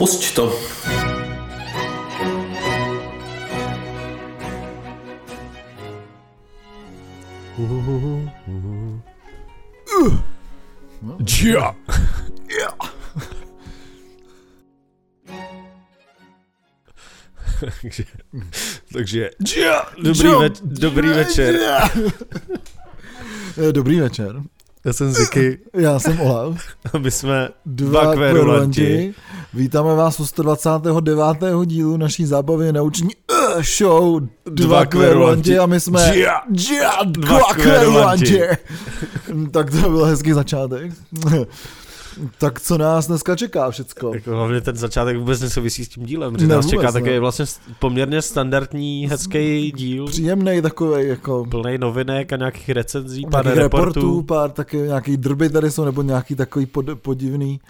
[0.00, 0.48] Pusť to.
[12.48, 12.72] Ja.
[17.60, 18.04] takže,
[18.92, 19.30] takže
[19.60, 19.84] ja.
[20.02, 21.52] Dobrý, ve, dobrý večer.
[23.58, 24.42] Eh, Dobrý večer.
[24.84, 26.60] Já jsem Ziky Já jsem Olav.
[26.92, 28.80] a my jsme Dva dva kverulanti.
[28.80, 29.14] kverulanti.
[29.54, 30.96] Vítáme vás u 129.
[31.64, 33.08] dílu naší zábavy nauční
[33.56, 36.18] uh, show Dva, kverulanti a my jsme.
[36.18, 36.40] Ja,
[37.04, 38.40] Dva kverulanti.
[39.50, 40.92] tak to byl hezký začátek.
[42.38, 44.14] tak co nás dneska čeká všecko?
[44.14, 47.44] Jako hlavně ten začátek vůbec nesouvisí s tím dílem, že Ne, nás čeká takový vlastně
[47.44, 53.62] st- poměrně standardní, hezký díl, Příjemný takový jako plný novinek a nějakých recenzí, pár reportů,
[53.62, 54.22] reportů.
[54.22, 57.60] pár taky nějaký drby tady jsou, nebo nějaký takový pod, podivný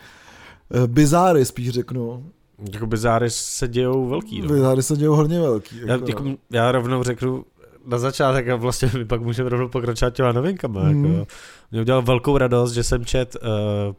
[0.87, 2.25] bizáry spíš řeknu.
[2.73, 4.43] Jako bizáry se dějou velký.
[4.43, 4.49] No.
[4.49, 5.77] Bizáry se dějou hodně velký.
[5.81, 7.45] Já, Jako, jako, já rovnou řeknu
[7.87, 10.83] na začátek a vlastně my pak můžeme rovnou pokračovat těma novinkama.
[10.83, 11.05] Mm.
[11.05, 11.27] Jako,
[11.71, 13.95] mě udělal velkou radost, že jsem čet uh,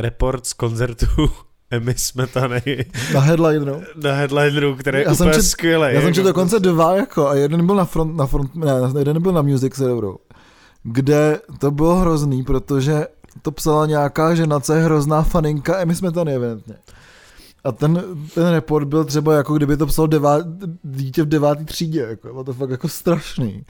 [0.00, 1.06] report z koncertu
[1.70, 2.62] Emmy Smetany
[3.14, 3.80] na headline, no.
[4.02, 5.84] na headlineru, který je Já jsem úplně čet- skvělý.
[5.84, 8.72] Já jsem jako, četl dokonce dva jako a jeden byl na front, na front, ne,
[8.98, 10.18] jeden byl na music serveru,
[10.82, 13.06] kde to bylo hrozný, protože
[13.42, 16.74] to psala nějaká žena, co je hrozná faninka Emmy Smetany evidentně.
[17.64, 18.02] A ten,
[18.34, 20.38] ten report byl třeba jako kdyby to psal devá,
[20.82, 23.64] dítě v devátý třídě, jako, bylo to fakt jako strašný.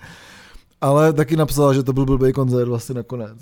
[0.81, 3.39] Ale taky napsala, že to byl blbý koncert vlastně nakonec.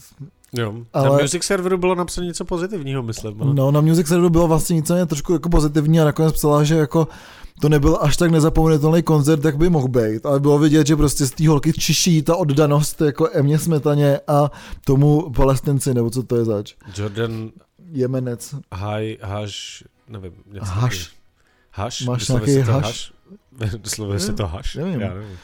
[0.52, 0.74] Jo.
[0.92, 3.38] Ale- Na music serveru bylo napsané něco pozitivního, myslím.
[3.38, 3.52] No.
[3.54, 7.08] No, na Music Serveru bylo vlastně nicméně trošku jako pozitivní a nakonec psala, že jako
[7.62, 11.26] to nebyl až tak nezapomenutelný koncert, jak by mohl být, ale bylo vidět, že prostě
[11.26, 14.50] z té holky čiší ta oddanost jako Emě Smetaně a
[14.84, 16.74] tomu palestinci, nebo co to je zač.
[16.98, 17.50] Jordan
[17.92, 18.54] Jemenec.
[18.72, 20.32] Haj, Haš, nevím.
[20.60, 21.10] Haš.
[21.72, 22.02] Haš?
[22.02, 23.12] Máš nějaký se to haš?
[23.82, 24.74] Vyslovuje se to haš?
[24.74, 25.00] Nevím.
[25.00, 25.38] Já nevím.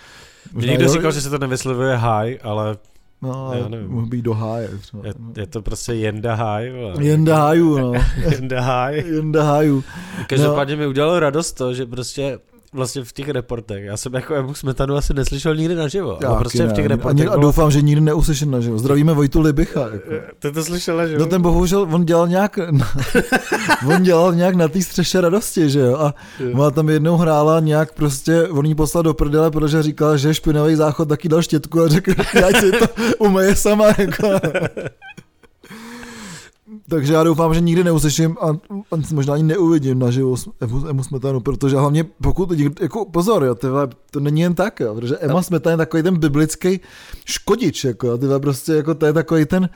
[0.53, 2.77] Mě někdo říkal, že se to nevyslovuje haj, ale
[3.23, 3.91] No, Já nevím.
[3.91, 4.69] mohl být do háje.
[4.79, 5.06] třeba.
[5.06, 6.71] je, je to prostě jenda haj.
[6.73, 7.05] vole.
[7.05, 7.93] Jenda háju, no.
[8.31, 9.05] Jenda haj.
[9.06, 9.84] Jenda háju.
[10.27, 12.39] Každopádně mi udělalo radost to, že prostě
[12.73, 16.59] vlastně v těch reportech, já jsem jako Emu Smetanu asi neslyšel nikdy naživo, Já prostě
[16.59, 18.79] taky v těch reportech a, a bylo, doufám, že nikdy neuslyším naživo.
[18.79, 19.81] Zdravíme Vojtu Libicha.
[19.81, 20.11] Jako.
[20.39, 22.59] Ty to slyšela, že No ten bohužel, on dělal nějak,
[23.95, 26.15] on dělal nějak na té střeše radosti, že jo, a
[26.55, 30.75] ona tam jednou hrála nějak prostě, on jí poslal do prdele, protože říkala, že špinavý
[30.75, 32.11] záchod taky dal štětku a řekl,
[32.49, 32.87] ať si to
[33.19, 34.29] umeje sama, jako.
[36.88, 38.49] Takže já doufám, že nikdy neuslyším a,
[38.93, 42.50] a možná ani neuvidím naživo Emu, Emu Smetanu, protože hlavně pokud,
[42.81, 46.19] jako pozor, jo, tyhle, to není jen tak, jo, protože Emma Smetana je takový ten
[46.19, 46.81] biblický
[47.25, 49.69] škodič, jako, tyhle prostě, jako to je takový ten,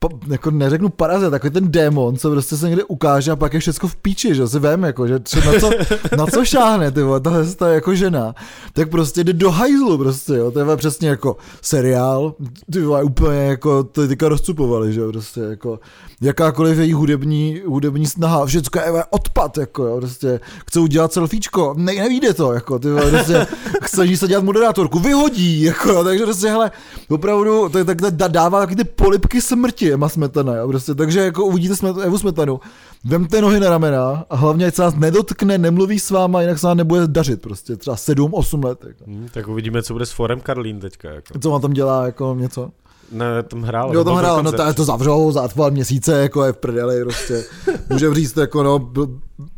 [0.00, 3.60] pa, jako neřeknu parazit, takový ten démon, co prostě se někde ukáže a pak je
[3.60, 5.14] všechno v píči, že si vem, jako, že
[5.46, 5.70] na co,
[6.16, 8.34] na co šáhne, ty vole, tahle ta jako žena,
[8.72, 12.34] tak prostě jde do hajzlu, prostě, jo, to je přesně jako seriál,
[12.72, 15.80] ty vole, úplně jako, to teďka rozcupovali, že jo, prostě, jako,
[16.20, 21.94] jakákoliv její hudební, hudební snaha, všecko je odpad, jako jo, prostě, chce udělat selfiečko, ne,
[21.94, 23.46] nevíde to, jako, ty vole, prostě,
[23.82, 26.70] chce se dělat moderátorku, vyhodí, jako, jo, takže prostě, hele,
[27.08, 31.44] opravdu, to je tak dává taky ty polipky smrti, Emma Smetana, jo, prostě, takže jako
[31.44, 32.60] uvidíte smet, Evu Smetanu,
[33.04, 36.66] vemte nohy na ramena a hlavně, ať se vás nedotkne, nemluví s váma, jinak se
[36.66, 39.04] vám nebude dařit, prostě, třeba 7-8 let, jako.
[39.06, 41.10] Hmm, tak uvidíme, co bude s Forem Karlín teďka.
[41.10, 41.38] Jako.
[41.38, 42.70] Co on tam dělá, jako něco?
[43.12, 43.94] Ne, tam hrál.
[43.94, 44.66] Jo, tam hrál, no koncert.
[44.68, 47.44] to, to zavřou za dva měsíce, jako je v prdeli, prostě.
[47.90, 48.90] Můžeme říct, jako no,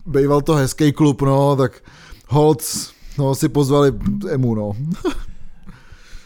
[0.06, 1.82] býval to hezký klub, no, tak
[2.28, 3.92] Holc, no, si pozvali
[4.30, 4.72] Emu, no.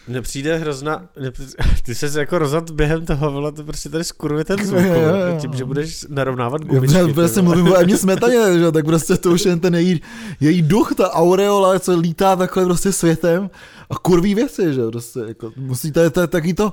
[0.08, 1.02] Mně přijde hrozná,
[1.82, 5.52] ty se jako rozhod během toho, vole, to prostě tady skurvuje ten zvuk, vole, tím,
[5.54, 7.04] že budeš narovnávat Já gumičky.
[7.06, 8.72] ty prostě mluvím o Emě Smetaně, že?
[8.72, 10.00] tak prostě to už je ten její,
[10.40, 13.50] její duch, ta aureola, co lítá takhle prostě světem
[13.90, 16.72] a kurví věci, že prostě, jako, musí, to je, to je taky to,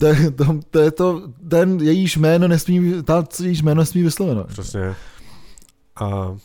[0.00, 4.44] to, je- to, to, je to, ten jejíž jméno nesmí, ta jejíž jméno nesmí vysloveno.
[4.44, 4.94] Přesně.
[6.00, 6.36] A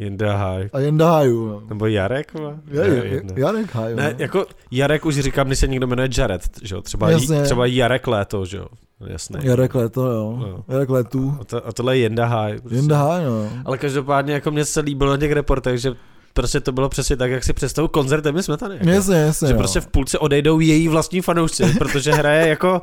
[0.00, 0.70] Jinda Haj.
[0.72, 1.62] A jen dáju, no.
[1.68, 2.32] Nebo Jarek?
[2.70, 3.34] Je, je, je, Jinda.
[3.36, 4.14] Jarek Haj, Ne, no.
[4.18, 6.82] jako Jarek už říkám, když se někdo jmenuje Jared, že jo?
[6.82, 7.42] Třeba, Jasně.
[7.42, 8.66] třeba Jarek Léto, že jo?
[9.06, 9.38] Jasný.
[9.42, 10.36] Jarek Leto, jo.
[10.40, 10.64] No.
[10.74, 11.36] Jarek Letu.
[11.40, 12.60] A, to, a tohle je Jenda Haj.
[12.60, 12.94] Prostě.
[12.94, 13.48] Haj, no.
[13.64, 15.92] Ale každopádně jako mě se líbilo na těch reportech, že
[16.32, 18.74] prostě to bylo přesně tak, jak si představu koncert Emmy Smetany.
[18.74, 18.88] Jako.
[18.88, 19.58] Jasně, jasně, že no.
[19.58, 22.82] prostě v půlce odejdou její vlastní fanoušci, protože hraje jako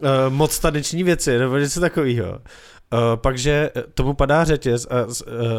[0.00, 2.38] uh, moc taneční věci, nebo něco takového.
[2.94, 5.12] Uh, pak, že tomu padá řetěz a uh,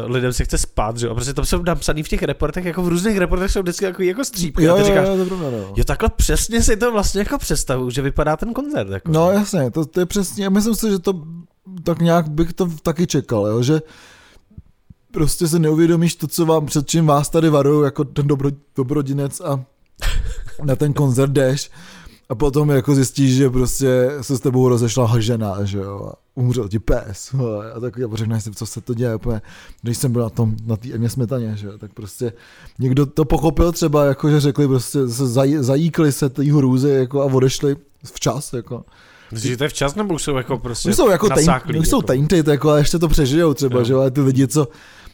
[0.06, 1.12] lidem se chce spát, že jo?
[1.12, 4.02] A prostě tam jsou napsaný v těch reportech, jako v různých reportech jsou vždycky jako,
[4.02, 4.64] jako střípky.
[4.64, 5.72] Jo, a ty jo, říkáš, jo, to pravda, no.
[5.76, 8.90] jo, takhle přesně si to vlastně jako představu, že vypadá ten koncert.
[8.90, 9.12] Jako.
[9.12, 11.22] No jasně, to, to je přesně, myslím si, že to
[11.82, 13.80] tak nějak bych to taky čekal, jo, že
[15.12, 19.40] prostě se neuvědomíš to, co vám, před čím vás tady varují, jako ten dobro, dobrodinec
[19.40, 19.64] a
[20.64, 21.70] na ten koncert jdeš
[22.28, 26.68] a potom jako zjistíš, že prostě se s tebou rozešla žena, že jo, a umřel
[26.68, 27.34] ti pes,
[27.74, 29.42] a tak jako řekneš si, co se to děje, úplně,
[29.82, 32.32] když jsem byl na tom, na té Emě Smetaně, že jo, tak prostě
[32.78, 37.22] někdo to pochopil třeba, jako že řekli prostě, se zaj, zajíkli se té hrůzy, jako
[37.22, 38.84] a odešli včas, jako.
[39.32, 41.88] Že to je včas, nebo už jsou jako prostě Už jsou jako, taint, nasáklí, už
[41.88, 42.06] jsou jako?
[42.06, 43.84] tainted, jako, a ještě to přežijou třeba, Jo.
[43.84, 44.68] že jo, ale ty lidi, co,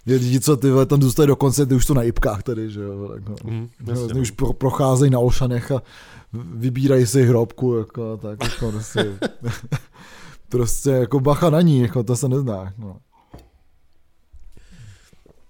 [0.05, 2.81] ty lidi, co ty tam zůstají do konce, ty už jsou na jipkách tady, že
[2.83, 3.37] jo, tak, no.
[3.87, 4.15] Jasně.
[4.15, 5.83] ty už pro, procházejí na Olšanech a
[6.33, 9.19] vybírají si hrobku, jako, tak, jako, prostě,
[10.49, 12.97] prostě, jako bacha na ní, jako, to se nezná, no.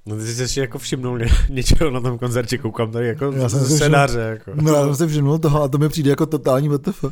[0.07, 3.49] No ty jsi si jako všimnul ně, něčeho na tom koncertě, koukám tady jako Já
[3.49, 4.51] jsem z scénáře, jako.
[4.55, 7.05] No, já jsem si všiml toho a to mi přijde jako totální WTF.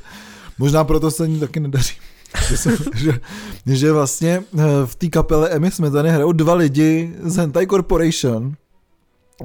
[0.59, 1.95] Možná proto se ní taky nedaří.
[2.49, 3.21] že, jsem, že,
[3.67, 8.55] že vlastně eh, v té kapele Emmy Smetany hrajou dva lidi z Hentai Corporation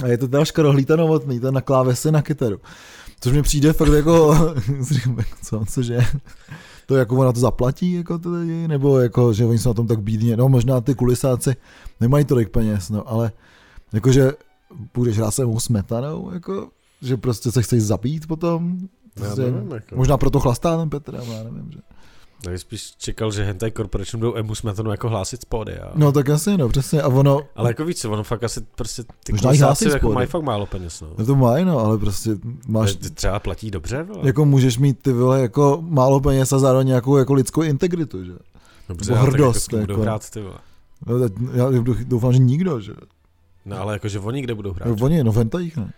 [0.04, 2.60] a je to teda škarohlíta novotný, ten na klávesi na kytaru.
[3.26, 4.34] Což mi přijde fakt jako,
[4.96, 6.00] jako co, cože,
[6.86, 9.88] to jako ona to zaplatí, jako ty lidi, nebo jako, že oni jsou na tom
[9.88, 11.56] tak bídně, no možná ty kulisáci
[12.00, 13.32] nemají tolik peněz, no, ale
[13.94, 14.32] jakože
[14.92, 16.70] půjdeš hrát se Emmou smetanou, jako,
[17.02, 19.96] že prostě se chceš zabít potom, Já prostě, nevím, jako.
[19.96, 21.80] možná proto chlastá ten Petr, já nevím, že.
[22.52, 25.92] Bych spíš čekal, že Hentai Corporation budou Emu Smetanu jako hlásit z pódia.
[25.96, 29.32] No tak asi, no přesně, a ono, Ale jako víc, ono fakt asi prostě ty
[29.32, 31.08] Možná klusáci z jako mají fakt málo peněz, no.
[31.18, 32.30] no to mají, no, ale prostě
[32.68, 34.20] máš, Ty třeba platí dobře, vole?
[34.24, 38.34] jako můžeš mít ty vole jako málo peněz a zároveň nějakou jako lidskou integritu, že?
[38.90, 40.02] Dobře, nebo tak hrdost, jako kým budou jako.
[40.02, 40.58] hrát ty vole.
[41.08, 41.66] No, tak já
[42.04, 42.94] doufám, že nikdo, že?
[43.66, 44.90] No ale jakože oni kde budou hrát?
[44.90, 45.94] No, oni, no v hentajích, ne?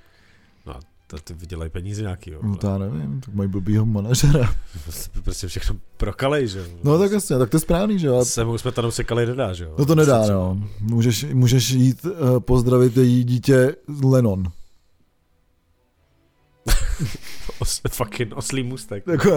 [1.09, 2.39] To ty vydělají peníze nějaký, jo.
[2.43, 4.55] No to já nevím, tak mají blbýho manažera.
[4.83, 6.65] Prostě- Prostě všechno prokalej, že jo.
[6.83, 8.17] No tak jasně, tak to je správný, že jo?
[8.19, 9.75] A- Se mu Smetanou se kalej nedá, že jo.
[9.79, 10.63] No to nedá, no.
[10.81, 14.43] Můžeš, můžeš jít uh, pozdravit její dítě Lennon.
[17.59, 19.03] Os, fucking oslý můstek.
[19.07, 19.35] Jako,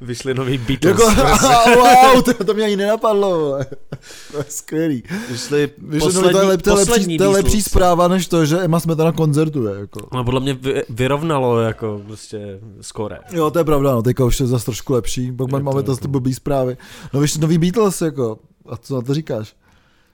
[0.00, 1.00] Vyšli nový Beatles.
[1.16, 1.30] jako
[2.14, 3.66] wow, to, to mě ani nenapadlo, vole.
[4.32, 5.02] To je skvělý.
[5.30, 8.08] Vyšli Víš, poslední, no, to je, lep, to je, lepší, poslední to je lepší zpráva,
[8.08, 9.80] než to, že Emma Smetana koncertuje.
[9.80, 10.00] Jako.
[10.14, 13.18] No podle mě vy, vyrovnalo jako prostě skore.
[13.32, 15.86] Jo, to je pravda, no, teďka už je zase trošku lepší, pak Je máme to
[15.86, 16.76] to jako- ty blbý zprávy.
[17.12, 19.54] No víš, nový Beatles, jako, a co na to říkáš?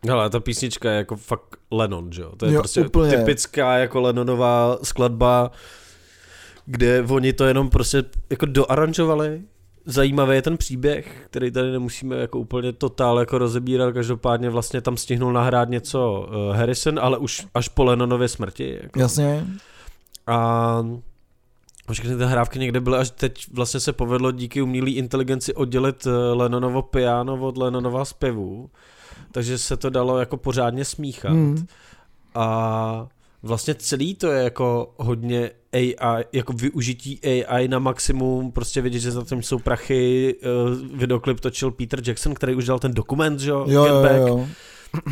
[0.08, 2.32] Hele, ta písnička je jako fakt Lennon, že jo?
[2.36, 3.16] To je Jo, prostě úplně.
[3.16, 5.50] typická jako Lennonová skladba,
[6.70, 9.42] kde oni to jenom prostě jako doaranžovali.
[9.84, 14.96] Zajímavý je ten příběh, který tady nemusíme jako úplně totál jako rozebírat, každopádně vlastně tam
[14.96, 18.78] stihnul nahrát něco uh, Harrison, ale už až po Lennonově smrti.
[18.82, 19.00] Jako.
[19.00, 19.46] Jasně.
[20.26, 20.82] A
[21.92, 26.10] všechny ty hrávky někde byly, až teď vlastně se povedlo díky umělé inteligenci oddělit eh,
[26.34, 28.70] Lennonovo piano od Lennonova zpěvu,
[29.32, 31.32] takže se to dalo jako pořádně smíchat.
[31.32, 31.66] Hmm.
[32.34, 33.06] A
[33.42, 39.10] vlastně celý to je jako hodně AI, jako využití AI na maximum, prostě vidět, že
[39.10, 40.46] za tím jsou prachy, eh,
[40.96, 44.46] videoklip točil Peter Jackson, který už dal ten dokument, že jo, Jo, jo, jo.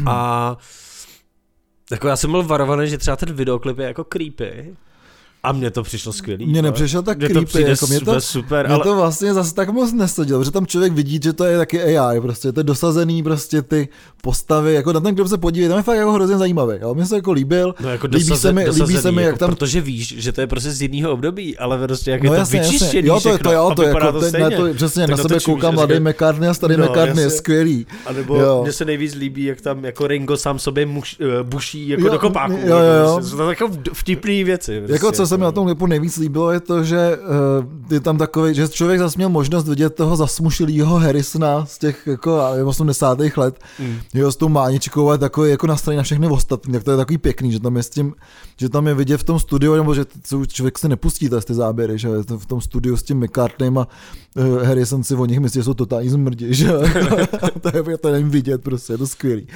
[0.06, 0.56] A
[1.90, 4.74] jako já jsem byl varovaný, že třeba ten videoklip je jako creepy.
[5.42, 6.46] A mně to přišlo skvělý.
[6.46, 6.64] Mně fakt.
[6.64, 9.68] nepřišel tak to creepy, přijde jako mě to, super, Mě ale to vlastně zase tak
[9.68, 13.22] moc nesadilo, protože tam člověk vidí, že to je taky AI, prostě to je dosazený
[13.22, 13.88] prostě ty
[14.22, 17.06] postavy, jako na ten klip se podívej, tam je fakt jako hrozně zajímavý, jo, mně
[17.06, 19.38] se jako líbil, no jako líbí dosaze, se mi- líbí dosazený, se mi, jak jako,
[19.38, 22.36] tam- protože víš, že to je prostě z jiného období, ale prostě jak no je
[22.36, 24.50] to jasně, jasně, vyčištěný jo, to, všechno to, jo, to, jako, to to, stejně.
[24.50, 27.24] na to, přesně, Tak na sebe to koukám mladý McCartney a starý No, McCartney, je
[27.24, 27.38] jasně.
[27.38, 27.86] skvělý.
[28.06, 31.02] A nebo mně se nejvíc líbí, jak tam jako Ringo sám sobě uh,
[31.42, 32.58] buší jako do kopáku.
[32.64, 32.76] jo.
[33.14, 34.82] Prostě, jsou to jako vtipný věci.
[34.88, 38.18] Jako co se mi na tom klipu nejvíc líbilo, je to, že uh, je tam
[38.18, 42.66] takový, že člověk zase měl možnost vidět toho zasmušilého Harrisona z těch jako já nevím,
[42.66, 43.18] 80.
[43.36, 43.96] let, Mm.
[44.14, 47.18] jo, s tou máničkou a takový jako nastavený na všechny ostatní, tak to je takový
[47.18, 48.14] pěkný, že tam je s tím,
[48.56, 50.04] že tam je vidět v tom studiu, nebo že
[50.46, 53.78] člověk se nepustí ty ty záběry, že je to v tom studiu s tím McCartneym
[53.78, 53.88] a
[54.64, 56.68] Harrison si o nich myslí, že jsou totální zmrdi, že
[57.60, 59.46] to je to nevím vidět, prostě je to skvělý.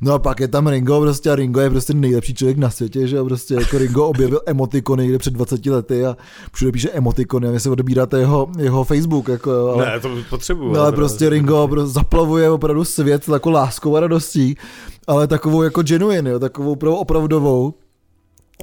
[0.00, 3.06] No a pak je tam Ringo, prostě a Ringo je prostě nejlepší člověk na světě,
[3.06, 3.22] že?
[3.22, 6.16] Prostě jako Ringo objevil emotikony někde před 20 lety a
[6.52, 9.86] všude píše emotikony a vy si odebíráte jeho, jeho Facebook, jako jo, ale...
[9.86, 10.72] Ne, to potřebuju.
[10.72, 14.56] No ale prostě Ringo prostě zaplavuje opravdu svět jako láskou a radostí,
[15.06, 17.74] ale takovou jako genuine, jo, takovou opravdu opravdovou.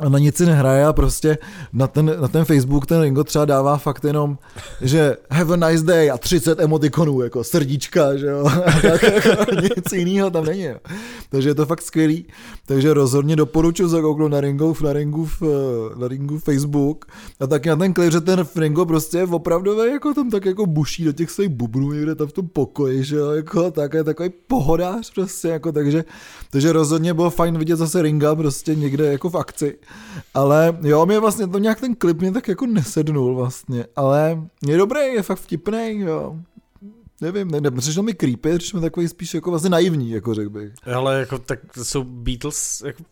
[0.01, 1.37] A na nic si nehraje a prostě
[1.73, 4.37] na ten, na ten Facebook ten Ringo třeba dává fakt jenom,
[4.81, 8.49] že have a nice day a 30 emotikonů, jako srdíčka, že jo,
[8.81, 10.75] tak jako nic jiného tam není, jo.
[11.29, 12.25] takže je to fakt skvělý,
[12.65, 15.27] takže rozhodně doporučuji zakouknout na Ringo, na Ringo,
[15.97, 17.05] na Ringo Facebook.
[17.39, 20.65] A taky na ten klip, že ten Ringo prostě je opravdu jako tam tak jako
[20.65, 24.03] buší do těch svých bubnů někde tam v tom pokoji, že jo, jako tak je
[24.03, 26.03] takový pohodář prostě, jako takže,
[26.49, 29.77] takže rozhodně bylo fajn vidět zase Ringa prostě někde jako v akci
[30.33, 34.77] ale jo, mě vlastně to nějak ten klip mě tak jako nesednul vlastně, ale je
[34.77, 36.35] dobrý, je fakt vtipný, jo.
[37.21, 40.49] Nevím, ne, ne, přišel mi creepy, přišel mi takový spíš jako vlastně naivní, jako řekl
[40.49, 40.73] bych.
[40.95, 43.03] Ale jako tak jsou Beatles jako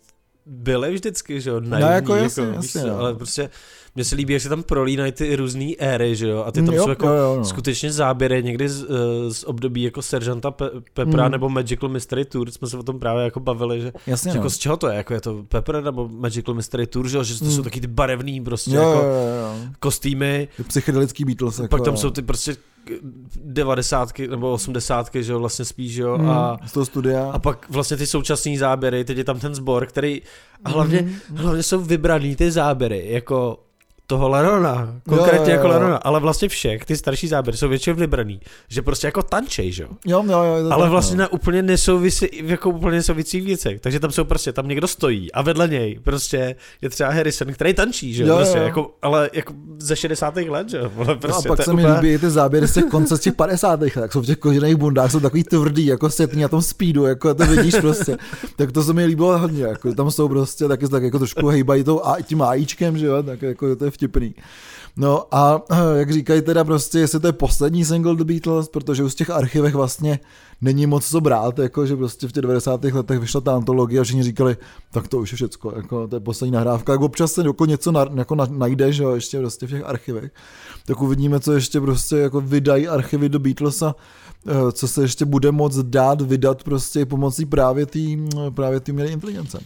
[0.46, 2.98] byly vždycky, že jo, naivní, no, jako, jasně, jako, jasně, víš, no.
[2.98, 3.50] ale prostě
[3.96, 6.76] mně se líbí, jak se tam prolínají ty různé éry, že jo, a ty tam
[6.76, 7.46] jo, jsou jako jo, jo, no.
[7.46, 11.32] skutečně záběry někdy z, eh, z období jako Seržanta Pe- Pepra Mm.
[11.32, 14.42] nebo Magical Mystery Tour, jsme se o tom právě jako bavili, že, Jasně, že no.
[14.42, 17.24] jako z čeho to je, jako je to Pepper nebo Magical Mystery Tour, že, jo,
[17.24, 17.64] že to jsou Mm.
[17.64, 19.70] taky ty barevný prostě Jo, jako jo, jo, jo.
[19.80, 21.60] kostýmy, Ty Psychedelický Beatles.
[21.60, 21.98] Jako, pak tam jo.
[22.00, 22.56] jsou ty prostě
[23.44, 27.32] devadesátky nebo osmdesátky, že jo, vlastně spíš, jo, Hmm, a, z toho studia.
[27.32, 30.22] a pak vlastně ty současné záběry, teď je tam ten sbor, který,
[30.66, 31.38] a hlavně, Mhm.
[31.38, 33.63] hlavně jsou vybraný ty záběry, jako
[34.08, 35.74] toho Lenona, konkrétně Jo, jo, jako jo.
[35.74, 39.84] Lenona, ale vlastně všech, ty starší záběry jsou většinou vybraný, že prostě jako tančej, že
[39.84, 39.90] jo.
[40.06, 41.22] Jo, jo, jo, Ale tak, vlastně no.
[41.22, 43.80] na úplně nesouvisí, jako úplně nesouvisících věcech.
[43.82, 47.74] Takže tam jsou prostě, tam někdo stojí a vedle něj prostě je třeba Harrison, který
[47.74, 48.64] tančí, že jo, Jo, jo, prostě, jo.
[48.64, 50.36] jako, ale jako ze 60.
[50.36, 50.92] let, že jo.
[50.98, 53.18] Ale Prostě, no a pak se mi úplně- líbí i ty záběry z těch konce
[53.18, 53.82] z těch 50.
[53.82, 57.06] let, tak jsou v těch kožených bundách, jsou takový tvrdý, jako setní na tom speedu,
[57.06, 58.18] jako to vidíš prostě.
[58.56, 61.84] tak to se mi líbilo hodně, jako tam jsou prostě taky tak jako trošku hejbají
[61.84, 64.36] tou, a, tím AIčkem, že jo, tak jako to je vtipný.
[64.98, 69.04] No a eh, jak říkají teda prostě, jestli to je poslední single The Beatles, protože
[69.04, 70.20] už z těch archivech vlastně
[70.62, 72.84] není moc co brát, jako že prostě v těch 90.
[72.84, 74.58] letech vyšla ta antologie a všichni říkali,
[74.92, 77.92] tak to už je všecko, jako to je poslední nahrávka, jak občas se jako něco
[77.92, 80.32] na, jako na, najde, že jo, ještě prostě v těch archivech,
[80.86, 83.96] tak uvidíme, co ještě prostě jako vydají archivy do Beatlesa,
[84.48, 88.00] eh, co se ještě bude moc dát vydat prostě pomocí právě té
[88.50, 89.60] právě tý umělé inteligence.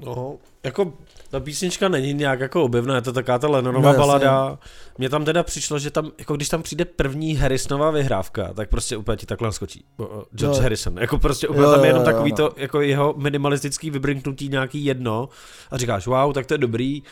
[0.00, 0.92] No, jako
[1.34, 4.58] ta písnička není nějak jako objevná, je to taková ta Lennonová No, balada.
[4.98, 8.96] Mně tam teda přišlo, že tam, jako když tam přijde první Harrisonová vyhrávka, tak prostě
[8.96, 9.84] úplně ti takhle skočí.
[10.34, 10.62] George No.
[10.62, 10.98] Harrison.
[10.98, 12.36] Jako prostě úplně Jo, tam je jo, jenom jo, takový no.
[12.36, 15.28] to, jako jeho minimalistický vybrinknutí nějaký jedno
[15.70, 17.02] a říkáš, wow, tak to je dobrý.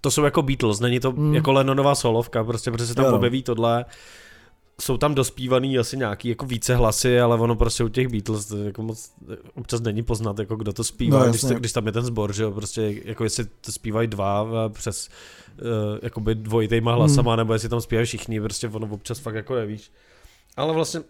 [0.00, 1.34] To jsou jako Beatles, není to Mm.
[1.34, 3.84] jako Lennonová solovka, prostě protože se tam Jo, objeví tohle.
[4.80, 8.56] Jsou tam dospívaný asi nějaký jako více hlasy, ale ono prostě u těch Beatles to
[8.56, 9.10] jako moc
[9.54, 12.42] občas není poznat, jako kdo to zpívá, No, když, když tam je ten sbor, že
[12.42, 15.08] jo, prostě jako jestli to zpívají dva a přes
[15.62, 15.66] uh,
[16.02, 17.38] jakoby dvojitejma hlasama, Hmm.
[17.38, 19.92] nebo jestli tam zpívají všichni, prostě ono občas fakt jako nevíš.
[20.56, 21.00] Ale vlastně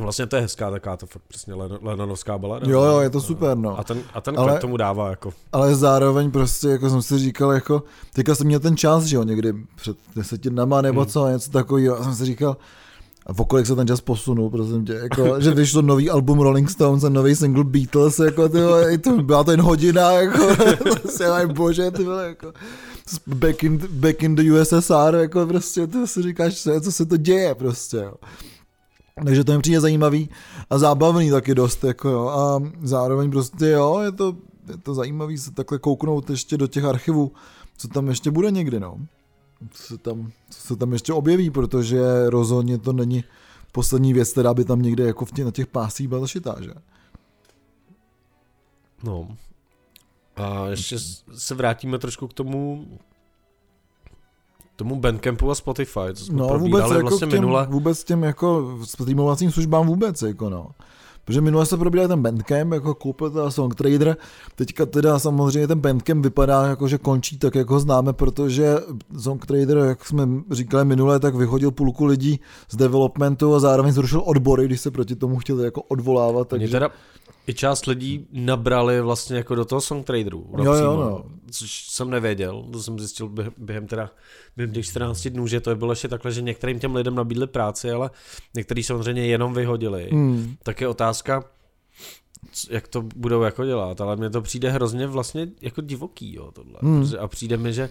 [0.00, 2.66] Vlastně to je hezká taková to fakt přesně Len- Lennonovská balada.
[2.70, 3.78] Jo, jo, je to super, no.
[3.78, 5.32] A ten, a ten Ale- tomu dává jako.
[5.52, 9.22] Ale zároveň prostě, jako jsem si říkal, jako, teďka jsem měl ten čas, že jo,
[9.22, 11.10] někdy před deseti dnama nebo Hmm.
[11.10, 12.56] co, něco takového, a jsem si říkal,
[13.28, 16.70] a v kolik se ten čas posunul, prosím tě, jako, že vyšlo nový album Rolling
[16.70, 20.46] Stones a nový single Beatles, jako, ty vole, to, byla to jen hodina, jako,
[20.82, 22.52] prostě, aj bože, ty vole, jako,
[23.26, 27.16] back in, back in the USSR, jako, prostě, to si říkáš, co, co se to
[27.16, 28.14] děje, prostě, jo.
[29.24, 30.28] Takže to mi přijde zajímavý
[30.70, 34.36] a zábavný taky dost, jako jo, a zároveň prostě jo, je to,
[34.68, 37.32] je to zajímavý se takhle kouknout ještě do těch archivů,
[37.76, 38.98] co tam ještě bude někdy, no.
[39.70, 43.24] Co se tam, co se tam ještě objeví, protože rozhodně to není
[43.72, 46.70] poslední věc, která by tam někde jako v tě, na těch pásích byla zašitá, že?
[49.02, 49.28] No.
[50.36, 50.96] A ještě
[51.32, 52.86] se vrátíme trošku k tomu
[54.76, 57.66] tomu Bandcampu a Spotify, co jsme No vůbec jako vlastně těm, minule.
[57.66, 60.70] vůbec těm jako streamovacím službám vůbec, jako no.
[61.28, 64.16] Protože minule se probíral ten Bandcamp, jako koupil teda Songtrader,
[64.54, 68.74] teďka teda samozřejmě ten Bandcamp vypadá jako, že končí tak, jak ho známe, protože
[69.18, 74.64] Songtrader, jak jsme říkali minule, tak vyhodil půlku lidí z developmentu a zároveň zrušil odbory,
[74.64, 76.52] když se proti tomu chtěli jako odvolávat.
[76.52, 76.76] Oni Takže...
[76.76, 76.90] teda
[77.48, 80.50] i část lidí nabrali vlastně jako do toho songtraderu.
[80.62, 81.24] Jo, jo, no.
[81.50, 84.10] Což jsem nevěděl, to jsem zjistil během, teda
[84.56, 87.90] během těch 14 dnů, že to bylo ještě takhle, že některým těm lidem nabídli práci,
[87.90, 88.10] ale
[88.54, 90.08] některý samozřejmě jenom vyhodili.
[90.12, 90.56] Hmm.
[90.62, 91.44] Tak je otázka,
[92.70, 96.78] jak to budou jako dělat, ale mně to přijde hrozně vlastně jako divoký, jo, tohle.
[96.82, 97.12] Hmm.
[97.20, 97.90] A přijde mi, že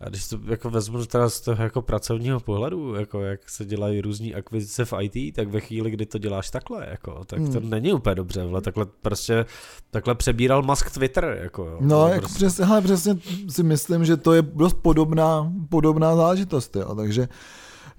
[0.00, 4.00] a když to jako vezmu teda z toho jako pracovního pohledu, jako jak se dělají
[4.00, 7.70] různý akvizice v IT, tak ve chvíli, kdy to děláš takhle, jako, tak to Hmm.
[7.70, 9.46] není úplně dobře, vle, takhle prostě,
[9.90, 11.78] takhle přebíral Musk Twitter, jako jo.
[11.80, 16.76] No, jak prostě, přesně, hele, přesně si myslím, že to je dost podobná, podobná záležitost,
[16.76, 16.94] jo.
[16.94, 17.28] takže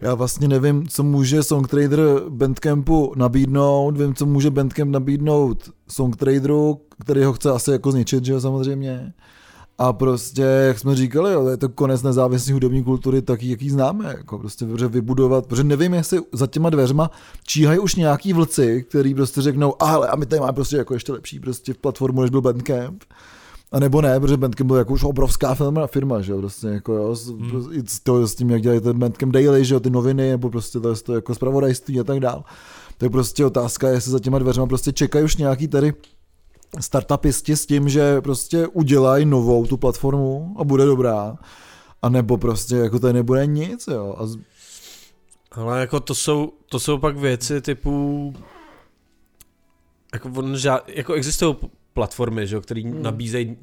[0.01, 7.24] já vlastně nevím, co může Songtrader Bandcampu nabídnout, vím, co může Bandcamp nabídnout Songtraderu, který
[7.24, 9.13] ho chce asi jako zničit, že jo, samozřejmě.
[9.81, 14.05] A prostě, jak jsme říkali, jo, je to konec nezávislé hudební kultury taky, jaký známe,
[14.17, 17.11] jako prostě protože vybudovat, protože nevím, jestli za těma dveřma
[17.43, 21.11] číhají už nějaký vlci, který prostě řeknou, ale a my tady máme prostě jako ještě
[21.11, 23.03] lepší prostě platformu, než byl Bandcamp.
[23.71, 26.93] A nebo ne, protože Bandcamp byl jako už obrovská firma, firma že jo, prostě jako
[26.93, 27.88] jo, s, hmm.
[27.88, 30.79] s, to, s tím, jak dělají ten Bandcamp Daily, že jo, ty noviny, nebo prostě
[30.79, 32.43] to, to jako zpravodajství a tak dál.
[32.97, 35.93] Tak prostě otázka je, jestli za těma dveřma prostě čekají už nějaký tady
[36.79, 41.37] startupisti s tím, že prostě udělají novou tu platformu a bude dobrá,
[42.01, 44.15] a nebo prostě jako to nebude nic, jo.
[44.17, 44.37] A z...
[45.51, 48.33] Ale jako to jsou, to jsou pak věci typu
[50.13, 50.55] jako, on,
[50.87, 51.55] jako existují
[51.93, 53.03] platformy, že, které hmm.
[53.03, 53.57] nabízejí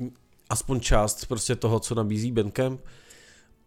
[0.51, 2.81] aspoň část prostě toho, co nabízí Bandcamp.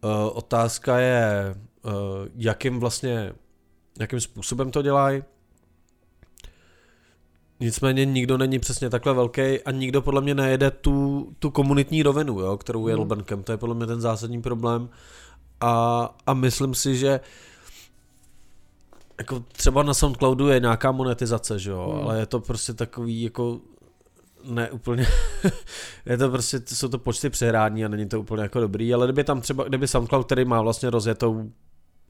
[0.03, 1.55] Uh, otázka je,
[1.85, 1.91] uh,
[2.35, 3.33] jakým vlastně,
[3.99, 5.23] jakým způsobem to dělají.
[7.61, 12.39] Nicméně nikdo není přesně takhle velký a nikdo podle mě nejede tu, tu komunitní rovinu,
[12.39, 13.07] jo, kterou je hmm.
[13.07, 13.45] Bandcamp.
[13.45, 14.89] To je podle mě ten zásadní problém.
[15.61, 17.19] A, a myslím si, že
[19.17, 22.03] jako třeba na Soundcloudu je nějaká monetizace, že jo, hmm.
[22.03, 23.59] ale je to prostě takový jako
[24.45, 25.07] ne úplně,
[26.05, 29.23] je to prostě, jsou to počty přehrání a není to úplně jako dobrý, ale kdyby
[29.23, 31.51] tam třeba, kdyby SoundCloud, který má vlastně rozjetou,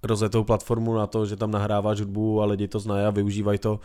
[0.04, 3.80] rozjetou platformu na to, že tam nahráváš hudbu a lidi to znají a využívají to,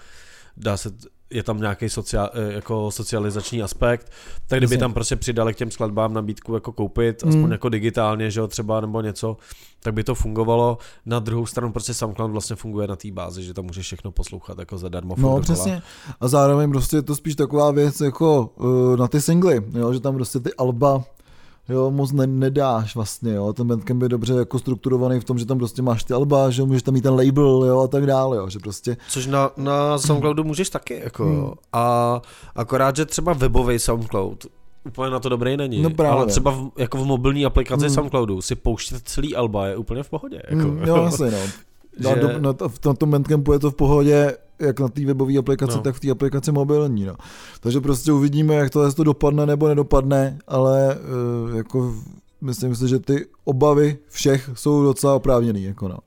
[0.56, 0.90] dá se,
[1.30, 4.12] je tam nějaký sociál, eh, jako socializační aspekt,
[4.46, 7.28] tak kdyby tam prostě přidali k těm skladbám nabídku jako koupit, mm.
[7.28, 9.36] aspoň jako digitálně, že jo, třeba nebo něco,
[9.82, 10.78] tak by to fungovalo.
[11.06, 14.58] Na druhou stranu prostě SoundCloud vlastně funguje na té bázi, že tam můžeš všechno poslouchat
[14.58, 15.14] jako zadarmo.
[15.18, 15.40] No dokola.
[15.40, 15.82] přesně.
[16.20, 20.00] A zároveň prostě je to spíš taková věc jako uh, na ty singly, jo, že
[20.00, 21.04] tam prostě ty alba
[21.68, 25.46] jo, moc ne, nedáš vlastně, jo, ten Bandcamp je dobře jako strukturovaný v tom, že
[25.46, 28.36] tam prostě máš ty alba, že můžeš tam mít ten label, jo, a tak dále,
[28.36, 28.96] jo, že prostě.
[29.08, 31.50] Což na, na Soundcloudu můžeš taky, jako, hmm.
[31.72, 32.20] a
[32.54, 34.46] akorát, že třeba webový Soundcloud
[34.86, 35.82] úplně na to dobrý není.
[35.82, 36.12] No právě.
[36.12, 37.94] Ale třeba v, jako v mobilní aplikaci hmm.
[37.94, 40.42] Soundcloudu si pouštět celý alba je úplně v pohodě.
[40.50, 40.62] Jako.
[40.62, 41.38] Hmm, jo, asi, no.
[42.10, 42.20] že...
[42.20, 45.82] do, na, v tomto Bandcampu je to v pohodě, jak na té webové aplikaci, no.
[45.82, 47.04] tak v té aplikaci mobilní.
[47.04, 47.14] No.
[47.60, 50.98] Takže prostě uvidíme, jak to, to dopadne nebo nedopadne, ale
[51.48, 51.94] uh, jako
[52.40, 55.62] myslím si, že ty obavy všech jsou docela oprávněný.
[55.62, 55.98] Jako no.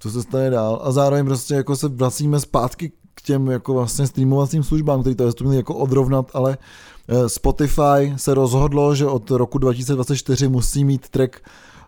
[0.00, 0.80] Co se stane dál.
[0.82, 5.24] A zároveň prostě jako se vracíme zpátky k těm jako vlastně streamovacím službám, který to
[5.24, 6.58] je jako odrovnat, ale
[7.08, 11.40] eh, Spotify se rozhodlo, že od roku 2024 musí mít track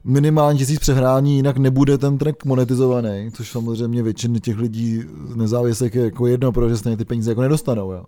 [0.09, 5.03] minimálně tisíc přehrání, jinak nebude ten track monetizovaný, což samozřejmě většiny těch lidí
[5.35, 7.93] nezávislých je jako jedno, protože stejně ty peníze jako nedostanou.
[7.93, 8.05] Jo.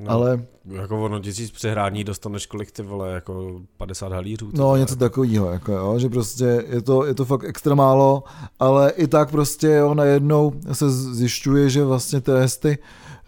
[0.00, 0.44] No, ale...
[0.64, 4.50] Jako ono tisíc přehrání dostaneš kolik ty vole, jako 50 halířů.
[4.54, 8.24] No něco takového, jako jo, že prostě je to, je to fakt extra málo,
[8.60, 12.78] ale i tak prostě jo, najednou se zjišťuje, že vlastně ty, ty,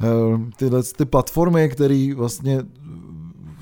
[0.01, 2.63] eh, tyhle ty platformy, které vlastně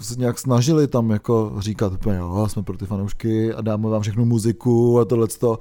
[0.04, 4.02] se nějak snažili tam jako říkat úplně, jo, jsme pro ty fanoušky a dáme vám
[4.02, 5.58] všechnu muziku a tohle to.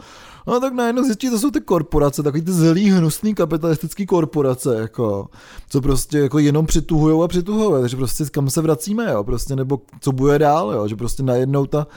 [0.47, 5.27] No tak najednou zjistí, to jsou ty korporace, takový ty zlý, hnusný kapitalistický korporace, jako,
[5.69, 9.82] co prostě jako jenom přituhujou a přituhujou, takže prostě kam se vracíme, jo, prostě, nebo
[10.01, 11.88] co bude dál, jo, že prostě najednou ta,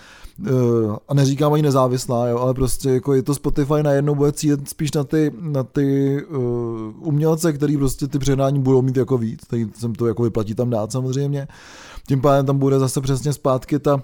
[0.40, 4.68] Uh, a neříkám ani nezávislá, jo, ale prostě jako je to Spotify najednou bude cílit
[4.68, 6.38] spíš na ty, na ty uh,
[7.08, 10.70] umělce, který prostě ty předání budou mít jako víc, tady jsem to jako vyplatí tam
[10.70, 11.48] dát samozřejmě.
[12.08, 14.02] Tím pádem tam bude zase přesně zpátky ta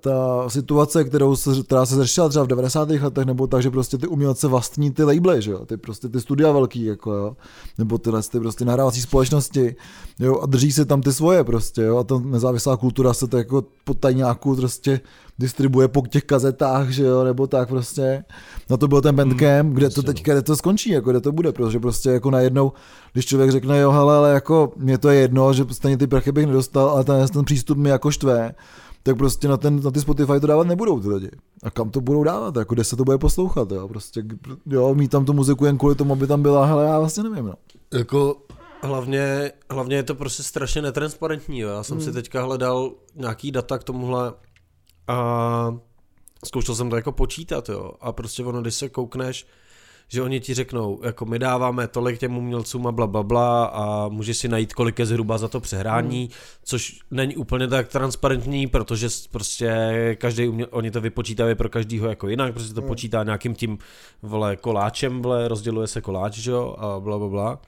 [0.00, 2.90] ta situace, kterou se, která se řešila třeba v 90.
[2.90, 6.20] letech, nebo tak, že prostě ty umělce vlastní ty labely, že jo, ty prostě ty
[6.20, 7.36] studia velký, jako jo,
[7.78, 9.76] nebo tyhle ty prostě nahrávací společnosti,
[10.18, 13.36] jo, a drží se tam ty svoje prostě, jo, a ta nezávislá kultura se to
[13.36, 15.00] jako po tajňáku prostě
[15.38, 18.24] distribuje po těch kazetách, že jo, nebo tak prostě.
[18.70, 21.32] Na to byl ten Bandcamp, hmm, kde to teď, kde to skončí, jako kde to
[21.32, 22.72] bude, protože prostě jako najednou,
[23.12, 26.32] když člověk řekne, jo, hele, ale jako mě to je jedno, že stejně ty prachy
[26.32, 28.54] bych nedostal, ale ten, ten přístup mi jako štve,
[29.02, 31.30] tak prostě na, ten, na ty Spotify to dávat nebudou ty lidi.
[31.62, 34.22] A kam to budou dávat, jako kde se to bude poslouchat, jo, prostě,
[34.66, 37.46] jo, mít tam tu muziku jen kvůli tomu, aby tam byla, hele, já vlastně nevím,
[37.46, 37.54] no.
[37.92, 38.36] Jako
[38.82, 41.68] hlavně, hlavně je to prostě strašně netransparentní, jo.
[41.68, 42.06] já jsem hmm.
[42.06, 44.32] si teďka hledal nějaký data k tomuhle
[45.08, 45.76] a
[46.44, 49.46] zkoušel jsem to jako počítat, jo, a prostě ono, když se koukneš,
[50.12, 54.08] že oni ti řeknou, jako my dáváme tolik těm umělcům a bla, bla, bla a
[54.08, 56.30] můžeš si najít, kolik je zhruba za to přehrání, hmm.
[56.64, 59.70] což není úplně tak transparentní, protože prostě
[60.20, 62.88] každý uměl, oni to vypočítají pro každýho jako jinak, protože to hmm.
[62.88, 63.78] počítá nějakým tím,
[64.22, 67.60] vole, koláčem, vole, rozděluje se koláč, že jo, a bla, bla, bla.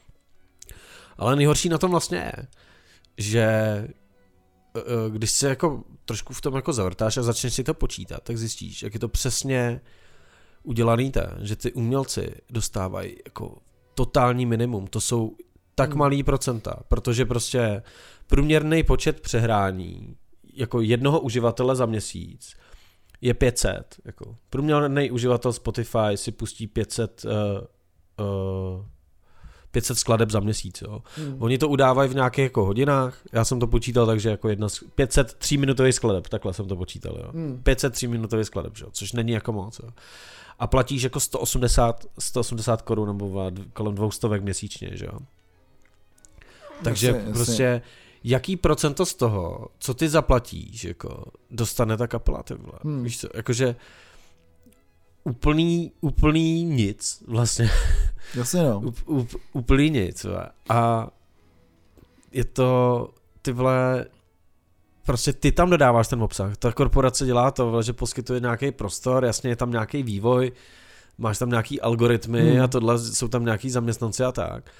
[1.18, 2.32] Ale nejhorší na tom vlastně je,
[3.16, 3.88] že e,
[4.78, 8.38] e, když se jako trošku v tom jako zavrtáš a začneš si to počítat, tak
[8.38, 9.80] zjistíš, jak je to přesně
[10.64, 13.58] udělaný tak, že ty umělci dostávají jako
[13.94, 14.86] totální minimum.
[14.86, 15.36] To jsou
[15.74, 15.98] tak hmm.
[15.98, 17.82] malý procenta, protože prostě
[18.26, 20.16] průměrný počet přehrání
[20.54, 22.56] jako jednoho uživatele za měsíc
[23.20, 23.96] je 500.
[24.04, 24.36] Jako.
[24.50, 27.30] Průměrný uživatel Spotify si pustí 500 uh,
[28.26, 28.86] uh,
[29.74, 30.82] 500 skladeb za měsíc.
[30.82, 31.02] Jo.
[31.16, 31.36] Hmm.
[31.38, 35.34] Oni to udávají v nějakých jako hodinách, já jsem to počítal takže jako jedna, 500
[35.34, 37.16] 3 minutový skladeb, takhle jsem to počítal.
[37.18, 37.30] Jo.
[37.32, 37.60] Hmm.
[37.62, 39.78] 500 3 minutový skladeb, jo, což není jako moc.
[39.78, 39.88] Jo.
[40.58, 45.18] A platíš jako 180, 180 korun nebo kolem 200 měsíčně, že jo.
[46.84, 47.82] Takže jasně, prostě jasně.
[48.24, 52.78] jaký procento z toho, co ty zaplatíš, jako dostane ta kapela, ty vole.
[52.82, 53.04] Hmm.
[53.04, 53.76] Víš co, jakože
[55.24, 57.70] úplný, úplný nic vlastně.
[58.34, 58.80] Jasně no.
[58.80, 60.26] Up, up, úplný nic.
[60.68, 61.08] A
[62.32, 63.10] je to,
[63.42, 64.06] ty vole,
[65.06, 66.56] prostě ty tam dodáváš ten obsah.
[66.56, 70.52] Ta korporace dělá to, že poskytuje nějaký prostor, jasně je tam nějaký vývoj,
[71.18, 72.62] máš tam nějaký algoritmy hmm.
[72.62, 74.70] a tohle jsou tam nějaký zaměstnanci a tak.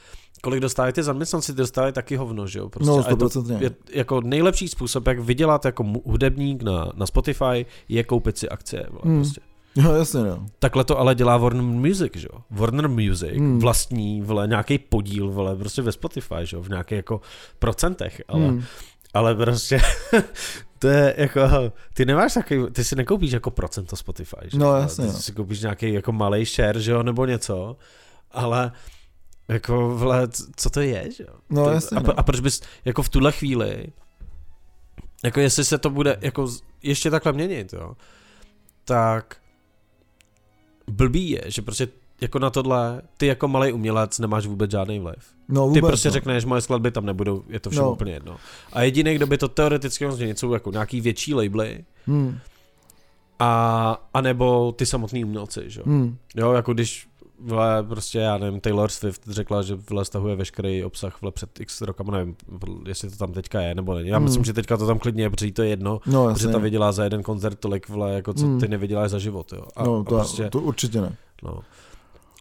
[0.43, 2.69] Kolik dostávají ty zaměstnanci, ty dostávají taky hovno, že jo?
[2.69, 2.91] Prostě.
[2.91, 3.61] No, 100%.
[3.61, 8.39] Je, to, je jako nejlepší způsob, jak vydělat jako hudebník na, na Spotify, je koupit
[8.39, 8.87] si akcie.
[9.03, 9.23] Hmm.
[9.23, 9.41] Prostě.
[9.77, 10.47] No jasně, no.
[10.59, 12.41] Takhle to ale dělá Warner Music, že jo?
[12.51, 13.59] Warner Music hmm.
[13.59, 16.63] vlastní, vole, nějaký podíl, vole, prostě ve Spotify, že jo?
[16.63, 17.21] V nějakých jako
[17.59, 18.65] procentech, ale, hmm.
[19.15, 19.81] ale prostě
[20.79, 21.41] to je jako,
[21.95, 24.59] ty nemáš takový, ty si nekoupíš jako procento Spotify, že?
[24.59, 25.07] No jasně.
[25.07, 25.19] Ty no.
[25.19, 27.77] si koupíš nějaký jako malý share, že jo, nebo něco,
[28.31, 28.73] ale
[29.49, 31.35] jako, vole, co to je, že jo?
[31.51, 31.97] No jasně.
[31.97, 32.21] A, no.
[32.21, 33.87] a proč bys, jako v tuhle chvíli,
[35.25, 36.49] jako jestli se to bude jako
[36.83, 37.97] ještě takhle měnit, jo,
[38.85, 39.37] tak
[40.89, 41.89] blbý je, že prostě
[42.21, 45.35] jako na tohle, ty jako malý umělec nemáš vůbec žádný vliv.
[45.49, 46.13] No, vůbec, ty prostě no.
[46.13, 47.93] řekneš, moje skladby tam nebudou, je to všechno no.
[47.93, 48.37] úplně jedno.
[48.73, 52.39] A jediný, kdo by to teoreticky mohl změnit, jsou jako nějaký větší labely, hmm.
[53.39, 55.83] a, a nebo ty samotný umělci, že?
[55.87, 56.17] Hmm.
[56.37, 57.09] Jo, jako když
[57.45, 61.81] vle, prostě já nevím, Taylor Swift řekla, že vle stahuje veškerý obsah vle před x
[61.81, 62.37] rokama, nevím,
[62.87, 64.03] jestli to tam teďka je nebo ne.
[64.03, 64.25] Já hmm.
[64.25, 66.93] myslím, že teďka to tam klidně je, protože to je jedno, no, protože ta vydělá
[66.93, 68.61] za jeden koncert tolik vle, jako co hmm.
[68.61, 69.63] ty nevyděláš za život, jo.
[69.77, 71.17] A, no, to, a prostě, to určitě ne.
[71.43, 71.59] No.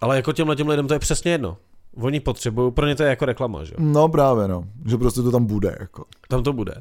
[0.01, 1.57] Ale jako těmhle těm lidem to je přesně jedno.
[2.01, 3.73] Oni potřebují, pro ně to je jako reklama, že?
[3.77, 4.63] No právě, no.
[4.85, 6.05] Že prostě to tam bude, jako.
[6.29, 6.73] Tam to bude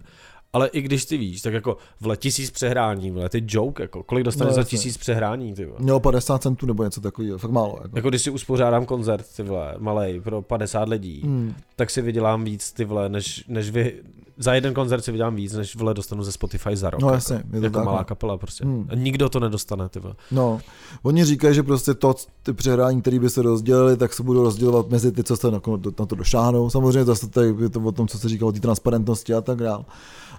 [0.53, 4.25] ale i když ty víš, tak jako v tisíc přehrání, vle, ty joke, jako, kolik
[4.25, 5.79] dostaneš no, za tisíc přehrání, ty vole?
[5.81, 7.79] No 50 centů nebo něco takového, fakt málo.
[7.83, 7.97] Jako.
[7.97, 11.55] jako když si uspořádám koncert, ty vole, malej, pro 50 lidí, hmm.
[11.77, 14.03] tak si vydělám víc, ty vole, než, než vy,
[14.37, 17.01] za jeden koncert si vydělám víc, než vole dostanu ze Spotify za rok.
[17.01, 18.05] No jako, jasně, je to jako tak, malá no.
[18.05, 18.64] kapela prostě.
[18.64, 18.87] Hmm.
[18.90, 20.14] A nikdo to nedostane, ty vole.
[20.31, 20.61] No,
[21.03, 24.88] oni říkají, že prostě to, ty přehrání, které by se rozdělili, tak se budou rozdělovat
[24.88, 25.61] mezi ty, co se na,
[25.99, 26.71] na to došáhnou.
[26.71, 29.59] Samozřejmě zase to je to o tom, co se říkalo, o té transparentnosti a tak
[29.59, 29.85] dále.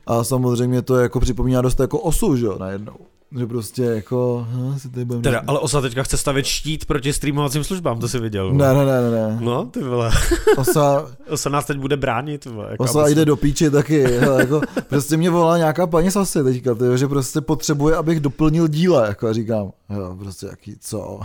[0.08, 2.96] A samozřejmě to jako připomíná dost jako osu, že jo, najednou.
[3.38, 7.64] Že prostě jako, hm, si tady Teda, ale Osa teďka chce stavit štít proti streamovacím
[7.64, 8.54] službám, to si viděl.
[8.54, 9.38] Ne, ne, ne, ne.
[9.42, 10.12] No, ty vole.
[10.58, 12.46] Osa, Osa nás teď bude bránit.
[12.46, 14.04] Vole, jako Osa jde do píči taky.
[14.04, 18.68] Hele, jako, prostě mě volá nějaká paní Sasy teďka, tyjo, že prostě potřebuje, abych doplnil
[18.68, 21.20] díle, jako říkám, jo, prostě jaký, co.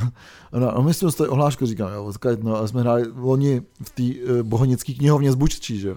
[0.52, 3.90] No, no my jsme dostali ohlášku, říkám, jo, odkaď, no, ale jsme hráli loni v
[3.90, 5.96] té uh, bohonické knihovně z Buččí, že jo.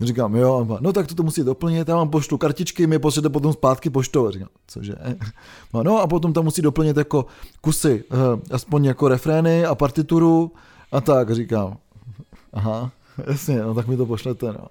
[0.00, 3.90] Říkám, jo, no tak to musí doplnit, já vám pošlu kartičky, mi pošlete potom zpátky
[3.90, 4.30] poštou.
[4.30, 4.94] Říkám, cože?
[5.84, 7.26] No a potom tam musí doplnit jako
[7.60, 10.52] kusy, eh, aspoň jako refrény a partituru
[10.92, 11.76] a tak, říkám.
[12.52, 12.90] Aha,
[13.26, 14.66] jasně, no tak mi to pošlete, no.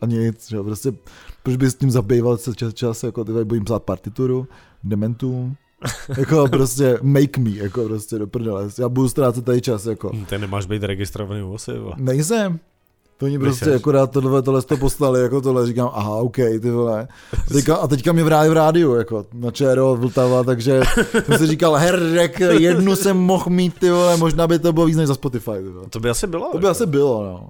[0.00, 0.92] A nic, že prostě,
[1.42, 4.48] proč bys tím zabýval čas, čas jako ty budím psát partituru,
[4.84, 5.56] dementům,
[6.18, 8.68] jako prostě make me, jako prostě do prdele.
[8.78, 10.10] Já budu ztrácet tady čas, jako.
[10.26, 11.56] Ty nemáš být registrovaný u
[11.96, 12.60] Nejsem.
[13.18, 13.80] To oni prostě Myslíš?
[13.80, 17.08] akorát tohle, tohle to poslali, jako tohle, říkám, aha, OK, ty vole.
[17.32, 20.80] A teďka, a teďka mě vráli v rádiu, jako na ČRO Vltava, takže
[21.24, 24.96] jsem si říkal, herrek, jednu jsem mohl mít, ty vole, možná by to bylo víc
[24.96, 25.86] než za Spotify, ty vole.
[25.90, 26.48] To by asi bylo.
[26.52, 26.70] To by jako.
[26.70, 27.48] asi bylo, no.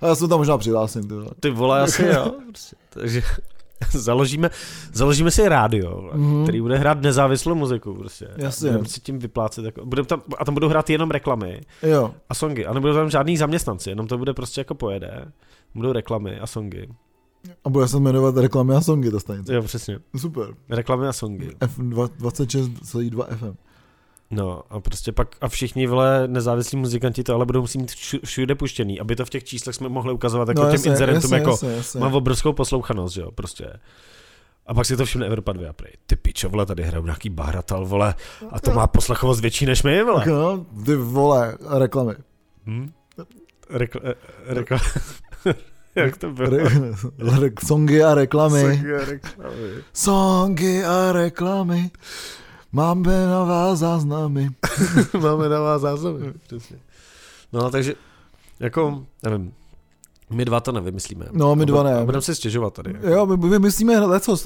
[0.00, 1.30] A já jsem tam možná přihlásím, ty vole.
[1.40, 2.32] Ty vole, asi jo.
[2.48, 3.22] Prostě, takže
[3.90, 4.50] založíme,
[4.92, 6.42] založíme si rádio, mm-hmm.
[6.42, 7.94] který bude hrát nezávislou muziku.
[7.94, 8.28] Prostě.
[8.36, 8.70] Jasně.
[8.70, 9.64] Budeme si tím vyplácet.
[9.64, 12.14] Jako, budem tam, a tam budou hrát jenom reklamy jo.
[12.28, 12.66] a songy.
[12.66, 15.24] A nebudou tam žádný zaměstnanci, jenom to bude prostě jako pojede.
[15.74, 16.88] Budou reklamy a songy.
[17.64, 19.54] A bude se jmenovat reklamy a songy ta stanice.
[19.54, 19.98] Jo, přesně.
[20.16, 20.54] Super.
[20.68, 21.48] Reklamy a songy.
[21.60, 23.56] F26,2 FM.
[24.32, 27.92] No a prostě pak a všichni vole nezávislí muzikanti to ale budou muset mít
[28.24, 31.50] všude puštěný, aby to v těch číslech jsme mohli ukazovat jako no, těm inzerentům jako
[31.50, 32.00] jasně, jasně.
[32.00, 33.72] má obrovskou poslouchanost, jo, prostě.
[34.66, 37.30] A pak si to všimne Evropa 2 a prej, ty pičo, vole, tady hrajou nějaký
[37.30, 38.14] bahratal, vole,
[38.50, 40.24] a to má poslechovost větší než my, vole.
[40.26, 42.14] No, ty vole, reklamy.
[42.66, 42.92] Hm?
[43.70, 44.14] Rekl, eh,
[44.46, 44.76] rekl,
[45.94, 46.50] Jak to bylo?
[46.50, 46.68] Re,
[47.40, 48.60] re, songy a reklamy.
[48.60, 49.82] Songy a reklamy.
[49.92, 51.90] Songy a reklamy.
[52.72, 54.50] Máme na vás záznamy.
[55.20, 56.76] Máme na vás záznamy, přesně.
[57.52, 57.94] No, takže,
[58.60, 59.52] jako, nevím,
[60.30, 61.26] My dva to nevymyslíme.
[61.32, 62.04] No, my dva ne.
[62.04, 62.94] Budeme si stěžovat tady.
[63.02, 64.36] Jo, my, my myslíme leco,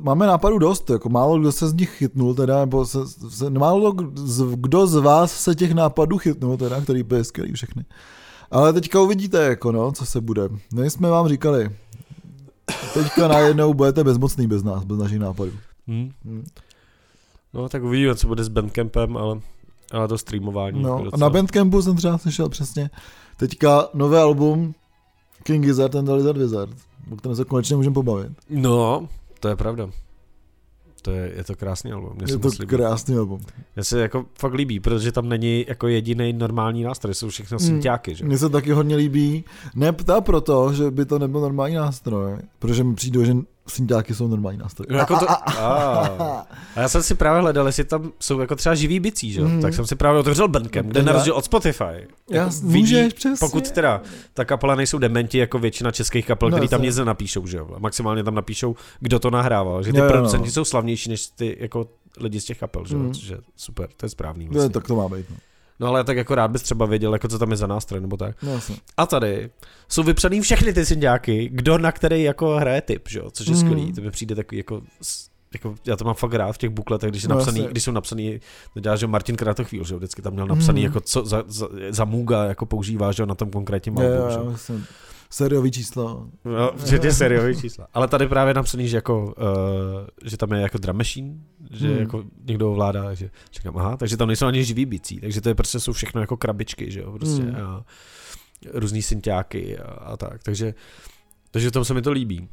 [0.00, 3.92] máme nápadů dost, jako málo kdo se z nich chytnul teda, nebo se, se, málo
[4.54, 7.84] kdo z vás se těch nápadů chytnul teda, který by skvělý všechny.
[8.50, 10.48] Ale teďka uvidíte, jako no, co se bude.
[10.74, 11.70] My jsme vám říkali,
[12.94, 15.52] teďka najednou budete bezmocný bez nás, bez našich nápadů.
[15.86, 16.10] Hmm.
[16.24, 16.44] Hmm.
[17.56, 19.40] No tak uvidíme, co bude s Bandcampem, ale,
[19.92, 20.82] ale to streamování.
[20.82, 22.90] No, a na Bandcampu jsem třeba slyšel přesně,
[23.36, 24.74] teďka nové album
[25.42, 26.70] King Gizzard and the Lizard Wizard,
[27.12, 28.32] o kterém se konečně můžeme pobavit.
[28.50, 29.08] No,
[29.40, 29.90] to je pravda.
[31.02, 32.12] To je, je to krásný album.
[32.14, 33.40] Mě je to krásný album.
[33.76, 37.66] Mně se jako fakt líbí, protože tam není jako jediný normální nástroj, jsou všechno hmm.
[37.66, 38.24] synťáky, že?
[38.24, 42.84] Mně se taky hodně líbí, ne ptá proto, že by to nebyl normální nástroj, protože
[42.84, 43.34] mi přijde, že
[43.68, 44.86] synťáky jsou normální nástroje.
[44.90, 48.56] No, jako to, a, a, a, já jsem si právě hledal, jestli tam jsou jako
[48.56, 49.40] třeba živý bicí, že?
[49.40, 49.62] Mm.
[49.62, 52.08] tak jsem si právě otevřel Bandcamp, kde na rozdíl od Spotify.
[52.30, 53.46] Jako vidí, přesně.
[53.46, 54.02] Pokud teda
[54.34, 57.68] ta kapela nejsou dementi jako většina českých kapel, no, který tam nic nenapíšou, že jo?
[57.78, 60.52] Maximálně tam napíšou, kdo to nahrával, že ty no, producenti no.
[60.52, 61.88] jsou slavnější než ty jako
[62.20, 62.96] lidi z těch kapel, že?
[62.96, 63.14] Mm.
[63.14, 64.48] Což je super, to je správný.
[64.52, 65.26] No, tak to má být.
[65.30, 65.36] No.
[65.80, 68.16] No ale tak jako rád bys třeba věděl, jako co tam je za nástroj, nebo
[68.16, 68.42] tak.
[68.42, 68.60] No,
[68.96, 69.50] a tady
[69.88, 73.54] jsou vypsaný všechny ty syndiáky, kdo na který jako hraje typ, že jo, což je
[73.54, 73.60] mm.
[73.60, 74.82] skvělý, to mi přijde takový jako
[75.54, 77.92] jako, já to mám fakt rád v těch bukletech, když, je no, napsaný, když jsou
[77.92, 78.40] napsaný,
[78.74, 80.84] to dělá, že Martin Kratochvíl, že jo, vždycky tam měl napsaný, mm.
[80.84, 84.72] jako co za, za, za Muga jako používá, že jo, na tom konkrétním albu, že
[84.72, 84.80] jo.
[85.30, 86.28] Sériový číslo.
[86.44, 87.84] No, vždyť sériový číslo.
[87.94, 89.32] Ale tady právě napsaný, že, jako, uh,
[90.24, 91.34] že tam je jako drum machine,
[91.70, 91.98] že hmm.
[91.98, 95.54] jako někdo ovládá, že říkám, aha, takže tam nejsou ani živý bicí, takže to je
[95.54, 97.56] prostě jsou všechno jako krabičky, že jo, prostě hmm.
[97.56, 97.84] a
[98.72, 100.74] různý synťáky a, a tak, takže,
[101.50, 102.48] takže tomu se mi to líbí.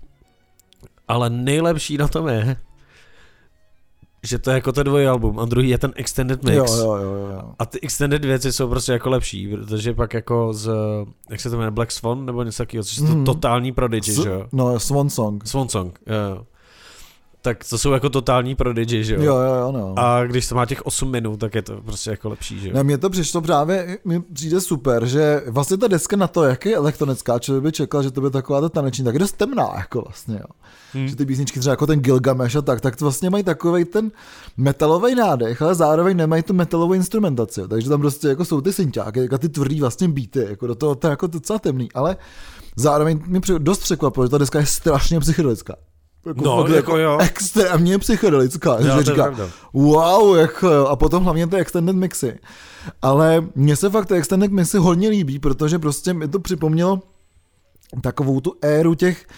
[1.08, 2.58] Ale nejlepší na tom je,
[4.24, 6.56] že to je jako ten album a druhý je ten extended mix.
[6.56, 7.54] Jo, jo, jo, jo.
[7.60, 10.72] A ty extended věci jsou prostě jako lepší, protože pak jako z,
[11.30, 13.26] jak se to jmenuje, Black Swan nebo něco takového, což je to mm.
[13.26, 14.48] totální prodigy, že jo?
[14.52, 15.48] No, Swan Song.
[15.48, 16.46] Swan Song, jo
[17.46, 19.22] tak to jsou jako totální prodigy, že jo?
[19.22, 19.94] Jo, jo, jo, no.
[19.98, 22.74] A když to má těch 8 minut, tak je to prostě jako lepší, že jo?
[22.74, 26.66] Ne, mně to přišlo právě, mi přijde super, že vlastně ta deska na to, jak
[26.66, 29.70] je elektronická, člověk by čekal, že to by taková ta taneční, tak je dost temná,
[29.76, 30.46] jako vlastně, jo.
[30.94, 31.08] Hmm.
[31.08, 34.12] Že ty písničky třeba jako ten Gilgamesh a tak, tak to vlastně mají takový ten
[34.58, 37.68] metalový nádech, ale zároveň nemají tu metalovou instrumentaci, jo.
[37.68, 40.96] takže tam prostě jako jsou ty synťáky, jako ty tvrdý vlastně beaty, jako do toho
[40.96, 42.18] to je jako docela temný, ale
[42.76, 45.76] zároveň mi dost překvapilo, že ta deska je strašně psychedelická.
[46.26, 47.18] Jako no, jako, jako jo.
[47.22, 49.36] extrémně psychedelická, jo, že říká,
[49.74, 52.40] wow, jako jo, a potom hlavně ty extended mixy.
[53.02, 57.02] Ale mně se fakt ty extended mixy hodně líbí, protože prostě mi to připomnělo
[58.02, 59.34] takovou tu éru těch eh,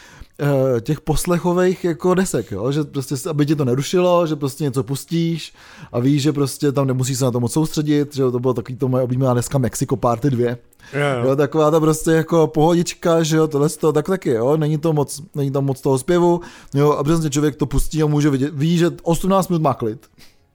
[0.81, 2.71] těch poslechových jako desek, jo?
[2.71, 5.53] že prostě, aby ti to nerušilo, že prostě něco pustíš
[5.91, 8.77] a víš, že prostě tam nemusíš se na to moc soustředit, že to bylo takový
[8.77, 10.55] to moje oblíbená deska Mexico Party 2,
[10.93, 11.35] Jo, jo.
[11.35, 15.21] taková ta prostě jako pohodička, že jo, tohle to, tak taky, jo, není to moc,
[15.35, 16.41] není tam moc toho zpěvu,
[16.73, 20.07] jo, a přesně člověk to pustí a může vidět, ví, že 18 minut má klid,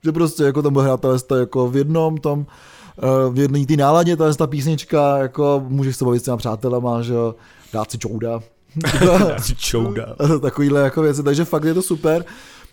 [0.03, 2.45] že prostě jako tam bude hrát to jako v jednom tom,
[2.97, 7.01] eh, v jedné té náladě, ta, ta písnička, jako můžeš se bavit s těma přátelama,
[7.01, 7.35] že jo,
[7.73, 8.39] dát si čouda.
[9.37, 10.15] si čouda.
[10.41, 12.25] Takovýhle jako věci, takže fakt je to super.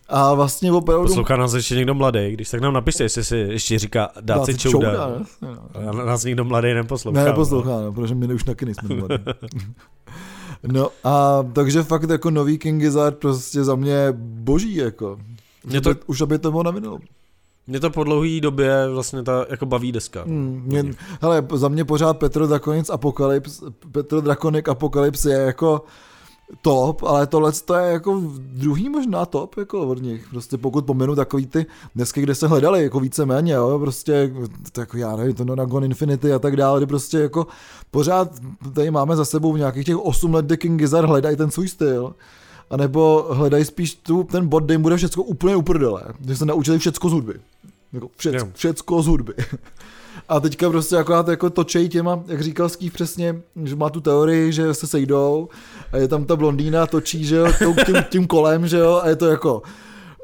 [0.08, 1.06] A vlastně opravdu...
[1.06, 4.58] Poslouchá nás ještě někdo mladý, když tak nám napište, jestli si ještě říká dát si
[4.58, 4.90] čouda.
[4.90, 5.22] čouda
[5.82, 6.04] no.
[6.04, 7.20] Nás někdo mladý neposlouchá.
[7.20, 9.24] Ne, neposlouchá, no, protože my už taky nejsme mladí.
[10.66, 15.18] no a takže fakt jako nový King Gizzard prostě za mě boží jako.
[15.64, 15.94] Mě to...
[16.06, 16.72] Už aby to bylo na.
[17.68, 20.22] Mě to po dlouhé době vlastně ta jako baví deska.
[20.22, 20.84] Hmm, mě,
[21.20, 25.84] hele, za mě pořád Petro Drakonic Apocalypse, Petro Drakonik Apocalypse je jako
[26.62, 30.28] top, ale tohle to je jako druhý možná top jako od nich.
[30.30, 34.32] Prostě pokud pomenu takový ty dnesky, kde se hledali jako víceméně, jo, prostě
[34.72, 37.46] tak já nevím, to na Gone Infinity a tak dále, kdy prostě jako
[37.90, 38.30] pořád
[38.74, 41.68] tady máme za sebou v nějakých těch 8 let The King Gizzard hledají ten svůj
[41.68, 42.14] styl
[42.70, 46.46] a nebo hledají spíš tu, ten bod, kde jim bude všechno úplně uprdele, že se
[46.46, 47.34] naučili všechno z hudby.
[47.92, 49.34] Jako všecko, všecko z hudby.
[50.28, 54.52] A teďka prostě akorát jako točej těma, jak říkal Skýv přesně, že má tu teorii,
[54.52, 55.48] že se sejdou
[55.92, 57.46] a je tam ta blondýna, točí, že jo,
[57.86, 59.62] tím, tím kolem, že jo, a je to jako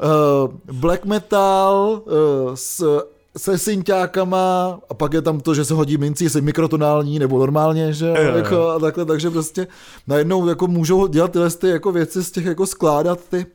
[0.03, 2.12] uh, black metal uh,
[2.55, 3.05] s
[3.37, 7.92] se synťákama a pak je tam to, že se hodí minci, jestli mikrotonální nebo normálně,
[7.92, 9.66] že jo, jako, a takhle, takže prostě
[10.07, 13.46] najednou jako můžou dělat tyhle ty jako věci z těch jako skládat ty,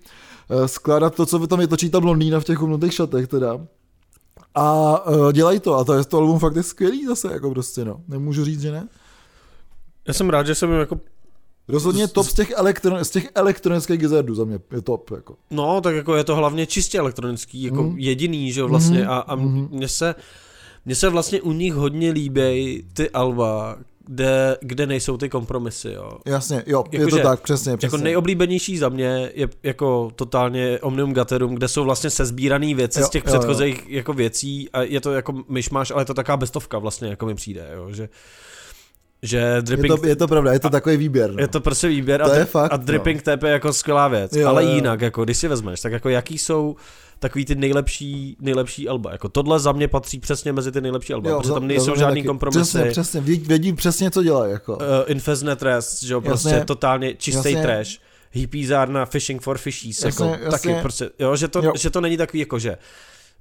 [0.50, 3.60] uh, skládat to, co tam je točí ta blondýna v těch umnutých šatech teda
[4.56, 7.86] a uh, dělají to a to je to album fakt je skvělý zase, jako prostě
[7.86, 8.88] no, nemůžu říct, že ne.
[10.08, 11.00] Já jsem rád, že jsem jako
[11.70, 15.12] Rozhodně top z těch, elektron, z těch elektronických gizardů za mě je top.
[15.12, 15.36] Jako.
[15.52, 17.98] No, tak jako je to hlavně čistě elektronický, jako mm.
[17.98, 19.02] jediný, že vlastně.
[19.02, 19.10] Mm.
[19.10, 19.68] A, a mm.
[19.72, 20.16] mně se,
[20.86, 23.78] mně se vlastně u nich hodně líbí ty alba,
[24.12, 26.12] kde, kde nejsou ty kompromisy, jo.
[26.26, 27.96] Jasně, jo, Jako je to že- tak, přesně, přesně.
[27.96, 33.06] Jako nejoblíbenější za mě je jako totálně Omnium Gatherum, kde jsou vlastně sezbíraný věci Jo,
[33.06, 33.40] z těch jo, jo.
[33.40, 37.26] předchozích jako věcí a je to jako myšmaš, ale je to taková bestovka vlastně, jako
[37.26, 38.10] mi přijde, jo, že
[39.24, 41.32] že je, dripping, to, je to pravda, je to takový výběr.
[41.34, 41.40] No.
[41.42, 43.38] je to prostě výběr a, To je dri- fakt, a dripping no.
[43.38, 44.70] TP je jako skvělá věc, Jo, ale jo.
[44.72, 46.76] jinak, jako když si vezmeš, tak jako jaký jsou
[47.20, 51.38] takový ty nejlepší, nejlepší alba, jako tohle za mě patří přesně mezi ty nejlepší alba,
[51.38, 52.28] protože za- tam nejsou žádný taky.
[52.28, 52.60] kompromisy.
[52.78, 54.74] Přesně, přesně, vědí, vědí přesně, co dělají, jako.
[54.76, 56.66] Uh, Infestnet Rest, že jo, prostě Jasně.
[56.66, 57.62] totálně čistý Jasně.
[57.62, 57.90] trash.
[58.32, 60.72] Hippizárna Fishing for Fishies, Jasně, jako jasně.
[60.74, 61.72] taky prostě, jo, že to, Jo.
[61.78, 62.78] že to není takový jako, že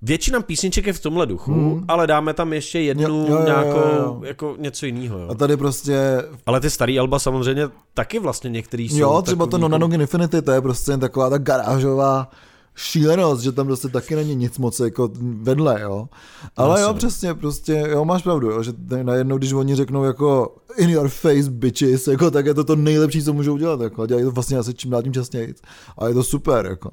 [0.03, 1.85] většina písniček je v tomhle duchu, Hmm.
[1.89, 4.21] ale dáme tam ještě jednu Jo, jo, jo, nějakou, jo, jo.
[4.25, 5.29] jako něco jiného, jo.
[5.31, 5.99] A tady prostě,
[6.47, 10.43] Ale ty starý alba samozřejmě taky vlastně některý jsou jo, třeba to No jako- Infinity,
[10.43, 12.31] to je prostě taková ta garážová
[12.79, 16.09] šílenost, že tam prostě taky není nic moc jako vedle, jo.
[16.57, 16.99] Ale jo, Jasně.
[16.99, 21.51] přesně, prostě, jo, máš pravdu, jo, že najednou, když oni řeknou jako in your face
[21.51, 24.59] bitches, jako, tak je to to nejlepší, co můžou dělat, jako, a dělají to vlastně
[24.59, 25.55] asi čím dál tím častěji.
[25.99, 26.91] A je to super, jako.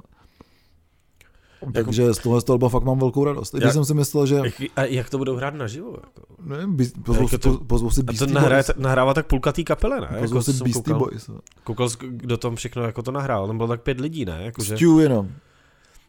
[1.73, 3.53] Takže z tohle z toho alba fakt mám velkou radost.
[3.53, 5.89] I Jak- jsem si myslel, že Jak, a jak to budou hrát naživo?
[6.03, 6.21] Jako?
[6.43, 8.77] nevím, Beast- pozvou, Jak je to, pozvou si A to Beastie nahraje, Boys.
[8.77, 10.17] nahrává tak půlka té kapele, ne?
[10.21, 11.27] Pozvou si jsem Beastie koukal, Boys.
[11.27, 11.39] no.
[11.63, 14.39] koukal, kdo tam všechno jako to nahrál, tam bylo tak pět lidí, ne?
[14.43, 14.75] Jako, že...
[14.77, 15.29] Stu jenom.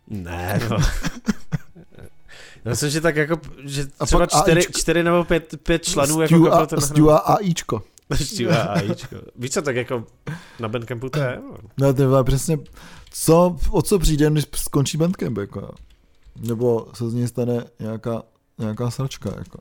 [0.08, 0.76] Ne, no.
[2.64, 6.66] Já myslím, že tak jako, že třeba čtyři, čtyři nebo pět, pět členů jako a,
[6.66, 7.82] to Stu a AIčko.
[8.24, 9.16] Stu a AIčko.
[9.36, 10.04] Víš co, tak jako
[10.60, 11.40] na Bandcampu to je?
[11.78, 11.92] no.
[11.94, 12.58] Ty vole, přesně,
[13.10, 15.74] co, o co přijde, když skončí Bandcamp, jako.
[16.36, 18.22] Nebo se z něj stane nějaká,
[18.58, 19.58] nějaká sračka, jako.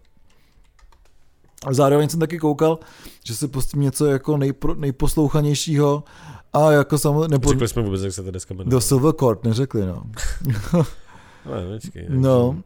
[1.65, 2.79] A zároveň jsem taky koukal,
[3.23, 6.03] že se pustím něco jako nejpro, nejposlouchanějšího
[6.55, 8.71] a jako samozřejmě, nebo Řekli jsme vůbec, jak se to dneska jmenuje.
[8.71, 10.03] do Silver Court neřekli, no.
[11.45, 12.61] No, počkej, No.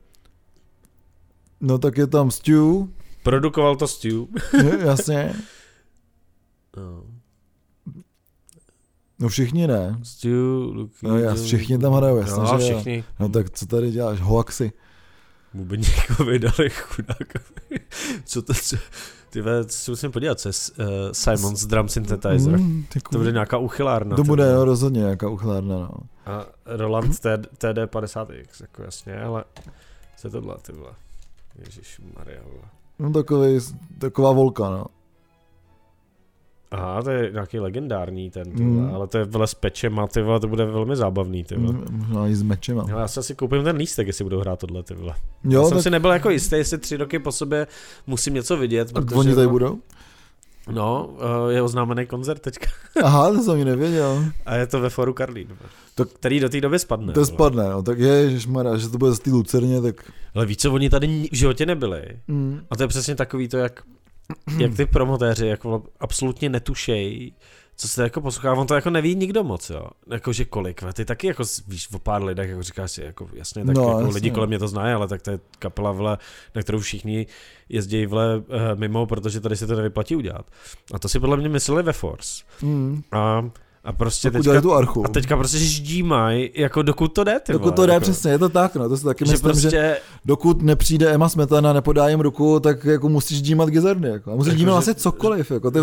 [1.61, 2.89] No tak je tam Stu,
[3.23, 4.29] Produkoval to Stu.
[4.79, 5.33] jasně.
[6.77, 7.03] No.
[9.19, 9.99] No všichni ne.
[10.03, 12.79] Stu, Luky, No já, všichni tam hrajou, jasně, no, že jo.
[12.79, 13.03] všichni.
[13.19, 14.71] No tak co tady děláš, hoaxy.
[15.53, 17.79] Bubeníkovi dali chudákovi.
[18.25, 18.77] Co to, co,
[19.29, 22.57] ty si musím podívat, co je uh, Simon's Drum Synthesizer.
[22.59, 24.15] Mm, To bude nějaká uchylárna.
[24.15, 25.89] To bude no, rozhodně nějaká uchlárna, no.
[26.25, 29.43] A Roland TD, TD50X, jako jasně, ale
[30.17, 30.91] co je tohle, ty vole?
[31.65, 32.41] Ježíš Maria.
[32.99, 33.59] No takový,
[33.97, 34.85] taková volka, no.
[36.71, 38.91] Aha, to je nějaký legendární ten, ty Mm.
[38.95, 41.73] ale to je vole s pečema, ty vole, to bude velmi zábavný, ty vole.
[41.73, 42.85] Mm, Možná i s mečema.
[42.89, 45.13] Já si asi koupím ten lístek, jestli budou hrát tohle, ty vole.
[45.43, 47.67] Jo, já jsem tak si nebyl jako jistý, jestli tři roky po sobě
[48.07, 49.15] musím něco vidět, a protože...
[49.15, 49.79] oni tady no, budou?
[50.71, 51.09] No,
[51.49, 52.67] eh, je oznámený koncert teďka.
[53.03, 54.23] Aha, to jsem ani nevěděl.
[54.45, 55.47] A je to ve foru Karlín.
[55.95, 57.13] To- který do té doby spadne.
[57.13, 57.83] To spadne, no.
[57.83, 60.11] Tak je, Mara, že to bude z té Lucerně, tak...
[60.35, 62.03] Ale víš co, oni tady v životě nebyli.
[62.27, 62.59] Mm.
[62.69, 63.83] A to je přesně takový to, jak,
[64.57, 67.33] jak ty promotéři jako absolutně netušejí,
[67.75, 69.87] co se jako poslouchá, on to jako neví nikdo moc, jo.
[70.11, 73.65] Jako, že kolik, ty taky jako víš o pár lidech, jako říkáš si, jako jasně,
[73.65, 74.13] tak No, no, jako jasně.
[74.13, 76.17] lidi kolem mě to znají, ale tak to je kapela, vle,
[76.55, 77.27] na kterou všichni
[77.69, 80.45] jezdí vle eh, mimo, protože tady se to nevyplatí udělat.
[80.93, 82.43] A to si podle mě mysleli ve Force.
[82.61, 83.01] Mm.
[83.11, 83.49] A,
[83.89, 85.05] a prostě teďka, tu archu.
[85.05, 88.31] a teďka prostě ždímají, jako dokud to jde, ty Dokud vole, to jde, jako, přesně,
[88.31, 88.89] je to tak, no.
[88.89, 92.85] To si taky že myslím, prostě, že dokud nepřijde Emma Smetana, nepodá jim ruku, tak
[92.85, 94.31] jako musíš dímat gizardy, jako.
[94.31, 95.71] A musíš Jako, dímat že- vlastně cokoliv, jako.
[95.71, 95.79] Ty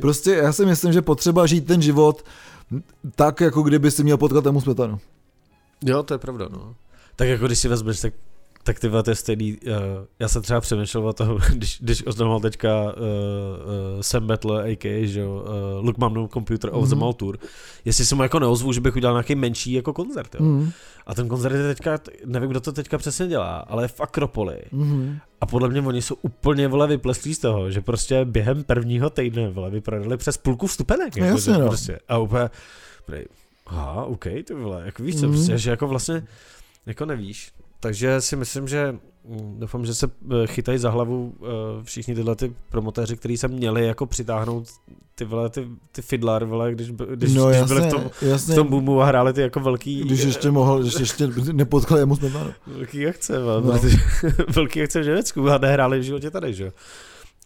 [0.00, 2.22] prostě já si myslím, že potřeba žít ten život
[3.14, 4.98] tak, jako kdyby si měl potkat Emu Smetanu.
[5.84, 6.74] Jo, to je pravda, no.
[7.16, 8.12] Tak jako když si vezmeš, tak,
[8.62, 9.72] tak ty to je stejný, uh,
[10.18, 15.06] já jsem třeba přemýšlel o toho, když, když oznamoval teďka uh, uh, Sam Battle, a.k.a.
[15.06, 15.44] že jo,
[15.78, 17.00] uh, Look Mám no Computer of the Mhm.
[17.00, 17.38] Mall Tour,
[17.84, 20.42] jestli se mu jako neozvu, že bych udělal nějaký menší jako koncert, jo.
[20.42, 20.70] Mm.
[21.06, 24.58] A ten koncert je teďka, nevím, kdo to teďka přesně dělá, ale je v Akropoli.
[24.72, 25.18] Mm.
[25.40, 29.48] A podle mě oni jsou úplně vole vypleslí z toho, že prostě během prvního týdne
[29.50, 31.16] vole vyprodali přes půlku vstupenek.
[31.16, 31.68] No jako, jasně, že no.
[31.68, 31.98] Prostě.
[32.08, 32.48] A úplně,
[33.66, 35.34] aha, OK, ty vole, jako víš co, Mhm.
[35.34, 36.24] prostě, že jako vlastně,
[36.86, 37.52] jako nevíš.
[37.80, 38.92] Takže si myslím, že
[39.24, 41.46] mm, doufám, že se eh, chytají za hlavu eh,
[41.84, 44.68] všichni tyhle ty promotéři, kteří se měli jako přitáhnout
[45.14, 48.52] ty vole, ty, ty fiddler, vole, když, když, no když jasně, byli v tom, jasně.
[48.52, 52.16] v tom boomu a hráli ty jako velký, Když ještě mohl, když ještě nepotkal Emu
[52.16, 52.50] Smetanu.
[52.66, 53.60] Velký akce, no.
[53.60, 53.80] No.
[54.48, 56.72] velký akce v Německu a nehráli v životě tady, že jo.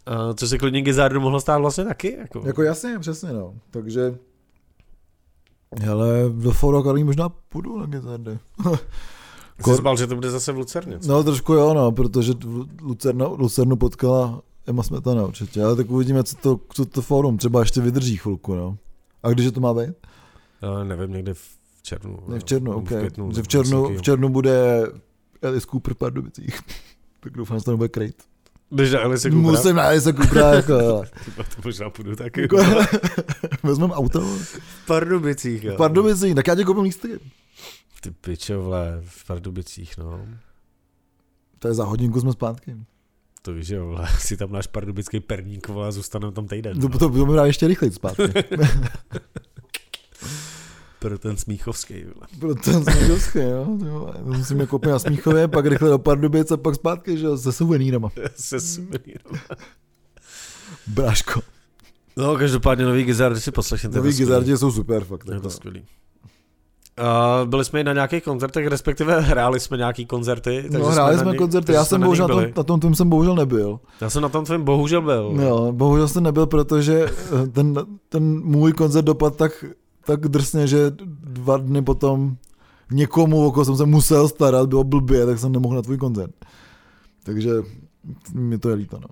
[0.07, 2.43] A co se klidně Gizardu mohlo stát vlastně taky, jako.
[2.47, 3.55] Jako jasně, přesně, no.
[3.71, 4.15] Takže
[5.81, 8.39] Hele, do Foro možná půjdu na gizardy.
[9.61, 10.99] Jsi zbal, že to bude zase v Lucerně.
[10.99, 11.09] co?
[11.09, 16.37] No trošku jo, no, protože v Lucernu, potkala Emma Smetana určitě, ale tak uvidíme, co
[16.37, 18.77] to, co to fórum třeba ještě vydrží chvilku, no.
[19.23, 19.91] A když to má být?
[20.63, 21.43] Já nevím, někde v
[21.83, 22.19] červnu.
[22.29, 22.87] Ne, v červnu, ok.
[22.87, 24.87] květnu, v nebo červnu, něco v červnu bude
[25.43, 26.61] Alice Cooper v Pardubicích.
[27.21, 28.23] tak doufám, že to nebude krejt.
[28.71, 29.51] Než na Alice Coopera?
[29.51, 31.05] Musím na Alice Coopera, jako, jo.
[31.37, 32.41] To možná půjdu taky.
[32.41, 32.57] jako
[33.63, 34.21] vezmeme auto.
[34.21, 35.75] V Pardubicích, jo.
[35.75, 37.09] V Pardubicích, tak já tě koupím lístky.
[38.03, 40.27] Ty pičo, vle, v Pardubicích, no.
[41.59, 42.77] To je za hodinku jsme zpátky.
[43.43, 46.79] To víš, že jo, vle, si tam náš pardubický perník, vole, a zůstaneme tam týden.
[46.81, 46.89] No.
[46.89, 48.23] to, to mi dá ještě rychleji zpátky.
[50.99, 52.27] Pro ten Smíchovský, vole.
[52.41, 53.65] Pro ten Smíchovský, jo.
[53.65, 54.13] vole.
[54.13, 57.53] To musíme koupit na Smíchově, pak rychle do Pardubic a pak zpátky, že jo, se
[57.53, 58.09] suvenýrama.
[58.35, 59.41] Se suvenýrem.
[60.87, 61.41] Bráško.
[62.17, 63.97] No, každopádně nový Gizard si poslechněte.
[63.97, 64.13] Nový.
[64.13, 65.29] Gizardi jsou super, fakt.
[65.29, 65.43] Je Jako.
[65.43, 65.85] to skvělý.
[66.97, 70.63] A byli jsme i na nějakých koncertech, respektive hráli jsme nějaký koncerty.
[70.63, 72.63] takže No, hráli na jsme ně- koncerty, já jsme jsem na bohužel na tom, na
[72.63, 73.81] tom tvým jsem bohužel nebyl.
[74.01, 75.33] Já jsem na tom tvém bohužel byl.
[75.33, 77.75] No, bohužel jsem nebyl, protože eh, ten,
[78.09, 79.65] ten můj koncert dopadl tak,
[80.07, 80.79] tak drsně, že
[81.25, 82.37] dva dny potom
[82.91, 86.31] někomu, o koho jsem se musel starat, bylo blbě, tak jsem nemohl na tvůj koncert.
[87.23, 87.51] Takže
[88.35, 89.07] mi to je líto, no.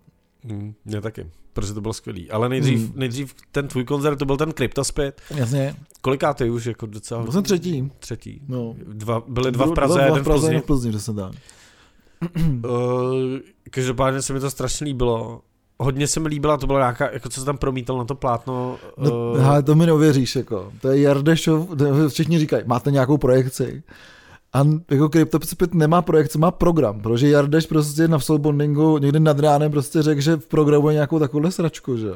[0.54, 2.30] Mm, mě taky, protože to bylo skvělý.
[2.30, 2.92] Ale nejdřív, Hmm.
[2.94, 5.20] nejdřív ten tvůj koncert, to byl ten Cryptospit.
[5.34, 7.22] Jasně, Kolikátý už, jako docela...
[7.22, 7.92] byl jsem třetí.
[7.98, 8.40] Třetí.
[8.48, 8.74] No.
[8.86, 10.64] Dva, byly dva v Praze, dva, jeden dva v Praze, v jeden Plzni.
[10.64, 11.30] v Plzni, že se dá.
[12.64, 13.38] Uh,
[13.70, 15.40] každopádně se mi to strašně líbilo.
[15.78, 18.76] Hodně se mi líbila, to byla nějaká, jako co se tam promítal na to plátno.
[18.98, 20.72] No, uh, hele, to mi neuvěříš, jako.
[20.80, 21.68] To je Jardešov,
[22.08, 23.82] všichni říkají, máte nějakou projekci.
[24.52, 29.70] A jako CryptoPit nemá projekci, má program, protože Jardeš prostě na Soulbondingu někdy nad ránem
[29.70, 32.10] prostě řekl, že v programu je nějakou takovou sračku, že.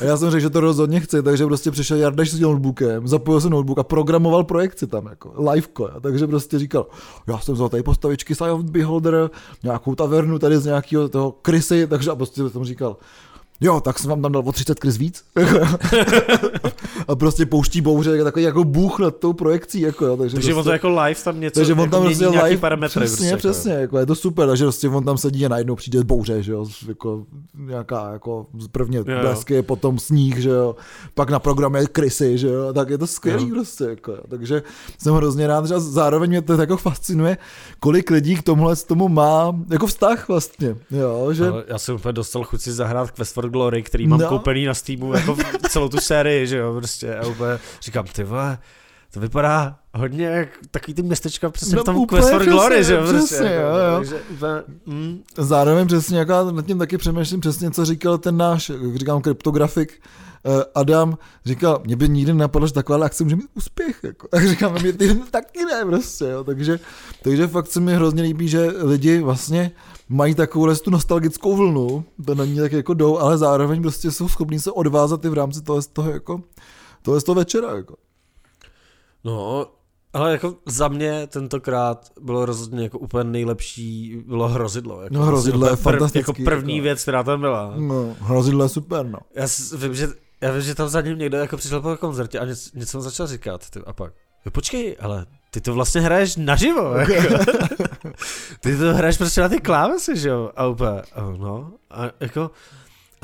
[0.00, 3.40] A já jsem řekl, že to rozhodně chci, takže prostě přišel Jardeš s notebookem, zapojil
[3.40, 6.00] se notebook a programoval projekci tam, jako liveko, jo.
[6.00, 6.86] takže prostě říkal,
[7.26, 9.30] já jsem vzal tady postavičky of Beholder,
[9.62, 12.96] nějakou tavernu tady z nějakého toho krysy, takže a prostě tam říkal,
[13.60, 15.24] Jo, tak jsem vám tam dal o 30 krys víc.
[17.08, 19.80] a prostě pouští bouře, takový jako bůh nad tou projekcí.
[19.80, 22.00] Jako, jo, takže, takže on prostě, to jako live tam něco, takže on jako tam
[22.00, 23.00] mění prostě nějaký live, parametry.
[23.00, 26.04] přesně, prostě, přesně, jako, je to super, takže prostě on tam sedí a najednou přijde
[26.04, 27.24] bouře, že jo, jako
[27.58, 29.04] nějaká, jako prvně jo.
[29.20, 30.76] blesky, potom sníh, že jo,
[31.14, 33.54] pak na programu je krysy, že jo, tak je to skvělý Jo.
[33.54, 34.20] prostě, jako, jo.
[34.28, 34.62] takže
[34.98, 37.38] jsem hrozně rád, že zároveň mě to jako fascinuje,
[37.80, 41.94] kolik lidí k tomuhle z tomu má jako vztah vlastně, jo, že Ale já jsem
[41.94, 44.28] úplně dostal chuť si zahrát Quest for Glory, který mám No.
[44.28, 45.36] koupený na Steamu, jako
[45.70, 48.58] celou tu sérii, že jo, prostě a úplně říkám, ty vole,
[49.14, 52.52] to vypadá hodně jak takový ty městečka přesně No, v tom úplně Quest for přesně,
[52.52, 53.98] Glory, že jo, prostě, přesně, jako, jo, jo.
[53.98, 54.52] takže úplně,
[54.86, 58.96] mm, Zároveň přesně, jak já nad tím taky přemýšlím přesně, co říkal ten náš, jak
[58.96, 60.02] říkám, kryptografik,
[60.46, 64.00] eh, Adam říkal, mě by nikdy nenapadlo, že taková akce může mít úspěch.
[64.02, 64.28] Jako.
[64.30, 66.24] Tak říkám, mě ty taky ne prostě.
[66.24, 66.44] Jo.
[66.44, 66.80] Takže,
[67.22, 69.70] takže fakt se mi hrozně líbí, že lidi vlastně
[70.08, 74.28] mají takovou tu nostalgickou vlnu, to na ní tak jako jdou, ale zároveň prostě jsou
[74.28, 76.42] schopní se odvázat i v rámci toho, toho jako,
[77.04, 77.76] tohle z toho večera.
[77.76, 77.96] Jako.
[79.24, 79.66] no,
[80.12, 85.02] ale jako za mě tentokrát bylo rozhodně jako úplně nejlepší, bylo hrozidlo.
[85.02, 86.82] Jako No, hrozidlo je úplně prv, fantastický, Jako první jako.
[86.82, 87.74] věc, která tam byla.
[87.76, 89.18] No, hrozidlo je super, no.
[89.34, 89.46] Já
[89.78, 90.08] vím, že,
[90.40, 93.26] já vím, že tam za ním někdo jako přišel po koncertě a něco, něco začal
[93.26, 93.70] říkat.
[93.70, 94.12] Ty, a pak,
[94.46, 96.94] "Jo, počkej, ale ty to vlastně hraješ naživo.
[96.96, 97.44] Jako.
[98.60, 100.50] ty to hraješ prostě na ty klávesy, že jo?
[100.56, 101.72] A úplně, oh, no.
[101.90, 102.50] A jako,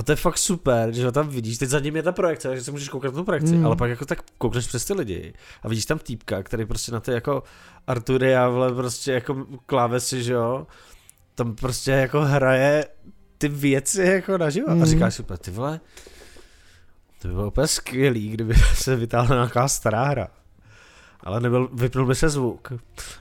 [0.00, 2.48] a to je fakt super, že ho tam vidíš, teď za ním je ta projekce,
[2.48, 3.66] takže se můžeš koukat na tu projekci, Mm.
[3.66, 5.32] ale pak jako tak koukneš přes ty lidi
[5.62, 7.42] a vidíš tam týpka, který prostě na ty jako
[7.86, 10.66] Artury a vole prostě jako klávesy, že jo,
[11.34, 12.86] tam prostě jako hraje
[13.38, 14.82] ty věci jako naživo Mm.
[14.82, 15.80] a říkáš si, úplně, ty vole,
[17.22, 20.28] to by bylo úplně skvělý, kdyby se vytáhla nějaká stará hra.
[21.24, 22.72] Ale nebyl, vypnul by se zvuk.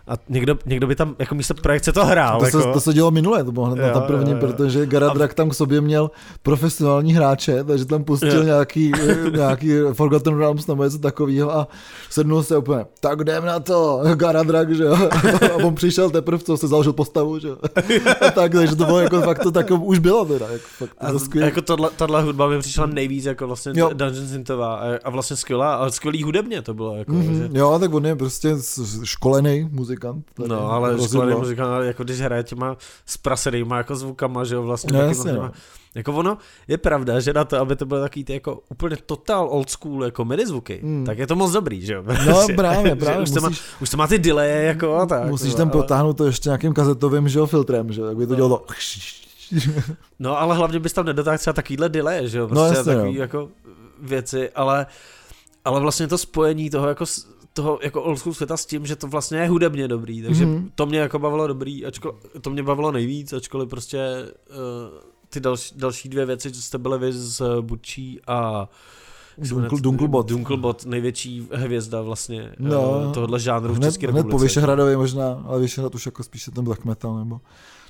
[0.07, 2.39] A někdo, někdo by tam jako místo projekce to hrál.
[2.39, 2.61] To, jako.
[2.61, 4.47] se, to se dělo minule, to bylo hned na Jo, ta první, jo, jo.
[4.47, 6.11] protože Garadrak tam k sobě měl
[6.43, 8.43] profesionální hráče, takže tam pustil Jo.
[8.43, 8.91] nějaký,
[9.35, 11.67] nějaký Forgotten Realms nebo něco takového a
[12.09, 14.97] sednul se úplně, tak jdem na to, Garadrak, že jo.
[15.53, 17.57] A on přišel teprve, co se založil postavu, že jo.
[18.27, 21.15] A tak, takže to bylo jako fakt to tak už bylo teda, jako fakt, to
[21.15, 21.45] A skvělý.
[21.47, 23.89] jako tohle, tahle hudba mi přišla nejvíc jako vlastně Jo.
[23.93, 26.95] Dungeons Synthová a, a vlastně skvělá, ale skvělý hudebně to bylo.
[26.95, 28.55] Jako, Mhm, že, Jo, tak on je prostě
[29.03, 30.25] školený muzikant.
[30.33, 31.07] tady, No, ale rozhodlo.
[31.07, 34.97] školený muzikant, jako když hraje těma sprasenýma jako zvukama, že jo, vlastně.
[34.97, 35.51] No, jasně, no.
[35.95, 36.37] Jako ono,
[36.67, 40.03] je pravda, že na to, aby to bylo takový ty jako úplně total old school
[40.05, 41.05] jako midi zvuky, Mm.
[41.05, 42.03] tak je to moc dobrý, že jo.
[42.07, 44.95] No Prostě, právě, že právě, Už, to má, musíš, už to má ty delaye jako
[44.95, 45.29] a tak.
[45.29, 48.17] musíš no, tam ale- potáhnout to ještě nějakým kazetovým že jo, filtrem, že jo, jak
[48.17, 48.35] by to No.
[48.35, 48.65] dělalo
[50.19, 53.15] No ale hlavně bys tam nedotáhl třeba takovýhle delay, že jo, No, prostě jasně, takový
[53.15, 53.21] no.
[53.21, 53.49] jako
[54.01, 54.85] věci, ale,
[55.65, 57.05] ale vlastně to spojení toho jako,
[57.61, 60.55] toho jako old school světa s tím, že to vlastně je hudebně dobrý, takže Mhm.
[60.55, 60.69] mm-hmm.
[60.75, 63.99] to mě jako bavilo dobrý, ačko, to mě bavilo nejvíc, ačkoliv prostě
[64.49, 64.55] uh,
[65.29, 68.69] ty další, další dvě věci, co jste byli vy s Bučí a?
[69.37, 70.27] Dunkl, Dunklebot.
[70.29, 73.01] Dunklebot, největší hvězda vlastně No.
[73.03, 74.43] no, tohohle žánru v Hned, České hned po republice.
[74.43, 77.41] Vyšehradovi možná, ale Vyšehrad už jako spíše ten black metal, nebo...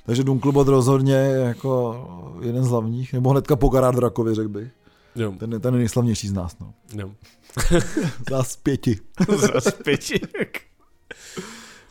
[0.06, 2.04] Takže Dunklebot rozhodně je jako
[2.42, 4.68] jeden z hlavních, nebo hnedka po Garard Drakovi, řekl bych.
[5.16, 6.74] Jo, Ten, ten je nejslavnější z nás, no.
[6.92, 7.10] jo.
[8.28, 8.98] Z nás pěti.
[9.36, 10.20] Zas pěti.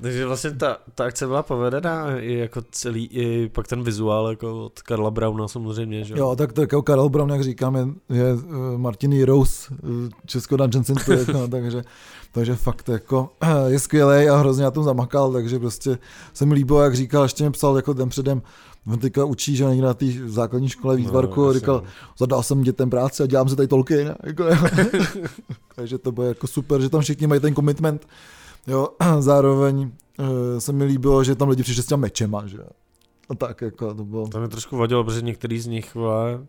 [0.01, 4.65] Takže vlastně ta, ta akce byla povedená i jako celý, i pak ten vizuál jako
[4.65, 8.33] od Karla Brauna samozřejmě, že Jo, tak to jako Karel Brown, jak říkám, je, je
[8.33, 9.77] uh, Martin Heroes, uh,
[10.25, 11.83] Česko Dungeon Center, no, takže,
[12.31, 13.29] takže fakt jako
[13.67, 15.97] je skvělý a hrozně na tom zamakal, takže prostě
[16.33, 18.41] se mi líbilo, jak říkal, ještě mi psal jako den předem,
[18.87, 21.83] on teďka učí, že někde na té základní škole výtvarku, no, říkal,
[22.17, 24.15] zadal jsem dětem práci a dělám si tady Tolkien.
[24.23, 24.45] Jako,
[25.75, 28.07] takže to bylo jako super, že tam všichni mají ten commitment.
[28.67, 28.87] Jo,
[29.19, 30.27] zároveň uh,
[30.59, 32.57] se mi líbilo, že tam lidi přišli s těma mečema, že.
[33.29, 34.27] A tak jako to bylo.
[34.27, 36.39] To mě trošku vadilo, protože některý z nich vole,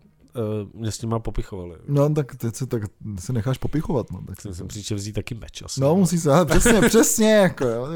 [0.74, 1.76] mě s nima popichovali.
[1.88, 2.82] No tak teď se, tak
[3.18, 4.20] se necháš popichovat, no.
[4.26, 5.80] Tak Tak jsem příště vzít taky meč asi.
[5.80, 7.88] No musí se, ale přesně, přesně, jako jo.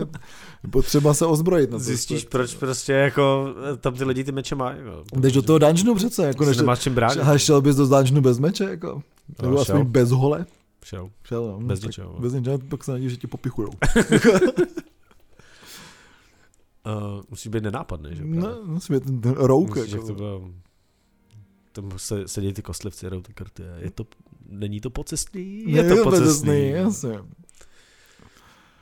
[0.65, 1.85] Je potřeba se ozbrojit na to.
[1.85, 4.79] Zjistíš, proč prostě jako eh, tam ty lidi ty meče mají.
[4.85, 5.05] jo.
[5.17, 7.21] Jdeš do toho dungeonu přece, jako než, nemáš čím bránit.
[7.21, 9.03] a šel bys do dungeonu bez meče, jako.
[9.43, 10.47] Nebo No, aspoň bez hole.
[10.85, 11.11] Šel.
[11.25, 11.61] Šel, no.
[11.67, 12.17] Bez tak ničeho.
[12.21, 13.69] Bez ničeho, pak se nadíš, že tě popichujou.
[13.69, 13.75] Uh,
[17.31, 18.25] musí být nenápadný, že?
[18.25, 20.15] No, musí být ten, rouk, Musíš, jak to jako.
[20.19, 20.43] bylo,
[21.75, 23.63] tam se, sedí ty kostlivci, jedou ty karty.
[23.63, 24.05] a Je to,
[24.49, 25.65] není to pocestný?
[25.67, 26.71] Je to pocestný.
[26.71, 27.19] jasně.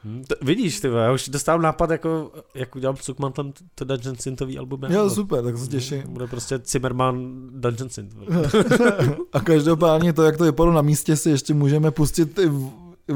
[0.05, 4.17] Hm, to, vidíš, ty já už dostávám nápad, jako, jak udělal Cukman tam to Dungeon
[4.17, 4.81] Synthový album.
[4.89, 6.03] Jo, super, tak se těším.
[6.07, 8.17] Bude prostě Zimmerman Dungeon Synth.
[9.33, 12.51] A každopádně to, jak to vypadalo na místě, si ještě můžeme pustit i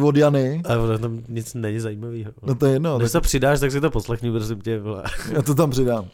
[0.02, 0.62] od Jany.
[0.76, 2.32] Vole, tam nic není zajímavého.
[2.42, 5.02] No to je jedno, Než tak to přidáš, tak si to poslechni, prosím tě, vole.
[5.32, 6.08] já to tam přidám.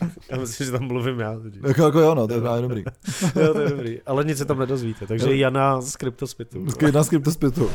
[0.30, 1.34] Já myslím, že tam mluvím já.
[1.66, 2.84] Jako, jako jo, no, to je právě dobrý.
[3.40, 4.00] jo, to je dobrý.
[4.06, 5.32] Ale nic se tam nedozvíte, takže Jo.
[5.32, 6.60] Jana z Kryptospitu.
[6.60, 7.70] Vždycky na skriptospitu.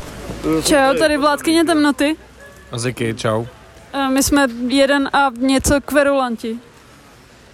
[0.64, 2.16] Čau, tady vládkyně temnoty.
[2.72, 3.46] A Ziky, čau.
[3.94, 6.60] Eh, My jsme jeden a něco kverulanti.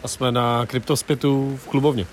[0.03, 2.07] A jsme na kryptospitu v klubovně.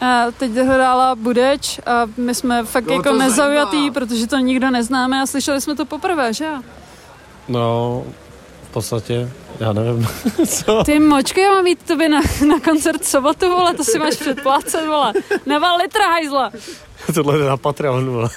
[0.00, 3.94] A teď hrála Budeč a my jsme fakt Koho jako nezaujatý, zajímá?
[3.94, 6.62] protože to nikdo neznáme a slyšeli jsme to poprvé, že jo?
[7.48, 8.04] No,
[8.70, 9.28] v podstatě,
[9.60, 10.08] já nevím,
[10.46, 10.84] co.
[10.84, 14.16] Ty močky, já mám jít tobě na, na koncert v sobotu, vole, to si máš
[14.16, 15.12] předplácet, vole.
[15.46, 16.50] Naval litra hajzla.
[17.14, 18.28] Tohle jde na Patreon, vole.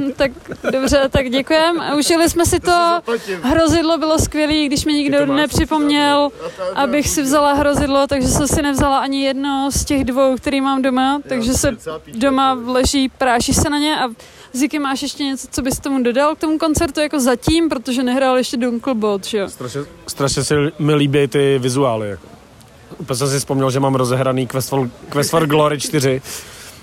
[0.00, 0.30] Hm, Tak
[0.72, 1.82] dobře, tak děkujem.
[1.98, 3.00] Užili jsme si to.
[3.42, 6.28] Hrozidlo bylo skvělé, když mi nikdo nepřipomněl,
[6.74, 10.82] abych si vzala hrozidlo, takže jsem si nevzala ani jedno z těch dvou, který mám
[10.82, 11.76] doma, takže se
[12.14, 14.08] doma leží, práší se na ně a
[14.52, 18.36] Ziky, máš ještě něco, co bys tomu dodal k tomu koncertu jako zatím, protože nehrál
[18.36, 19.48] ještě Dunklebot, že jo?
[19.48, 22.08] Strašně, strašně si mi líbí ty vizuály.
[22.10, 22.26] Jako.
[22.98, 26.22] Úplně jsem si vzpomněl, že mám rozehraný Quest for, Quest for Glory 4,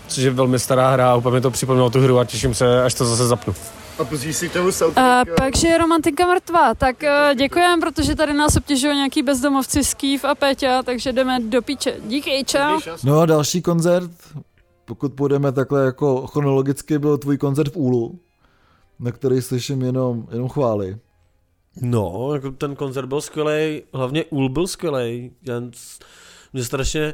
[0.07, 2.83] což je velmi stará hra a úplně mi to připomnělo tu hru a těším se,
[2.83, 3.55] až to zase zapnu.
[3.99, 5.33] A pustíš si k tomu A soundtrack, jo?
[5.37, 10.25] pak, že je romantika mrtvá, tak uh, děkujem, protože tady nás obtěžují nějaký bezdomovci Skýv
[10.25, 11.95] a Péťa, takže jdeme do píče.
[12.07, 12.79] Díky, čau.
[13.03, 14.11] No a další koncert,
[14.85, 18.19] pokud půjdeme takhle jako chronologicky, byl tvůj koncert v Úlu,
[18.99, 20.97] na který slyším jenom, jenom chvály.
[21.81, 25.31] No, jako ten koncert byl skvělý, hlavně Ul byl skvělý.
[26.53, 27.13] Mě strašně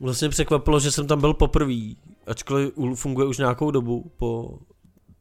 [0.00, 1.94] vlastně překvapilo, že jsem tam byl poprvé,
[2.26, 4.58] ačkoliv Ul funguje už nějakou dobu, po,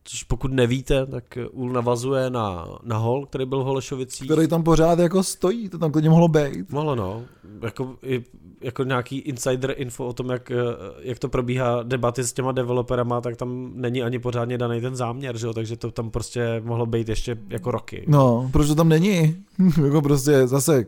[0.03, 4.31] což pokud nevíte, tak Ul navazuje na, na hol, který byl v Holešovicích.
[4.31, 6.71] Který tam pořád jako stojí, to tam klidně mohlo být.
[6.71, 7.23] Mohlo no,
[7.61, 8.23] jako, i,
[8.61, 10.51] jako nějaký insider info o tom, jak,
[10.99, 15.37] jak to probíhá debaty s těma developerama, tak tam není ani pořádně daný ten záměr,
[15.37, 15.53] že jo?
[15.53, 18.05] takže to tam prostě mohlo být ještě jako roky.
[18.07, 19.35] No, proč to tam není?
[19.85, 20.85] jako prostě zase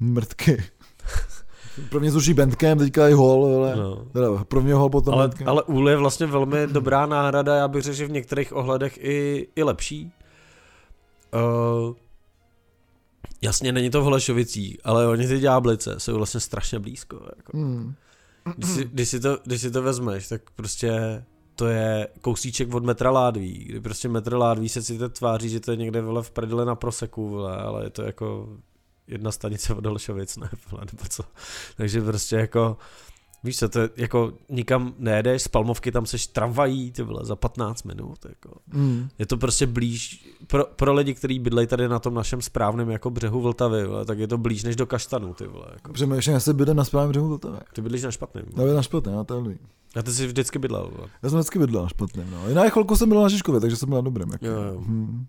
[0.00, 0.62] mrtky.
[1.88, 4.04] Pro mě zruší Bandcamp, teďka i hol, ale No.
[4.12, 7.82] teda, pro mě hol potom Ale, ale Ul je vlastně velmi dobrá náhrada, já bych
[7.82, 10.12] řekl, že v některých ohledech i, i lepší.
[11.34, 11.94] Uh,
[13.42, 17.20] jasně, není to v Holešovicích, ale oni ty ďáblice jsou vlastně strašně blízko.
[17.36, 17.58] Jako.
[17.58, 17.94] Hmm.
[18.56, 21.22] Když, si, když, si to, když si to vezmeš, tak prostě
[21.54, 25.60] to je kousíček od metra Ládví, kdy prostě metr Ládví se si to tváří, že
[25.60, 28.48] to je někde vole v prdele na proseku, vole, ale je to jako
[29.10, 31.22] jedna stanice od Holešovic, ne, nebo co.
[31.76, 32.76] Takže prostě jako,
[33.44, 37.36] víš co, to je jako nikam nejedeš, z Palmovky tam seš tramvají, ty vole, za
[37.36, 38.50] 15 minut, jako.
[38.68, 39.08] Hmm.
[39.18, 43.10] Je to prostě blíž, pro, pro lidi, kteří bydlejí tady na tom našem správném jako
[43.10, 45.92] břehu Vltavy, vole, tak je to blíž než do Kaštanu, ty vole, jako.
[45.92, 47.58] Přemýšlím, jestli bydlím na správném břehu Vltavy.
[47.72, 48.44] Ty bydlíš na špatném.
[48.56, 49.58] No, je na špatném, no, to je dobrý.
[49.96, 51.08] A ty jsi vždycky bydlel, vole.
[51.22, 52.50] Já jsem vždycky bydlel na špatném, no.
[52.50, 54.30] I na chvilku jsem byl na Žižkově, takže jsem byl na dobrém.
[54.32, 54.46] Jako.
[54.46, 54.80] Jo, jo.
[54.80, 55.26] Hmm.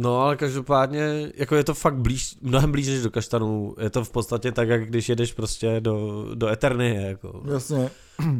[0.00, 3.74] No, ale každopádně, jako je to fakt blíž, mnohem blíž než do Kaštanů.
[3.80, 7.42] Je to v podstatě tak, jak když jedeš prostě do, do Eternie, jako.
[7.52, 7.90] Jasně.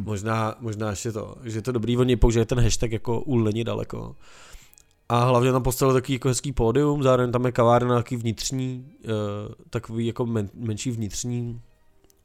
[0.03, 3.63] Možná, možná ještě to, že je to dobrý, oni použijí ten hashtag jako ul není
[3.63, 4.15] daleko.
[5.09, 9.11] A hlavně tam postavil takový jako hezký pódium, zároveň tam je kavárna takový vnitřní, uh,
[9.69, 11.61] takový jako men, menší vnitřní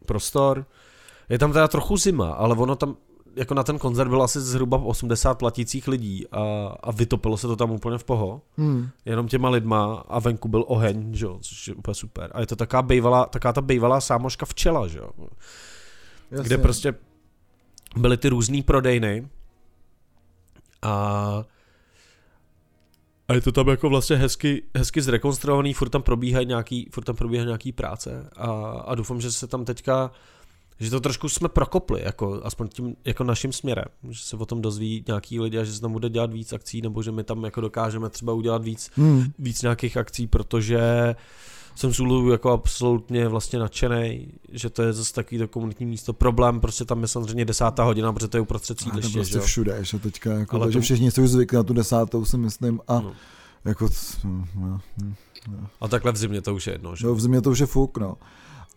[0.06, 0.66] prostor.
[1.28, 2.96] Je tam teda trochu zima, ale ono tam,
[3.36, 6.42] jako na ten koncert bylo asi zhruba 80 platících lidí a,
[6.82, 8.42] a vytopilo se to tam úplně v poho.
[8.56, 8.88] Hmm.
[9.04, 12.30] Jenom těma lidma a venku byl oheň, že jo, což je úplně super.
[12.34, 15.10] A je to taká bejvalá, taká ta bejvalá sámoška včela, že jo.
[16.30, 16.46] Jasně.
[16.46, 16.94] Kde prostě
[17.96, 19.28] byly ty různé prodejny
[20.82, 21.44] a
[23.28, 27.16] a je to tam jako vlastně hezky, hezky zrekonstruovaný, furt tam probíhají nějaký, furt tam
[27.16, 28.50] probíhají nějaký práce a,
[28.86, 30.10] a doufám, že se tam teďka
[30.80, 34.62] že to trošku jsme prokopli, jako, aspoň tím jako naším směrem, že se o tom
[34.62, 37.44] dozví nějaký lidi a že se tam bude dělat víc akcí, nebo že my tam
[37.44, 39.24] jako dokážeme třeba udělat víc, Hmm.
[39.38, 40.80] víc nějakých akcí, protože
[41.76, 46.12] jsem z Ulu jako absolutně vlastně nadšený, že to je zase takový to komunitní místo.
[46.12, 49.34] Problém, prostě tam je samozřejmě desátá hodina, protože to je uprostřed A to sídliště, prostě
[49.34, 52.38] že všude, že teďka, jako, Ale takže to- všichni jsou zvykli na tu desátou, si
[52.38, 53.12] myslím, a No.
[53.64, 53.88] jako,
[54.24, 55.14] hm, no, hm.
[55.80, 57.06] A takhle v zimě to už je jedno, že?
[57.06, 58.16] No, v zimě to už je fuk, no.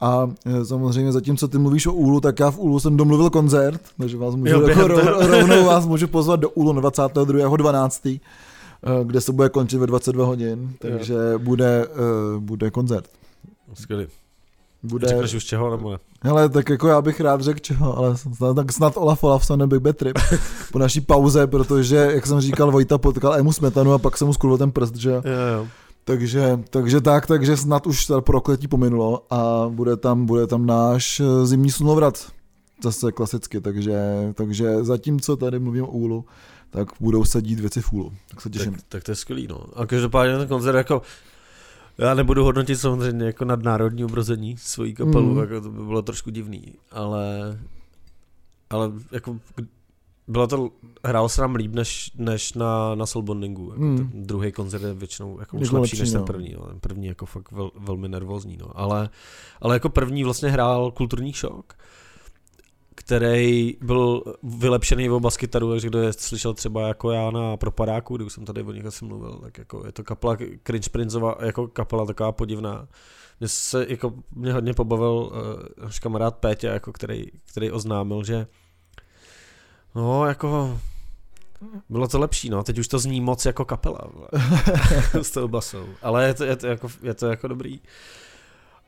[0.02, 3.82] A e, samozřejmě zatímco ty mluvíš o Úlu, tak já v Úlu jsem domluvil koncert,
[3.98, 4.88] takže vás můžu, Jo, jo, jako,
[5.28, 8.20] rovnou vás můžu pozvat do Úlu na 22.12.,
[9.02, 13.10] e, kde se bude končit ve 22 hodin, takže bude, e, bude koncert.
[13.74, 14.08] Skvělý.
[14.84, 15.98] Bude, Řekneš už čeho, nebo ne?
[16.22, 19.80] hele, tak jako já bych rád řekl čeho, ale snad, tak snad Olaf Olafson nebo
[19.80, 20.18] Big Trip
[20.72, 24.34] po naší pauze, protože, jak jsem říkal, Vojta potkal Emu Smetanu a pak jsem mu
[24.34, 25.16] skulil ten prst, že jo.
[25.26, 25.68] Jo, jo.
[26.08, 31.20] Takže, takže tak, takže snad už to prokletí pominulo a bude tam, bude tam náš
[31.20, 32.32] eh, zimní slunovrat.
[32.84, 34.00] Zase klasicky, takže,
[34.34, 36.26] takže zatímco tady mluvím o úlu,
[36.70, 38.14] tak budou se dít věci v úlu.
[38.28, 38.72] Tak se těším.
[38.72, 39.66] Tak, tak to je skvělý, no.
[39.76, 41.02] A každopádně ten koncert jako
[41.98, 45.40] já nebudu hodnotit samozřejmě jako nadnárodní obrození svojí kapelu, mm.
[45.40, 47.58] jako to by bylo trošku divný, ale
[48.70, 49.40] ale jako
[50.28, 50.70] bylo to,
[51.06, 53.70] hrálo se nám líp než, než na, na Soulbondingu.
[53.70, 53.98] Jako Mm.
[53.98, 56.26] ten druhý koncert je většinou jako už Jako lepší, lepší, než ten no.
[56.26, 56.56] první.
[56.60, 56.66] No.
[56.68, 58.58] Ten první jako fakt vel, velmi nervózní.
[58.58, 58.80] No.
[58.80, 59.10] Ale,
[59.62, 61.74] ale jako první vlastně hrál kulturní šok,
[62.96, 68.26] který byl vylepšený o baskytaru, takže kdo je slyšel třeba jako já na Propadáku, kdy
[68.26, 71.68] už jsem tady o nich asi mluvil, tak jako je to kapela Cringe Princova, jako
[71.68, 72.88] kapela taková podivná.
[73.40, 78.48] Mě se jako, mě hodně pobavil uh, náš kamarád Péťa, jako který, který oznámil, že
[79.98, 80.80] no jako
[81.90, 84.00] bylo to lepší, no, teď už to zní moc jako kapela,
[85.22, 87.80] s tou basou, ale je to, je to, jako, je to jako dobrý.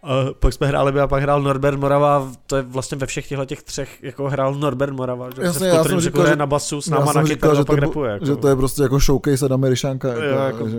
[0.03, 3.45] A pak jsme hráli, a pak hrál Norbert Morava, to je vlastně ve všech těchto
[3.45, 6.81] těch třech, jako hrál Norbert Morava, že Jasně, se já jsem říkal, že- na basu,
[6.81, 8.11] s náma na kytaru že a pak to, bu- repuje.
[8.11, 8.25] Jako.
[8.25, 10.07] že to je prostě jako showcase Adama Ryšanka.
[10.07, 10.77] Jako, jako- že,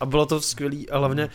[0.00, 1.28] A bylo to skvělý a hlavně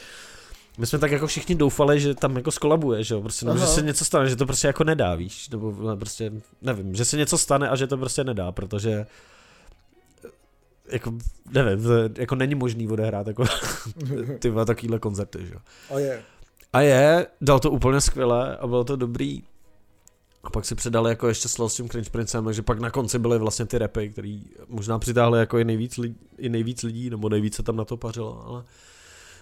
[0.77, 3.67] my jsme tak jako všichni doufali, že tam jako skolabuje, že jo, prostě, nebo, že
[3.67, 7.17] se něco stane, že to prostě jako nedá, víš, nebo ne, prostě, nevím, že se
[7.17, 9.05] něco stane a že to prostě nedá, protože
[10.91, 11.13] jako,
[11.51, 13.45] nevím, jako není možný odehrát jako
[14.39, 15.59] ty takovýhle koncerty, že jo.
[15.89, 16.23] a je.
[16.73, 19.43] A je, dal to úplně skvěle a bylo to dobrý.
[20.43, 23.19] A pak si předali jako ještě slovo s tím Cringe Princem, takže pak na konci
[23.19, 27.29] byly vlastně ty repy, který možná přitáhly jako i nejvíc, lidí, i nejvíc lidí, nebo
[27.29, 28.63] nejvíc se tam na to pařilo, ale,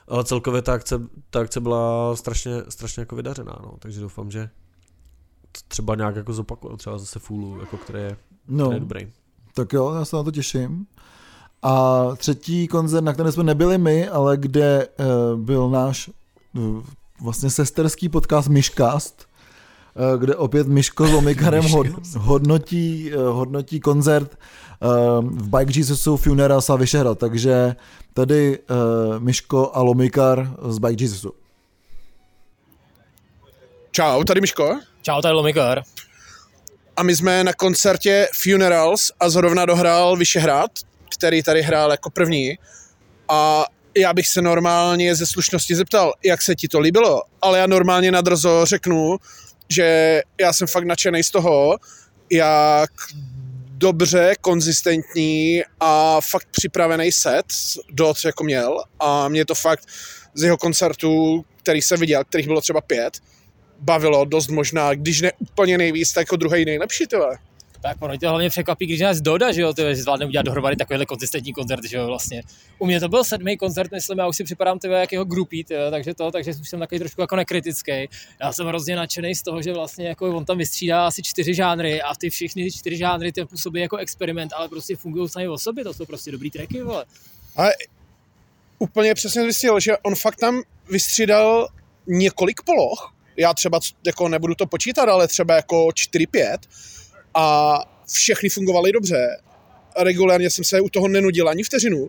[0.07, 4.49] ale celkově ta akce, ta akce byla strašně, strašně jako vydařená, no, takže doufám, že
[5.51, 9.11] to třeba nějak jako zopakuje, třeba zase Fulu, jako který je, No, který je dobrý.
[9.55, 10.85] tak jo, já se na to těším.
[11.61, 14.87] A třetí koncert, na kterém jsme nebyli my, ale kde
[15.33, 16.09] uh, byl náš
[16.57, 16.83] uh,
[17.21, 19.32] vlastně sesterský podcast Myšcast, uh,
[20.17, 21.87] kde opět Myško s Omikarem hod,
[22.17, 24.37] hodnotí, uh, hodnotí koncert
[24.79, 24.89] uh,
[25.29, 27.19] v Bike Jesusu Funerals a Vyšehrad.
[27.19, 27.75] Takže
[28.13, 28.59] tady
[29.19, 31.33] Myško a Lomikar z Bike Jesusu.
[33.91, 34.79] Čau, tady Miško.
[35.01, 35.83] Čau, tady Lomikar.
[36.97, 40.71] A my jsme na koncertě Funerals a zrovna dohrál Vyšehrad,
[41.15, 42.57] který tady hrál jako první.
[43.29, 43.65] A
[43.97, 48.11] já bych se normálně ze slušnosti zeptal, jak se ti to líbilo, ale já normálně
[48.11, 49.17] nadrzo řeknu,
[49.73, 51.77] že já jsem fakt nadšený z toho,
[52.31, 52.91] jak
[53.77, 57.45] dobře, konzistentní a fakt připravený set
[57.91, 59.83] Dot jako měl a mě to fakt
[60.33, 63.17] z jeho koncertů, který jsem viděl, kterých bylo třeba pět,
[63.79, 67.37] bavilo dost možná, když ne úplně nejvíc, tak jako druhý nejlepší, tyhle.
[67.83, 71.05] Tak ono tě hlavně překvapí, když nás Doda, že jo, ty zvládne udělat dohromady takovýhle
[71.05, 72.43] konzistentní koncert, že jo, vlastně.
[72.79, 75.25] U mě to byl sedmý koncert, myslím, já už si připadám tyhle jak jeho
[75.67, 78.09] tyhle, takže to, takže už jsem takový trošku jako nekritický.
[78.41, 82.01] Já jsem hrozně nadšený z toho, že vlastně jako on tam vystřídá asi čtyři žánry
[82.01, 85.83] a ty všechny čtyři žánry ty působí jako experiment, ale prostě fungují sami o sobě,
[85.83, 87.05] to jsou prostě dobrý tracky, vole.
[87.55, 87.73] Ale
[88.79, 90.61] úplně přesně zjistil, že on fakt tam
[90.91, 91.67] vystřídal
[92.07, 93.13] několik poloh.
[93.37, 96.57] Já třeba jako nebudu to počítat, ale třeba jako 4-5
[97.35, 97.77] a
[98.13, 99.37] všechny fungovaly dobře.
[99.97, 102.07] Regulárně jsem se u toho nenudil ani vteřinu.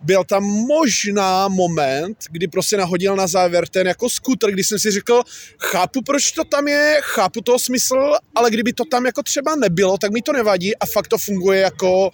[0.00, 4.90] Byl tam možná moment, kdy prostě nahodil na závěr ten jako skuter, kdy jsem si
[4.90, 5.22] řekl,
[5.58, 9.98] chápu, proč to tam je, chápu toho smysl, ale kdyby to tam jako třeba nebylo,
[9.98, 12.10] tak mi to nevadí a fakt to funguje jako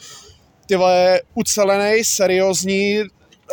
[0.66, 3.03] ty vole, ucelený, seriózní,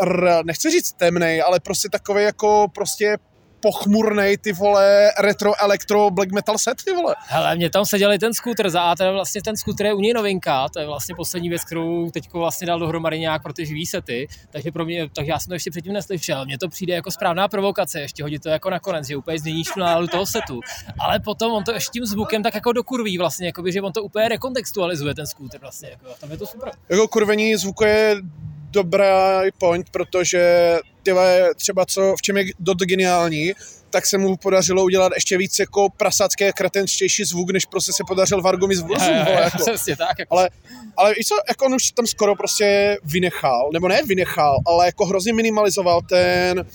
[0.02, 3.18] r, nechci říct temnej, ale prostě takový jako prostě
[3.62, 7.16] pochmurnej, ty vole, retro, elektro, black metal set, ty vole.
[7.28, 10.14] Hele, mě tam seděli ten skuter za A, teda vlastně ten skuter je u něj
[10.14, 13.86] novinka, to je vlastně poslední věc, kterou teď vlastně dal dohromady nějak pro ty živý
[13.86, 16.46] sety, takže pro mě, takže já jsem to ještě předtím neslyšel.
[16.46, 19.80] Mně to přijde jako správná provokace, ještě hodit to jako nakonec, že úplně změníš tu
[19.80, 20.60] náladu toho setu.
[21.00, 24.04] Ale potom on to ještě tím zvukem tak jako dokurví vlastně, jakoby, že on to
[24.04, 26.72] úplně rekontextualizuje ten skuter vlastně, jako, tam je to super.
[26.90, 28.16] Jako kurvení zvuku je
[28.72, 29.06] dobrý
[29.58, 33.54] point, protože ty vole, třeba co, v čem je dot geniální,
[33.90, 38.04] tak se mu podařilo udělat ještě víc jako prasácký a kretenštější zvuk, než prostě se
[38.08, 39.58] podařil Vargovi z vole, jako.
[39.58, 40.20] Přesně tak.
[40.20, 40.38] Jako.
[40.38, 40.50] Ale,
[40.98, 45.06] ale víš co, jako on už tam skoro prostě vynechal, nebo ne vynechal, ale jako
[45.06, 46.66] hrozně minimalizoval ten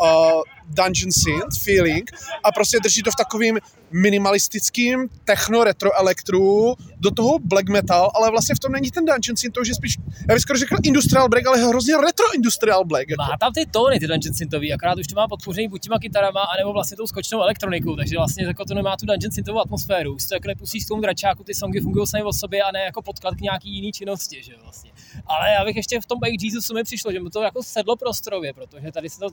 [0.00, 2.10] uh, dungeon synth feeling
[2.44, 3.58] a prostě drží to v takovým
[3.90, 9.36] minimalistickým techno retro elektru do toho black metal, ale vlastně v tom není ten dungeon
[9.36, 9.96] synth, to už je spíš,
[10.28, 13.10] já bych skoro řekl industrial black, ale hrozně retro industrial black.
[13.10, 13.22] Jako.
[13.22, 16.40] Má tam ty tóny, ty dungeon synthový, akorát už to má podpořený buď těma kytarama,
[16.40, 20.14] anebo vlastně tou skočnou elektronikou, takže vlastně jako to nemá tu dungeon synthovou atmosféru.
[20.14, 22.80] Už to jako nepustíš k tomu dračáku, ty songy fungují sami o sobě a ne
[22.80, 24.90] jako podklad k nějaký jiný činnosti, že vlastně.
[25.26, 27.96] Ale já bych ještě v tom Bike Jesusu mi přišlo, že mu to jako sedlo
[27.96, 29.28] prostorově, protože tady se to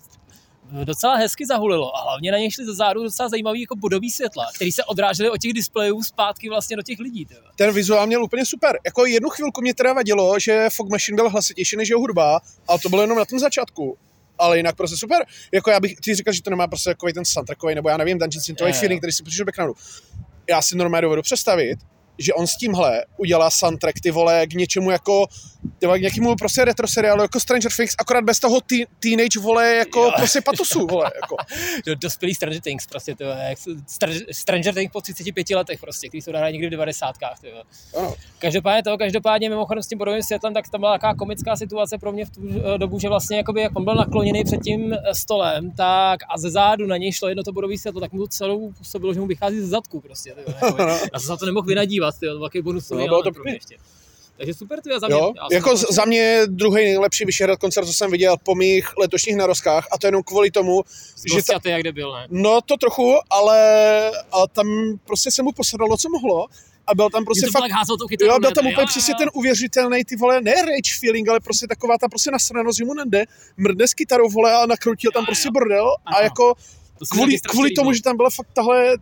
[0.84, 4.46] docela hezky zahulilo a hlavně na něj šli ze zádu docela zajímavý jako bodový světla,
[4.56, 7.26] který se odrážely od těch displejů zpátky vlastně do těch lidí.
[7.26, 7.42] Tyjo.
[7.56, 8.80] Ten vizuál měl úplně super.
[8.86, 12.80] Jako jednu chvilku mě teda vadilo, že Fog Machine byl hlasitější než jeho hudba, ale
[12.80, 13.98] to bylo jenom na tom začátku.
[14.38, 15.26] Ale jinak prostě super.
[15.52, 18.20] Jako já bych, ty říkal, že to nemá prostě takový ten soundtrackový, nebo já nevím,
[18.20, 18.80] Dungeon Synthový Jo, jo.
[18.80, 19.74] feeling, který si přišel backgroundu.
[20.50, 21.80] Já si normálně dovedu představit,
[22.22, 25.28] že on s tímhle udělá soundtrack, ty vole, k něčemu jako,
[25.80, 30.00] k nějakému prostě retro seriálu, jako Stranger Things, akorát bez toho teen, teenage, vole, jako
[30.04, 30.12] Jo.
[30.18, 31.36] prostě patosu, vole, jako.
[31.86, 33.16] Do, dospělý Stranger Things prostě,
[33.56, 37.16] se- Str- Stranger Things po 35 letech prostě, který se odehraje někdy v 90.
[37.42, 37.64] Tyjo.
[37.98, 38.14] Ano.
[38.40, 42.12] Každopádně to, každopádně mimochodem s tím bodovým světlem, tak tam byla taková komická situace pro
[42.12, 42.42] mě v tu
[42.76, 46.38] eh, dobu, že vlastně jakoby, jak on byl nakloněný před tím eh, stolem, tak a
[46.38, 49.20] ze zádu na něj šlo jedno to bodový světlo, tak mu to celou působilo, že
[49.20, 50.34] mu vychází ze zadku prostě.
[50.34, 50.84] Tyjo, jakoby.
[51.14, 52.90] Já jsem to nemohl vynadívat, tyjo, to byl takový bonus.
[52.90, 53.78] No, bylo to ještě.
[54.38, 55.16] Takže super, ty za mě.
[55.16, 58.56] Jo, jsem jako to- z- za mě druhý nejlepší Vyšehrad koncert, co jsem viděl po
[58.56, 60.84] mých letošních narozkách a to jenom kvůli tomu,
[61.34, 62.28] že ta, Že jak debil, ne?
[62.30, 63.58] no to trochu, ale
[64.32, 64.68] a tam
[65.06, 66.48] prostě se mu posadalo, co mohlo
[66.88, 69.12] a byl tam prostě to fakt, házel tou jo, byl tam Jo, úplně jo, přesně
[69.12, 69.18] jo.
[69.18, 72.94] ten uvěřitelný, ty vole, ne rage feeling, ale prostě taková ta prostě nasranost, že mu
[72.94, 73.26] nende,
[73.58, 75.52] mrdne s kytarou, vole, a nakroutil tam Jo, prostě jo.
[75.52, 76.24] bordel a Ano.
[76.24, 76.54] jako
[77.00, 78.98] To kvůli, kvůli tomu, že tam byla fakt tahle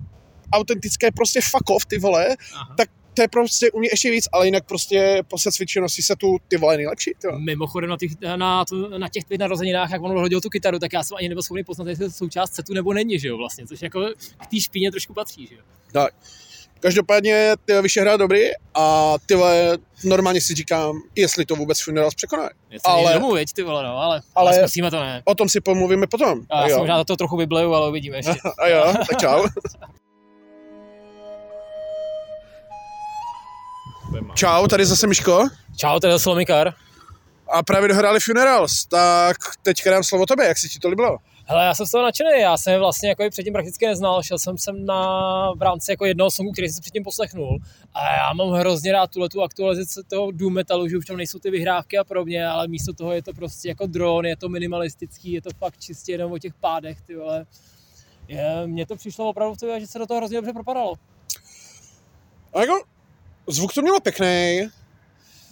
[0.54, 2.74] autentické prostě fuck off, ty vole, Aha.
[2.78, 2.90] tak
[3.20, 6.58] to je prostě u mě ještě víc, ale jinak prostě po secvičenosti se tu ty
[6.58, 7.40] vole nejlepší, ty vole.
[7.40, 8.66] Mimochodem na těch, na,
[8.98, 11.64] na těch tvých narozeninách, jak on hodil tu kytaru, tak já jsem ani nebyl schopný
[11.64, 14.92] poznat, jestli to součást setu nebo není, že jo, vlastně, což jako k té špíně
[14.92, 15.62] trošku patří, že jo.
[15.92, 16.14] Tak.
[16.80, 18.42] Každopádně ty Vyšehrad dobrý
[18.74, 22.50] a ty vole, normálně si říkám, jestli to vůbec Funerals překoná.
[22.84, 23.14] Ale...
[23.14, 25.22] Domů, veď, ty vole, no, ale, ale, Ale- zkusíme to ne.
[25.26, 26.42] O tom si pomluvíme potom.
[26.50, 26.80] A já A jo.
[26.80, 28.32] možná to trochu vybleju, ale uvidíme ještě.
[28.60, 29.48] A jo, tak čau.
[34.36, 35.48] Čau, tady zase Miško.
[35.78, 36.74] Čau, tady je Slomikar.
[37.52, 41.18] A právě dohráli Funerals, tak teďka dám slovo tobě, jak se ti to líbilo?
[41.46, 44.40] Hele, já jsem z toho nadšený, já jsem vlastně jako i předtím prakticky neznal, šel
[44.40, 47.60] jsem sem na, v rámci jako jednoho songu, který jsem si předtím poslechnul
[47.94, 51.40] a já mám hrozně rád tuhle tu aktualizaci toho doom metalu, že už tam nejsou
[51.40, 55.32] ty vyhrávky a podobně, ale místo toho je to prostě jako dron, je to minimalistický,
[55.32, 57.46] je to fakt čistě jenom o těch pádech, ty vole.
[58.28, 60.94] Je, mně to přišlo opravdu, že se do toho hrozně dobře propadalo.
[62.54, 62.74] A jako,
[63.50, 64.68] zvuk to mělo pěkný,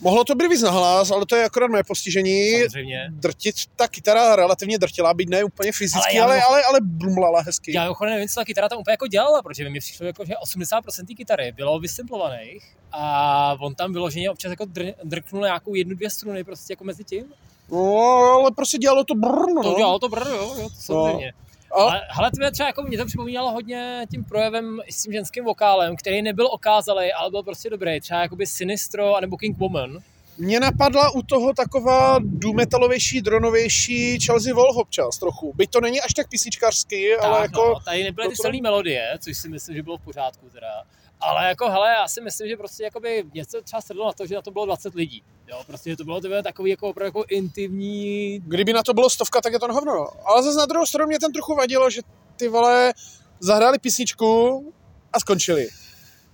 [0.01, 2.61] mohlo to být víc nahlas, ale to je akorát moje postižení.
[2.61, 3.07] Samozřejmě.
[3.09, 7.75] Drtit, ta kytara relativně drtila, být ne úplně fyzicky, Ale ale, ale, ale, blumlala hezky.
[7.75, 10.33] Já mimochodem nevím, co ta kytara tam úplně jako dělala, protože mi přišlo, jako, že
[10.55, 15.95] 80% té kytary bylo vysymplovaných a on tam vyloženě občas jako dr- drknul nějakou jednu,
[15.95, 17.25] dvě struny prostě jako mezi tím.
[17.71, 17.97] No,
[18.41, 19.63] ale prostě dělalo to brr, no.
[19.63, 21.31] To dělalo to brr, jo, jo, to samozřejmě.
[21.31, 25.43] A, Ale, hele, tvé třeba jako mě to připomínalo hodně tím projevem s tím ženským
[25.43, 28.01] vokálem, který nebyl okázalý, ale byl prostě dobrý.
[28.01, 29.99] Třeba jakoby Sinistro a nebo King Woman.
[30.37, 35.53] Mě napadla u toho taková důmetalovější, dronovější Chelsea Wolf občas trochu.
[35.55, 37.67] Byť to není až tak písničkářský, ale Tak, jako...
[37.67, 40.83] no, tady nebyly ty to- silné melodie, což si myslím, že bylo v pořádku teda.
[41.19, 44.35] Ale jako, hele, já si myslím, že prostě jakoby něco třeba sedlo na to, že
[44.35, 45.23] na to bylo 20 lidí.
[45.47, 49.41] Jo, prostě to bylo tyhle takový jako opravdu jako intimní, Kdyby na to bylo stovka,
[49.41, 49.95] tak je to hovno.
[49.95, 50.07] no.
[50.25, 52.01] Ale zase na druhou stranu mě ten trochu vadilo, že
[52.35, 52.93] ty vole
[53.39, 54.73] zahráli písničku
[55.13, 55.67] a skončili.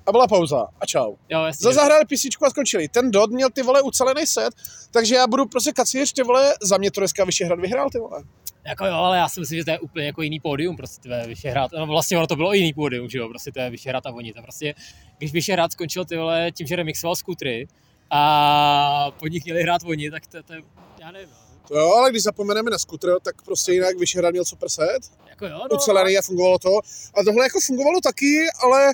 [0.05, 0.67] A byla pauza.
[0.81, 1.15] A čau.
[1.29, 1.63] jo, jasně.
[1.63, 2.88] Za zahráli písničku a skončili.
[2.88, 4.53] Ten Dot měl ty vole ucelený set,
[4.91, 8.23] takže já budu prostě kacíř, ty vole, za mě to dneska Vyšehrad vyhrál, ty vole.
[8.66, 11.09] Jako jo, ale já si myslím, že to je úplně jako jiný pódium, prostě ty
[11.09, 11.72] vole, Vyšehrad.
[11.72, 14.34] No vlastně ono to bylo jiný pódium, že jo, prostě to je Vyšehrad a oni.
[14.34, 14.76] To prostě,
[15.18, 17.68] když Vyšehrad skončil ty vole tím, že remixoval skutry
[18.09, 20.61] a po nich měli hrát oni, tak to, to je,
[20.99, 21.30] já nevím.
[21.30, 21.68] no.
[21.68, 24.99] To jo, ale když zapomeneme na skutr, tak prostě jinak Vyšehrad měl super set,
[25.30, 26.80] Jako jo, no, ucelený a fungovalo to.
[27.14, 28.93] A tohle jako fungovalo taky, ale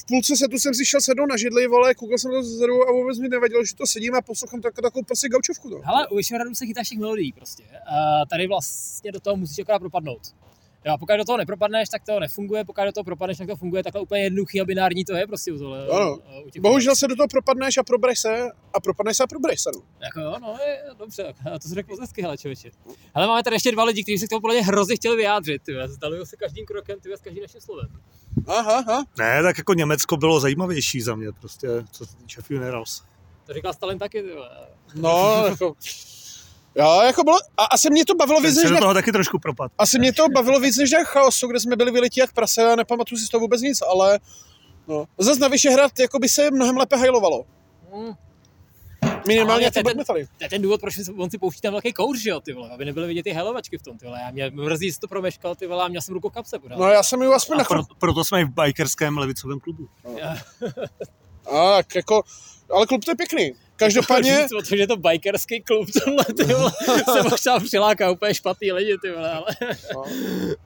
[0.00, 2.92] v půlce setu jsem si šel sednout na židli, vole, koukal jsem to zezadu a
[2.92, 5.68] vůbec mi nevadilo, že to sedím a poslouchám tak, takovou prostě gaučovku.
[5.68, 5.80] No.
[5.84, 7.64] Hele, u Vyšehradu se chytáš těch melodií prostě.
[7.64, 10.22] A tady vlastně do toho musíš akorát propadnout.
[10.84, 13.56] Jo, a pokud do toho nepropadneš, tak to nefunguje, pokud do toho propadneš, tak to
[13.56, 15.86] funguje takhle úplně jednoduchý a binární to je prostě u tohle.
[15.86, 16.18] Ano.
[16.46, 19.60] u těch Bohužel se do toho propadneš a probereš se a propadneš se a probereš
[19.60, 19.70] se.
[19.74, 19.82] No.
[20.02, 22.70] Jako jo, no, je, dobře, a to se řekl hezky, hele člověče.
[23.14, 25.62] Ale máme tady ještě dva lidi, kteří se k tomu podle mě hrozně chtěli vyjádřit,
[25.62, 27.88] ty zdalují se každým krokem, ty s každým naším slovem.
[28.46, 29.04] Aha, aha.
[29.18, 33.02] Ne, tak jako Německo bylo zajímavější za mě, prostě, co se týče funerals.
[33.46, 34.28] To říkal Stalin taky, ty.
[34.94, 35.74] No, jako...
[36.78, 38.94] Jo, jako bylo, a asi mě to bavilo Ten víc, se než do na, toho
[38.94, 39.72] taky trošku propad.
[39.78, 42.76] asi mě to bavilo víc než na chaosu, kde jsme byli vylití jak prase a
[42.76, 44.18] nepamatuju si z toho vůbec nic, ale
[44.88, 45.04] no.
[45.18, 47.44] Zas na Vyšehrad jako by se mnohem lépe hajlovalo.
[47.94, 48.12] Hmm.
[49.26, 50.26] Minimálně ten- metaly.
[50.38, 52.70] To je ten důvod, proč on si pouští ten velký kouř, že jo, ty vole,
[52.70, 54.18] aby nebyly vidět ty helovačky v tom, ty vole.
[54.22, 56.78] Já mě mrzí, že to promeškal, ty vole, a měl jsem ruku kapse, pořád.
[56.78, 59.88] No já jsem ju aspoň A na pro, proto jsme i v bikerském levicovém klubu.
[61.50, 62.22] A, tak jako,
[62.74, 63.52] ale klub to je pěkný.
[63.78, 66.72] Každopádně, Říct o tom, že je to bikerský klub, tohle, ty vole,
[67.12, 69.46] se možná přiláká úplně špatný lidi, ty vole, ale...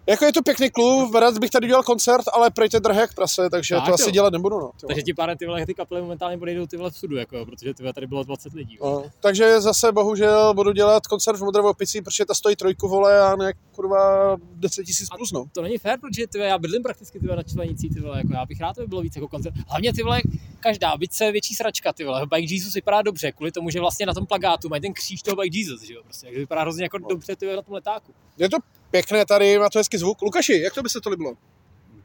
[0.06, 3.50] jako je to pěkný klub, rád bych tady dělal koncert, ale prejte drahé jak prase,
[3.50, 4.10] takže Tak to asi jo.
[4.10, 4.60] dělat nebudu.
[4.60, 4.86] No, ty.
[4.86, 7.46] Takže ti pár ty vole, ty kapely momentálně odejdou ty vole v sudu, jako, jo,
[7.46, 8.76] protože ty vole, tady bylo 20 lidí.
[8.80, 9.02] vole.
[9.04, 13.20] No, takže zase bohužel budu dělat koncert v Modré opici, protože ta stojí trojku vole
[13.20, 15.44] a ne kurva 10 tisíc plus no.
[15.52, 18.18] To není fér, protože ty vole, já bydlím prakticky ty vole, na členicí, ty vole,
[18.18, 19.54] jako já bych rád, aby bylo víc jako koncert.
[19.68, 20.20] Hlavně ty vole,
[20.60, 24.06] každá, byť se větší sračka, ty vole, Bike Jesus vypadá dobře, kvůli tomu, že vlastně
[24.06, 26.82] na tom plagátu mají ten kříž toho Bike Jesus, že jo, prostě, takže vypadá hrozně
[26.84, 28.14] jako dobře ty vole, na tom letáku.
[28.38, 28.56] Je to
[28.90, 30.22] pěkné tady, má to hezký zvuk.
[30.22, 31.32] Lukaši, jak to by se to líbilo?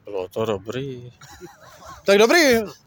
[0.04, 1.12] Bylo to dobrý.
[2.06, 2.40] Tak dobrý,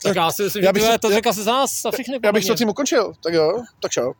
[0.04, 1.82] Tak já si myslím, já že bych ty vole, to- to řekl se za nás,
[1.82, 2.20] za všechny.
[2.24, 3.14] já bych to tím ukončil.
[3.24, 4.14] Tak jo, tak čau.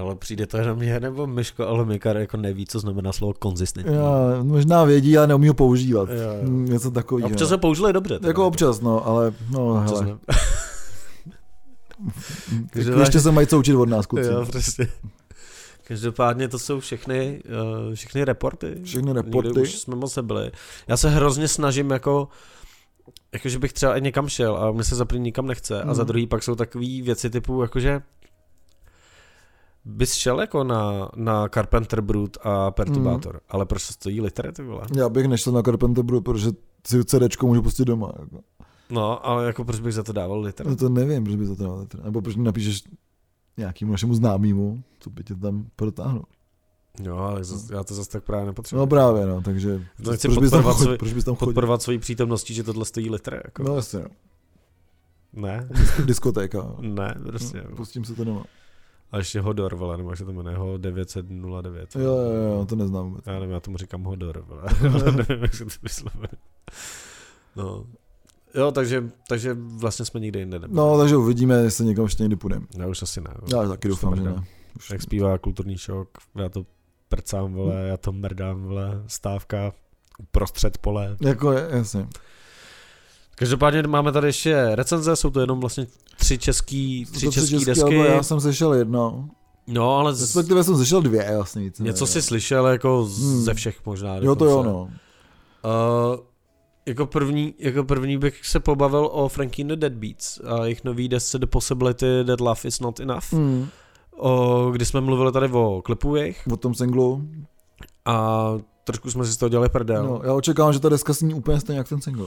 [0.00, 3.94] Ale přijde to jenom mě, nebo Myško, ale Mikar jako neví, co znamená slovo konzistentní.
[3.94, 6.08] Já, možná vědí, ale neumí ho používat.
[6.08, 6.48] Jo, jo.
[6.50, 7.28] Mm, Něco takového.
[7.28, 8.18] Občas se použili dobře.
[8.18, 8.28] teda.
[8.28, 10.06] Jako občas, no, ale no, Občas hele.
[10.28, 10.34] ne.
[12.74, 14.24] Jako ještě se mají co učit od nás, kluci.
[14.28, 14.88] Jo, přesně.
[15.84, 17.42] Každopádně to jsou všechny,
[17.88, 18.74] uh, všechny reporty.
[18.84, 19.60] Všechny Nikdy reporty.
[19.60, 20.50] už jsme moc nebyli.
[20.88, 22.28] Já se hrozně snažím jako
[23.32, 25.94] jako že bych třeba i někam šel a mě se za první nikam nechce a
[25.94, 26.06] za Mhm.
[26.08, 28.00] druhý pak jsou takové věci typu jakože
[29.84, 33.40] bys šel jako na, na Carpenter Brut a Perturbator, Mhm.
[33.48, 34.82] ale proč to stojí litery ty vole?
[34.96, 36.50] Já bych nešel na Carpenter Brut, protože
[36.86, 38.12] si CDčko můžu pustit doma.
[38.20, 38.40] Jako.
[38.90, 40.68] No, ale jako proč bych za to dával litery?
[40.70, 41.86] No to nevím, proč by to dal.
[42.04, 42.82] Nebo proč napíšeš
[43.56, 46.24] nějakému našemu známému, co by tě tam protáhnul.
[47.02, 48.78] Jo, ale zas, já to zase tak právě nepotřebuji.
[48.80, 49.82] No právě, no, takže
[50.14, 51.46] chci proč bys tam svůj- Proč bys tam chodil?
[51.46, 53.62] Podporovat svojí přítomností, že tohle stojí litery, jako.
[53.62, 54.08] No jasně, no.
[55.32, 55.68] Ne,
[56.04, 56.74] diskotéka.
[56.80, 57.64] ne, prostě.
[57.70, 58.44] No, pustím se to doma.
[59.12, 61.96] A ještě Hodor, vole, nebo jak se to jmenuje, ho 909.
[61.96, 63.26] Jo, jo, jo, to neznám vůbec.
[63.26, 64.62] Já nevím, já tomu říkám Hodor, vole.
[65.16, 66.28] Nevím, jak se to vyslovuje.
[67.56, 67.86] No.
[68.54, 70.76] Jo, takže, takže vlastně jsme nikde jinde nebyli.
[70.76, 72.66] No, takže uvidíme, jestli někam ještě někdy půjdeme.
[72.78, 73.30] Já už asi ne.
[73.52, 74.44] Já taky Už doufám, že ne.
[74.76, 76.66] Už Jak zpívá kulturní šok, já to
[77.08, 79.72] prcám, vole, já to mrdám, vole, stávka
[80.18, 81.16] uprostřed pole.
[81.20, 82.08] Jako, jasně.
[83.40, 85.86] Každopádně máme tady ještě recenze, jsou to jenom vlastně
[86.16, 87.94] tři český, tři To český český desky.
[87.96, 89.28] Já jsem sešel jedno.
[89.66, 91.78] No, ale z, Respektive jsem sešel dvě, vlastně víc.
[91.78, 93.40] něco si slyšel jako z- Hmm.
[93.42, 94.16] ze všech možná.
[94.16, 94.82] Jo, to jo, no.
[94.82, 94.90] Uh,
[96.86, 101.38] jako, první, jako první bych se pobavil o Frankie the Deadbeats a jejich nový desce
[101.38, 103.68] The Possibility That Love Is Not Enough, Hmm.
[104.16, 107.22] o, kdy jsme mluvili tady o klipu jejich O tom singlu.
[108.04, 108.44] a
[108.84, 110.04] trošku jsme si z toho dělali prdel.
[110.06, 112.26] No, já očekávám, že ta deska zní úplně stejně jak ten single.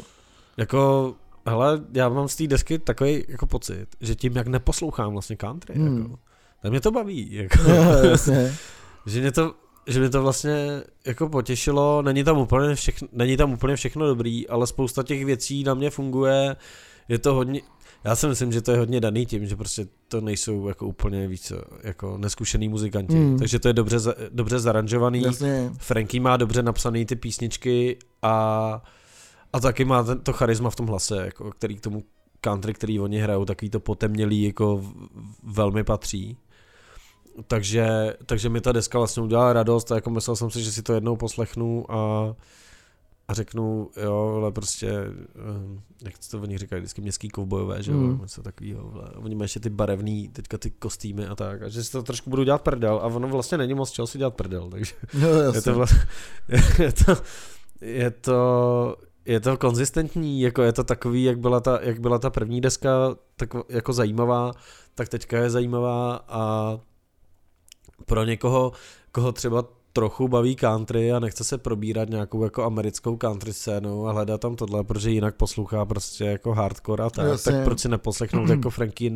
[0.57, 1.13] Jako,
[1.47, 5.75] hele, já mám z té desky takový jako pocit, že tím, jak neposlouchám vlastně country,
[5.75, 5.97] Hmm.
[5.97, 6.19] jako,
[6.61, 7.33] tak mě to baví.
[7.33, 7.57] Jako,
[8.09, 8.55] Jasně.
[9.05, 9.53] že mě to
[9.87, 14.47] že mě to vlastně jako potěšilo, není tam úplně všechno, není tam úplně všechno dobrý,
[14.47, 16.55] ale spousta těch věcí na mě funguje,
[17.09, 17.61] je to hodně,
[18.03, 21.27] Já si myslím, že to je hodně daný tím, že prostě to nejsou jako úplně
[21.27, 23.39] víc jako neskušený muzikanti, Hmm.
[23.39, 23.97] takže to je dobře,
[24.31, 25.21] dobře zaranžovaný.
[25.21, 25.71] Jasně.
[25.77, 28.81] Frankie má dobře napsaný ty písničky a,
[29.53, 32.03] a taky má ten, to charisma v tom hlase, jako, který k tomu
[32.41, 34.83] country, který oni hrajou, takový to potemnělý jako
[35.43, 36.37] velmi patří.
[37.47, 40.81] Takže, takže mi ta deska vlastně udělala radost a jako myslel jsem si, že si
[40.83, 42.35] to jednou poslechnu a,
[43.27, 47.97] a řeknu, jo, ale prostě, eh, jak to oni říkají, vždycky městský kovbojové, že jo,
[47.97, 48.19] Hmm.
[48.21, 48.93] něco takového.
[49.15, 52.29] Oni mají ještě ty barevný, teďka ty kostýmy a tak, a že si to trošku
[52.29, 55.61] budu dělat prdel a ono vlastně není moc čeho si dělat prdel, takže No, je
[55.61, 55.99] to, vlastně,
[56.83, 57.15] je to,
[57.81, 58.95] je to,
[59.26, 63.15] je to konzistentní, jako je to takový, jak byla ta, jak byla ta první deska,
[63.36, 64.51] tak jako zajímavá,
[64.95, 66.78] tak teďka je zajímavá a
[68.05, 68.71] pro někoho,
[69.11, 69.63] koho třeba
[69.93, 74.55] trochu baví country a nechce se probírat nějakou jako americkou country scénou a hledá tam
[74.55, 77.51] tohle, protože jinak poslouchá prostě jako hardcore a tak, Jasně.
[77.51, 79.11] tak proč si neposlechnout jako Frankie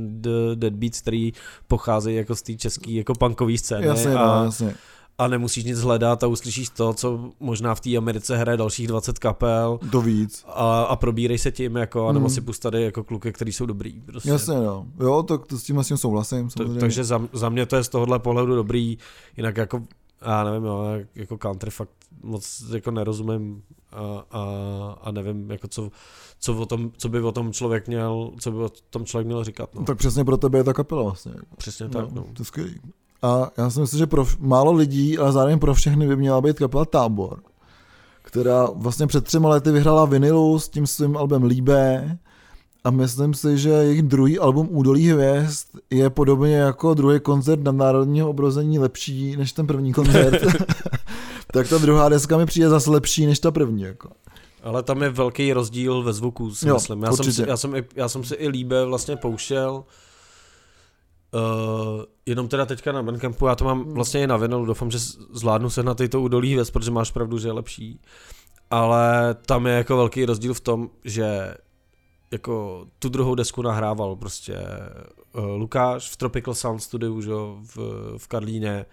[0.55, 1.33] Deadbeats, který
[1.67, 4.75] pocházejí jako z té české jako punkové scény Jasně, a, no, jasně.
[5.17, 9.19] A nemusíš nic hledat a uslyšíš to, co možná v té Americe hraje dalších 20
[9.19, 10.45] kapel To víc.
[10.47, 12.33] a, a probírej se tím, jako, anebo Hmm.
[12.35, 14.01] si pust tady jako kluky, který jsou dobrý.
[14.01, 14.29] Prostě.
[14.29, 14.85] Jasně, no.
[14.99, 16.49] Jo, tak to s tím vlastně souhlasím.
[16.49, 18.97] To, takže za, za mě to je z tohohle pohledu dobrý,
[19.37, 19.83] jinak jako,
[20.25, 20.83] já nevím, jo,
[21.15, 21.89] jako country fakt
[22.23, 23.61] moc jako nerozumím
[23.91, 24.43] a, a,
[25.01, 25.89] a nevím, jako co,
[26.39, 29.43] co, o tom, co by o tom člověk měl, co by o tom člověk měl
[29.43, 29.75] říkat.
[29.75, 29.83] No.
[29.83, 31.33] Tak přesně pro tebe je ta kapela vlastně.
[31.57, 32.21] Přesně tak, no.
[32.23, 32.75] To je skvělý.
[33.21, 36.59] A já si myslím, že pro málo lidí, ale zároveň pro všechny by měla být
[36.59, 37.39] kapela Tábor,
[38.21, 42.17] která vlastně před třema lety vyhrála vinilu s tím svým albem Líbé
[42.83, 47.71] a myslím si, že jejich druhý album Údolí hvězd je podobně jako druhý koncert na
[47.71, 50.41] národního obrození lepší než ten první koncert.
[51.53, 53.81] tak ta druhá deska mi přijde zase lepší než ta první.
[53.81, 54.09] Jako.
[54.63, 57.03] Ale tam je velký rozdíl ve zvuku, si Jo, myslím.
[57.03, 59.83] Já jsem, si, já, jsem, i- já jsem si i líbe vlastně pouštěl.
[61.33, 64.99] Uh, jenom teda teďka na Bandcampu, já to mám vlastně i na vinylu, doufám, že
[65.31, 68.01] zvládnu se na to údolí věc, protože máš pravdu, že je lepší.
[68.69, 71.55] Ale tam je jako velký rozdíl v tom, že
[72.31, 74.57] jako tu druhou desku nahrával prostě
[75.33, 77.77] uh, Lukáš v Tropical Sound Studiu, že v,
[78.17, 78.85] v Karlíně,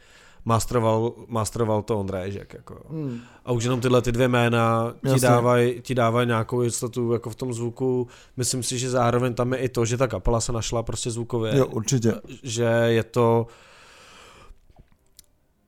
[0.44, 2.76] masteroval, masteroval to Ondrej Ježek, jako.
[2.90, 3.20] Hmm.
[3.44, 7.34] A už jenom tyhle ty dvě jména ti dávají ti dávaj nějakou jistotu jako v
[7.34, 8.08] tom zvuku.
[8.36, 11.56] Myslím si, že zároveň tam je i to, že ta kapela se našla prostě zvukově.
[11.56, 12.14] Jo, určitě.
[12.42, 13.46] Že je to...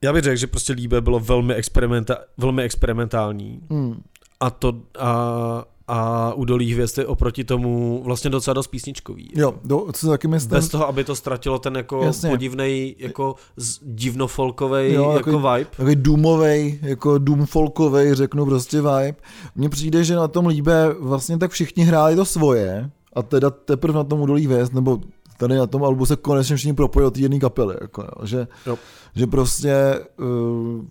[0.02, 4.02] Já bych řekl, že prostě Líbe bylo velmi, experimenta- velmi experimentální Hmm.
[4.40, 9.30] a to a, a Údolí hvězd je oproti tomu vlastně docela dost písničkový.
[9.34, 12.30] Jo, do, co taky myslím, Bez toho, aby to ztratilo ten jako Jasně.
[12.30, 13.34] podivnej, jako
[13.82, 15.70] divnofolkovej Jo, jako takový- vibe.
[15.76, 19.14] takový doomovej, jako doom folkovej, řeknu prostě vibe.
[19.56, 23.94] Mně přijde, že na tom líbe vlastně tak všichni hráli to svoje a teda teprve
[23.96, 24.98] na tom udolí věc, nebo
[25.38, 28.48] tady na tom albu se konečně všichni propojí do té jedné kapely, jako, jo, že,
[28.66, 28.78] Jo.
[29.14, 29.74] že prostě
[30.18, 30.84] uh,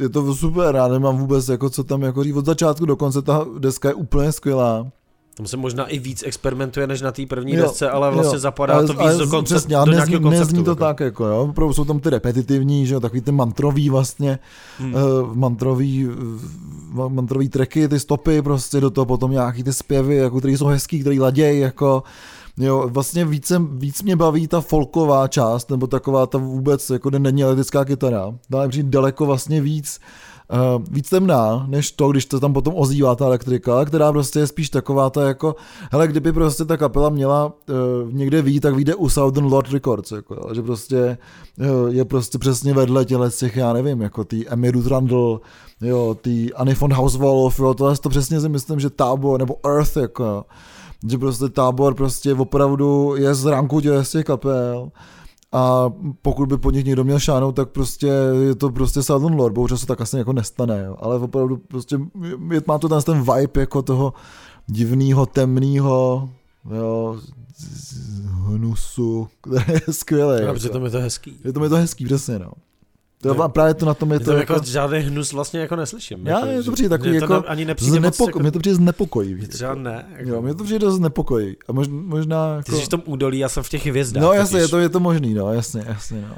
[0.00, 3.22] je to super, já nemám vůbec jako co tam jako říct, od začátku do konce
[3.22, 4.86] ta deska je úplně skvělá.
[5.36, 8.40] Tam se možná i víc experimentuje než na té první Jo, desce, ale vlastně jo.
[8.40, 10.28] zapadá Ale- to víc ale do, koncept, přesně, do nezní, konceptu.
[10.30, 10.80] nezní to jako.
[10.80, 14.38] tak, jako jo, opravdu jsou tam ty repetitivní, že jo, takový ty mantrový vlastně,
[14.78, 14.94] Hmm.
[14.94, 15.00] uh,
[15.34, 20.56] mantrový, uh, mantrový tracky, ty stopy prostě do toho potom nějaký ty zpěvy, jako, který
[20.56, 22.02] jsou hezký, který ladějí, jako
[22.56, 27.42] Jo, vlastně více, víc mě baví ta folková část, nebo taková ta vůbec, jako není
[27.42, 28.34] elektrická kytara.
[28.50, 30.00] Dá mi přijít daleko vlastně víc,
[30.52, 34.46] uh, víc temná, než to, když to tam potom ozývá ta elektrika, která prostě je
[34.46, 35.56] spíš taková ta jako,
[35.92, 40.12] hele, kdyby prostě ta kapela měla uh, někde ví, tak vyjde u Southern Lord Records,
[40.12, 41.18] jako, že prostě
[41.58, 45.40] uh, je prostě přesně vedle těle z těch, já nevím, jako ty Emiru Randall,
[45.80, 46.90] jo, ty Annie von
[47.58, 50.44] jo, tohle to přesně si myslím, že Tábor, nebo Earth, jako,
[51.10, 54.90] že prostě tábor prostě opravdu je z ranku těch z těch kapel
[55.52, 55.92] a
[56.22, 58.06] pokud by pod nich někdo měl šánout, tak prostě
[58.42, 60.96] je to prostě Southern Lord, bohužel se tak asi jako nestane, jo.
[61.00, 61.98] ale opravdu prostě
[62.50, 64.12] je, má to ten, ten vibe jako toho
[64.66, 66.30] divného, temného,
[66.74, 67.20] jo,
[68.46, 70.44] hnusu, který je skvělý.
[70.44, 71.40] A přitom je to hezký.
[71.44, 72.52] Je to, je to hezký, přesně, no.
[73.22, 75.76] To je, právě to na tom je to, to jako, jako, žádný hnus vlastně jako
[75.76, 76.26] neslyším.
[76.26, 78.50] já, jako, je to přijde takový mě to jako, ani nepřijde moc znepoko, jako, mě
[78.50, 79.46] to přijde znepokojivý.
[79.46, 80.04] třeba ne.
[80.16, 81.56] Jako, Jo, mě to přijde dost znepokojivý.
[81.68, 82.72] A možná, možná jako...
[82.72, 84.22] Ty jsi v tom údolí, já jsem v těch hvězdách.
[84.22, 86.36] No jasně, je to, je to možný, no, jasně, jasně, no.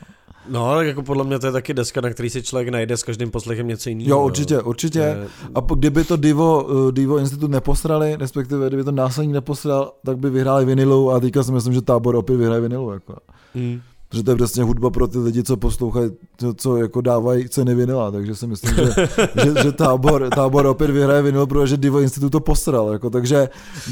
[0.49, 3.03] No, ale jako podle mě to je taky deska, na který si člověk najde s
[3.03, 4.11] každým poslechem něco jiného.
[4.11, 4.99] Jo, určitě, určitě.
[4.99, 9.93] Je- A po- kdyby to Divo, uh, Divo Institut neposrali, respektive kdyby to následník neposral,
[10.07, 12.93] tak by vyhráli vinilu a teďka si myslím, že tábor opět vyhraje vinilu.
[12.93, 13.15] Jako.
[13.55, 13.81] Mm.
[14.15, 17.75] Protože to je přesně hudba pro ty lidi, co poslouchají, co, co jako dávají ceny
[17.75, 18.85] vinila, takže si myslím, že,
[19.45, 23.49] že, že tábor, tábor opět vyhraje vinil, protože Divo Institut to posral, jako, takže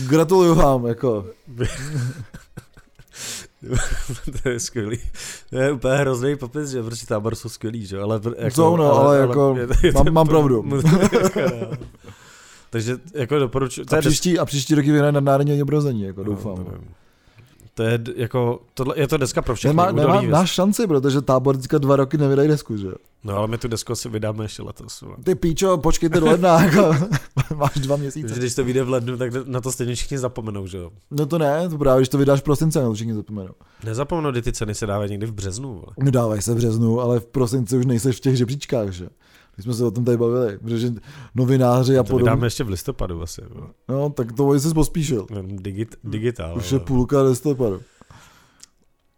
[0.08, 1.26] gratuluju vám, jako.
[4.42, 4.98] to je skvělý.
[5.50, 7.98] To je úplně hrozný popis, že protože tábor jsou skvělý, že?
[7.98, 9.56] Ale, jako, Jsou, no, ale jako
[9.94, 10.64] mám- mám pravdu.
[12.70, 13.86] Takže jako doporučuji.
[13.96, 16.56] A příští, a příští roky vyhraje na národní obrození, jako doufám.
[16.58, 16.66] No,
[17.74, 19.76] to, je jako, tohle, je to deska pro všechny.
[19.76, 22.86] Nemá, nemá, máš šanci, protože tábor teďka dva roky nevydají desku, že?
[22.86, 22.94] jo?
[23.24, 25.04] No ale my tu desku asi vydáme ještě letos.
[25.24, 26.94] Ty píčo, počkejte do ledna, jako,
[27.56, 28.34] máš dva měsíce.
[28.34, 30.90] když to vyjde v lednu, tak na to stejně všichni zapomenou, že jo?
[31.10, 33.52] No to ne, to právě, když to vydáš v prosince, no, to všichni zapomenou.
[33.84, 35.68] Nezapomenou, kdy ty ceny se dávají někdy v březnu.
[35.68, 35.86] Vole.
[35.98, 39.08] Nedávají se v březnu, ale v prosinci už nejseš v těch žebříčkách, že?
[39.54, 40.92] Když jsme se o tom tady bavili, protože
[41.34, 42.46] novináři a To podobně.
[42.46, 43.42] ještě v listopadu asi.
[43.88, 45.26] No, tak to jsi pospíšil.
[45.30, 46.56] Jenom Digit, digitál.
[46.56, 47.80] Už je půlka listopadu.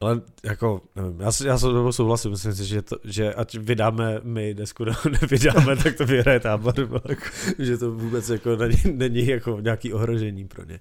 [0.00, 4.20] Ale jako, nevím, já, já s tebou souhlasím, myslím si, že, to, že ať vydáme
[4.22, 4.84] my desku,
[5.22, 7.16] nevydáme, tak to vyhraje tábor, vole.
[7.58, 10.80] že to vůbec jako není, není jako nějaký ohrožení pro ně.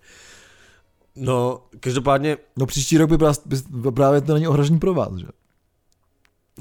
[1.15, 5.27] No, každopádně, No příští rok by prá- by- právě to není ohrožení pro vás, že?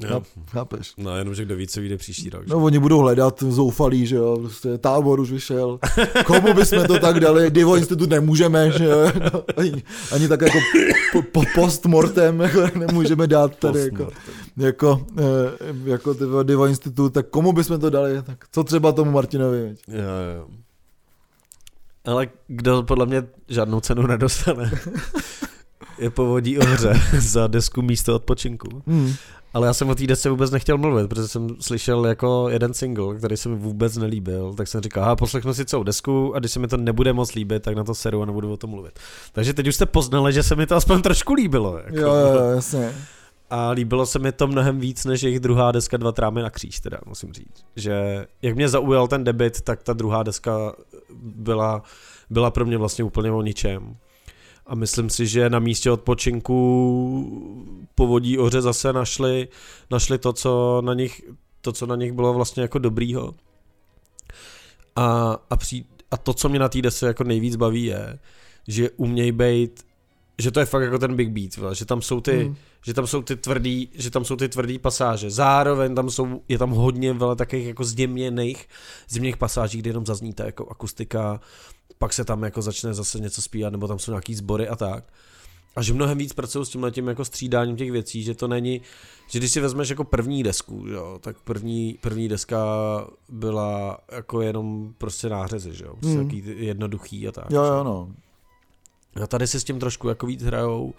[0.01, 0.93] Jo, Cháp- Chápeš?
[0.97, 2.43] no jenom, že kdo ví, co vyjde příští rok.
[2.47, 2.49] že?
[2.53, 5.79] No oni budou hledat zoufalí, že jo, prostě tábor už vyšel.
[6.25, 10.57] Komu bychom to tak dali, Divo institut nemůžeme, že jo, no, ani, ani tak jako
[11.11, 14.07] po, po, postmortem jako nemůžeme dát tady jako,
[14.57, 15.23] jako, eh,
[15.85, 19.75] jako Divo institut, tak komu bychom to dali, tak co třeba tomu Martinovi?
[19.87, 20.03] Jo,
[20.37, 20.47] jo.
[22.05, 24.71] Ale kdo podle mě žádnou cenu nedostane,
[25.97, 28.83] je povodí ohře za desku místo odpočinku.
[28.87, 29.13] Hmm.
[29.53, 33.15] Ale já jsem o té desce vůbec nechtěl mluvit, protože jsem slyšel jako jeden single,
[33.15, 36.51] který se mi vůbec nelíbil, tak jsem říkal, aha, poslechnu si celou desku a když
[36.51, 38.99] se mi to nebude moc líbit, tak na to seru a nebudu o tom mluvit.
[39.33, 41.77] Takže teď už jste poznali, že se mi to aspoň trošku líbilo.
[41.77, 41.97] Jako.
[41.97, 42.93] Jo, jo, jasně.
[43.49, 46.79] A líbilo se mi to mnohem víc, než jejich druhá deska Dva trámy na kříž,
[46.79, 47.65] teda musím říct.
[47.75, 50.73] Že jak mě zaujal ten debit, tak ta druhá deska
[51.23, 51.83] byla,
[52.29, 53.95] byla pro mě vlastně úplně o ničem.
[54.65, 56.57] A myslím si, že na místě odpočinku
[57.95, 59.47] povodí oře zase našli,
[59.91, 61.21] našli to, co na nich,
[61.61, 63.33] to, co na nich bylo vlastně jako dobrýho.
[64.95, 68.19] A, a, při, a to, co mě na té desce jako nejvíc baví, je,
[68.67, 69.85] že umějí být,
[70.39, 72.55] že to je fakt jako ten big beat, vole, že tam jsou ty, Hmm.
[72.85, 75.29] že tam jsou ty tvrdý, že tam jsou ty tvrdý pasáže.
[75.29, 78.67] Zároveň tam jsou, je tam hodně vele takových jako zděměných,
[79.09, 81.39] zimních pasáží, kde jenom zazní ta jako akustika,
[82.03, 85.03] pak se tam jako začne zase něco zpívat, nebo tam jsou nějaký sbory a tak.
[85.75, 88.81] A že mnohem víc pracují s tím letím jako střídáním těch věcí, že to není,
[89.29, 92.57] že když si vezmeš jako první desku, jo, tak první, první deska
[93.29, 97.45] byla jako jenom prostě nářezy, že jo, prostě takový jednoduchý a tak.
[97.49, 98.09] Jo, jo, no.
[99.23, 100.93] a tady si s tím trošku jako víc hrajou,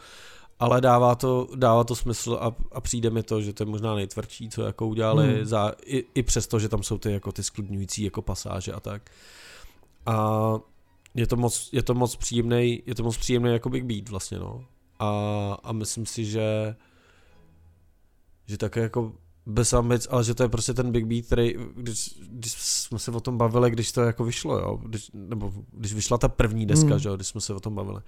[0.61, 3.95] ale dává to, dává to smysl a, a přijde mi to, že to je možná
[3.95, 5.45] nejtvrdší, co jako udělali, hmm.
[5.47, 9.11] za, i, i přesto, že tam jsou ty jako ty sklidňující jako pasáže a tak.
[10.07, 10.59] A
[11.15, 14.39] je to moc, je to moc příjemný, je to moc příjemný jako Big Beat vlastně,
[14.39, 14.65] no.
[14.99, 15.09] A,
[15.63, 16.77] a myslím si, že
[18.47, 19.13] že také jako
[19.47, 23.11] bez ambic, ale že to je prostě ten Big Beat, který, když, když jsme se
[23.11, 26.91] o tom bavili, když to jako vyšlo, jo, když, nebo když vyšla ta první deska,
[26.91, 26.99] hmm.
[26.99, 28.01] že jo, když jsme se o tom bavili.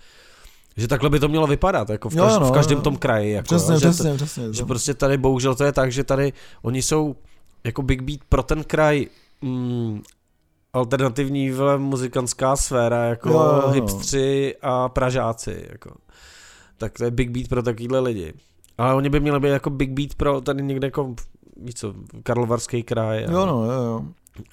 [0.76, 2.82] Že takhle by to mělo vypadat, jako v, Jo, každ- no, v každém no.
[2.84, 3.32] tom kraji.
[3.32, 4.46] Jako, Přesně, jo, že, přesně, přesně.
[4.46, 6.32] to, že prostě tady bohužel to je tak, že tady
[6.62, 7.16] oni jsou
[7.64, 9.06] jako Big Beat pro ten kraj
[9.42, 10.02] mm,
[10.76, 13.70] alternativní vele, muzikantská sféra, jako jo, jo.
[13.70, 15.90] hipstři a pražáci, jako.
[16.78, 18.34] Tak to je Big Beat pro takovýhle lidi.
[18.78, 21.14] Ale oni by měli být jako Big Beat pro tady někde jako,
[21.56, 24.04] víš co, Karlovarský kraj a, Jo, no, jo, jo.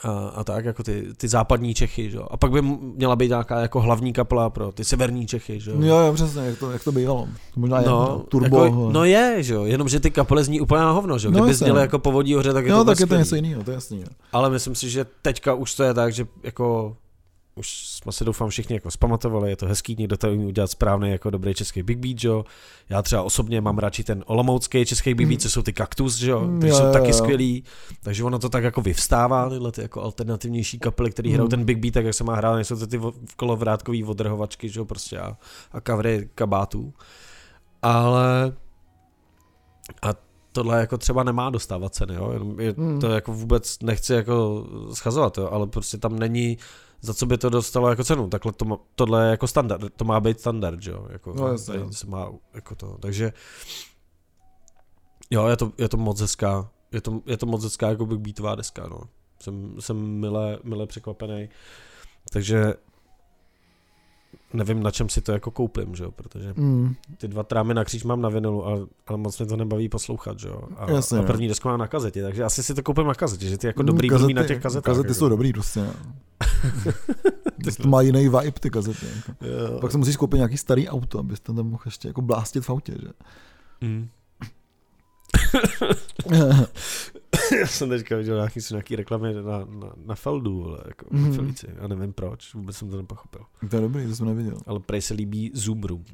[0.03, 2.27] A, a tak, jako ty, ty západní Čechy, že jo.
[2.31, 5.77] A pak by měla být nějaká jako hlavní kapela pro ty severní Čechy, že jo.
[5.81, 7.27] Jo, jo, přesně, jak to, jak to bývalo.
[7.55, 8.63] Možná je No, turbo.
[8.65, 11.37] jako, no je, že jo, jenomže ty kapely zní úplně na hovno, že jo, No
[11.39, 11.81] kdyby jasně, zněly no.
[11.81, 13.99] jako povodí hoře, tak je jo, to tak je to něco jiného, to je jasný.
[14.01, 14.07] jo.
[14.33, 16.95] Ale myslím si, že teďka už to je tak, že jako
[17.55, 21.09] už jsme se doufám všichni jako zpamatovali, je to hezký, někdo to umí udělat správný
[21.11, 22.45] jako dobrý český Big Beat, jo.
[22.89, 26.39] Já třeba osobně mám radši ten olomoucký český Big Beat, co jsou ty kaktus, jo,
[26.41, 27.13] Mm, takže jo, jsou jo, taky jo.
[27.13, 27.63] skvělý,
[28.03, 31.33] takže ono to tak jako vyvstává, tyhle ty jako alternativnější kapely, které Mm.
[31.33, 32.99] hrajou ten Big Beat, tak jak se má hrát, nejsou to ty
[33.35, 35.37] kolovrátkový odrhovačky, jo, prostě a,
[35.71, 36.93] a kavry kabátů.
[37.81, 38.53] Ale
[40.01, 40.09] a
[40.51, 42.29] tohle jako třeba nemá dostávat ceny, jo?
[42.33, 42.99] Jenom je Hmm.
[42.99, 45.49] to jako vůbec nechci jako schazovat, jo?
[45.51, 46.57] ale prostě tam není
[47.05, 48.29] za co by to dostalo jako cenu.
[48.29, 51.07] Takhle to má, tohle je jako standard, to má být standard, že jo?
[51.09, 51.93] Jako, No, jasně, no.
[51.93, 53.33] se má jako to, takže
[55.31, 58.19] jo, je to, je to moc hezká, je to, je to moc hezká jako Big
[58.19, 59.01] Beatová deska, no.
[59.39, 61.49] Jsem, jsem mile, mile překvapený,
[62.31, 62.73] takže
[64.53, 66.95] nevím, na čem si to jako koupím, že jo, protože Mm.
[67.17, 70.39] ty dva trámy na kříž mám na vinilu, ale, ale moc mě to nebaví poslouchat,
[70.39, 70.61] že jo.
[70.77, 71.27] A, Jasně, a no.
[71.27, 73.83] první desku mám na kazetě, takže asi si to koupím na kazetě, že ty jako
[73.83, 74.83] dobrý kazety, mluví na těch kazetách.
[74.83, 75.19] Kazety jako.
[75.19, 75.79] jsou dobrý prostě.
[75.79, 75.93] no.
[77.81, 79.05] To má jiný vibe, ty kazety.
[79.15, 79.45] Jako.
[79.45, 79.79] Jo.
[79.79, 82.93] Pak se musíš koupit nějaký starý auto, abyste tam mohl ještě jako blástit v autě,
[83.01, 83.07] že?
[83.81, 84.07] Mm.
[87.59, 91.25] Já jsem teďka viděl nějaký, nějaký reklamy na, na, na Feldu, vole, jako Mhm.
[91.27, 91.33] mm.
[91.35, 91.67] Felici.
[91.81, 93.41] Já nevím proč, vůbec jsem to nepochopil.
[93.69, 94.57] to je dobrý, to jsem neviděl.
[94.67, 96.05] Ale prej se líbí Zoom Room.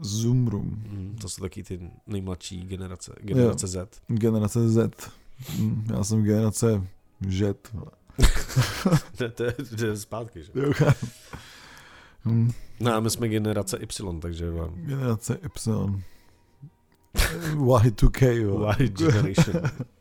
[0.00, 4.00] Zoom Room, Mm, to jsou taky ty nejmladší generace, generace Z.
[4.08, 5.10] generace Z.
[5.58, 6.82] Hm, Já jsem generace
[7.28, 7.76] Jet.
[9.18, 10.50] to, to, je, to je zpátky, že?
[10.54, 10.72] Jo,
[12.24, 12.50] hm,
[12.80, 16.02] No a my jsme generace Y, takže vám Generace Y.
[17.54, 18.70] Y2K, jo.
[18.78, 19.62] Y generation.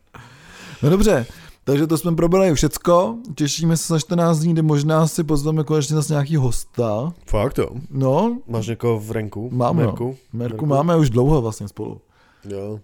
[0.84, 1.26] No dobře,
[1.64, 3.18] takže to jsme probrali všecko.
[3.36, 7.14] Těšíme se za 14 dní, kdy možná si pozveme konečně zase nějaký hosta.
[7.26, 7.70] Fakt jo.
[7.92, 9.50] No, Máš někoho v Renku?
[9.54, 9.88] Máme, no.
[9.90, 10.18] Merku?
[10.34, 12.02] Merku máme už dlouho vlastně spolu.
[12.50, 12.80] Jo.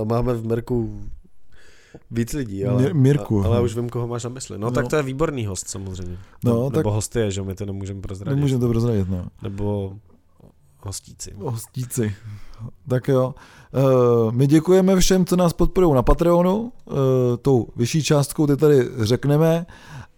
[0.00, 1.00] A máme v Merku
[2.10, 3.42] víc lidí, ale, Mir- Mirku.
[3.42, 4.58] a, ale už vím, koho máš na mysli.
[4.58, 4.70] No, No.
[4.70, 6.18] tak to je výborný host samozřejmě.
[6.44, 8.34] No, nebo tak- host je, že my to nemůžeme prozradit.
[8.36, 9.26] Nemůžeme to prozradit, no.
[9.42, 9.92] Nebo
[10.80, 11.34] hostíci.
[11.38, 12.14] Hostíci.
[12.88, 13.34] Tak jo.
[13.74, 16.72] Uh, my děkujeme všem, co nás podporují na Patreonu.
[16.84, 16.94] Uh,
[17.42, 19.66] tou vyšší částkou ty tady řekneme.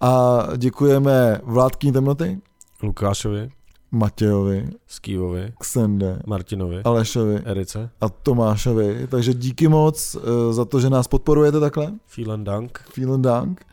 [0.00, 2.38] A děkujeme Vládký temnoty,
[2.82, 3.50] Lukášovi,
[3.92, 7.90] Matějovi, Skývovi, Ksende, Martinovi, Alešovi Erice.
[8.00, 9.06] a Tomášovi.
[9.10, 10.22] Takže díky moc uh,
[10.52, 11.92] za to, že nás podporujete takhle.
[12.16, 12.80] Vielen Dank.
[12.96, 13.66] Vielen Dank.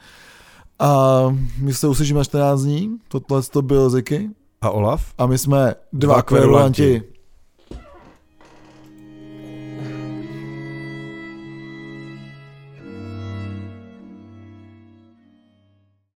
[0.80, 1.20] A
[1.60, 2.98] my se uslyšíme na 14 dní.
[3.08, 4.30] Tohle to byl Ziky.
[4.62, 5.14] A Olaf?
[5.18, 6.82] A my jsme dva, Dva kverulanti.
[6.84, 7.13] kverulanti.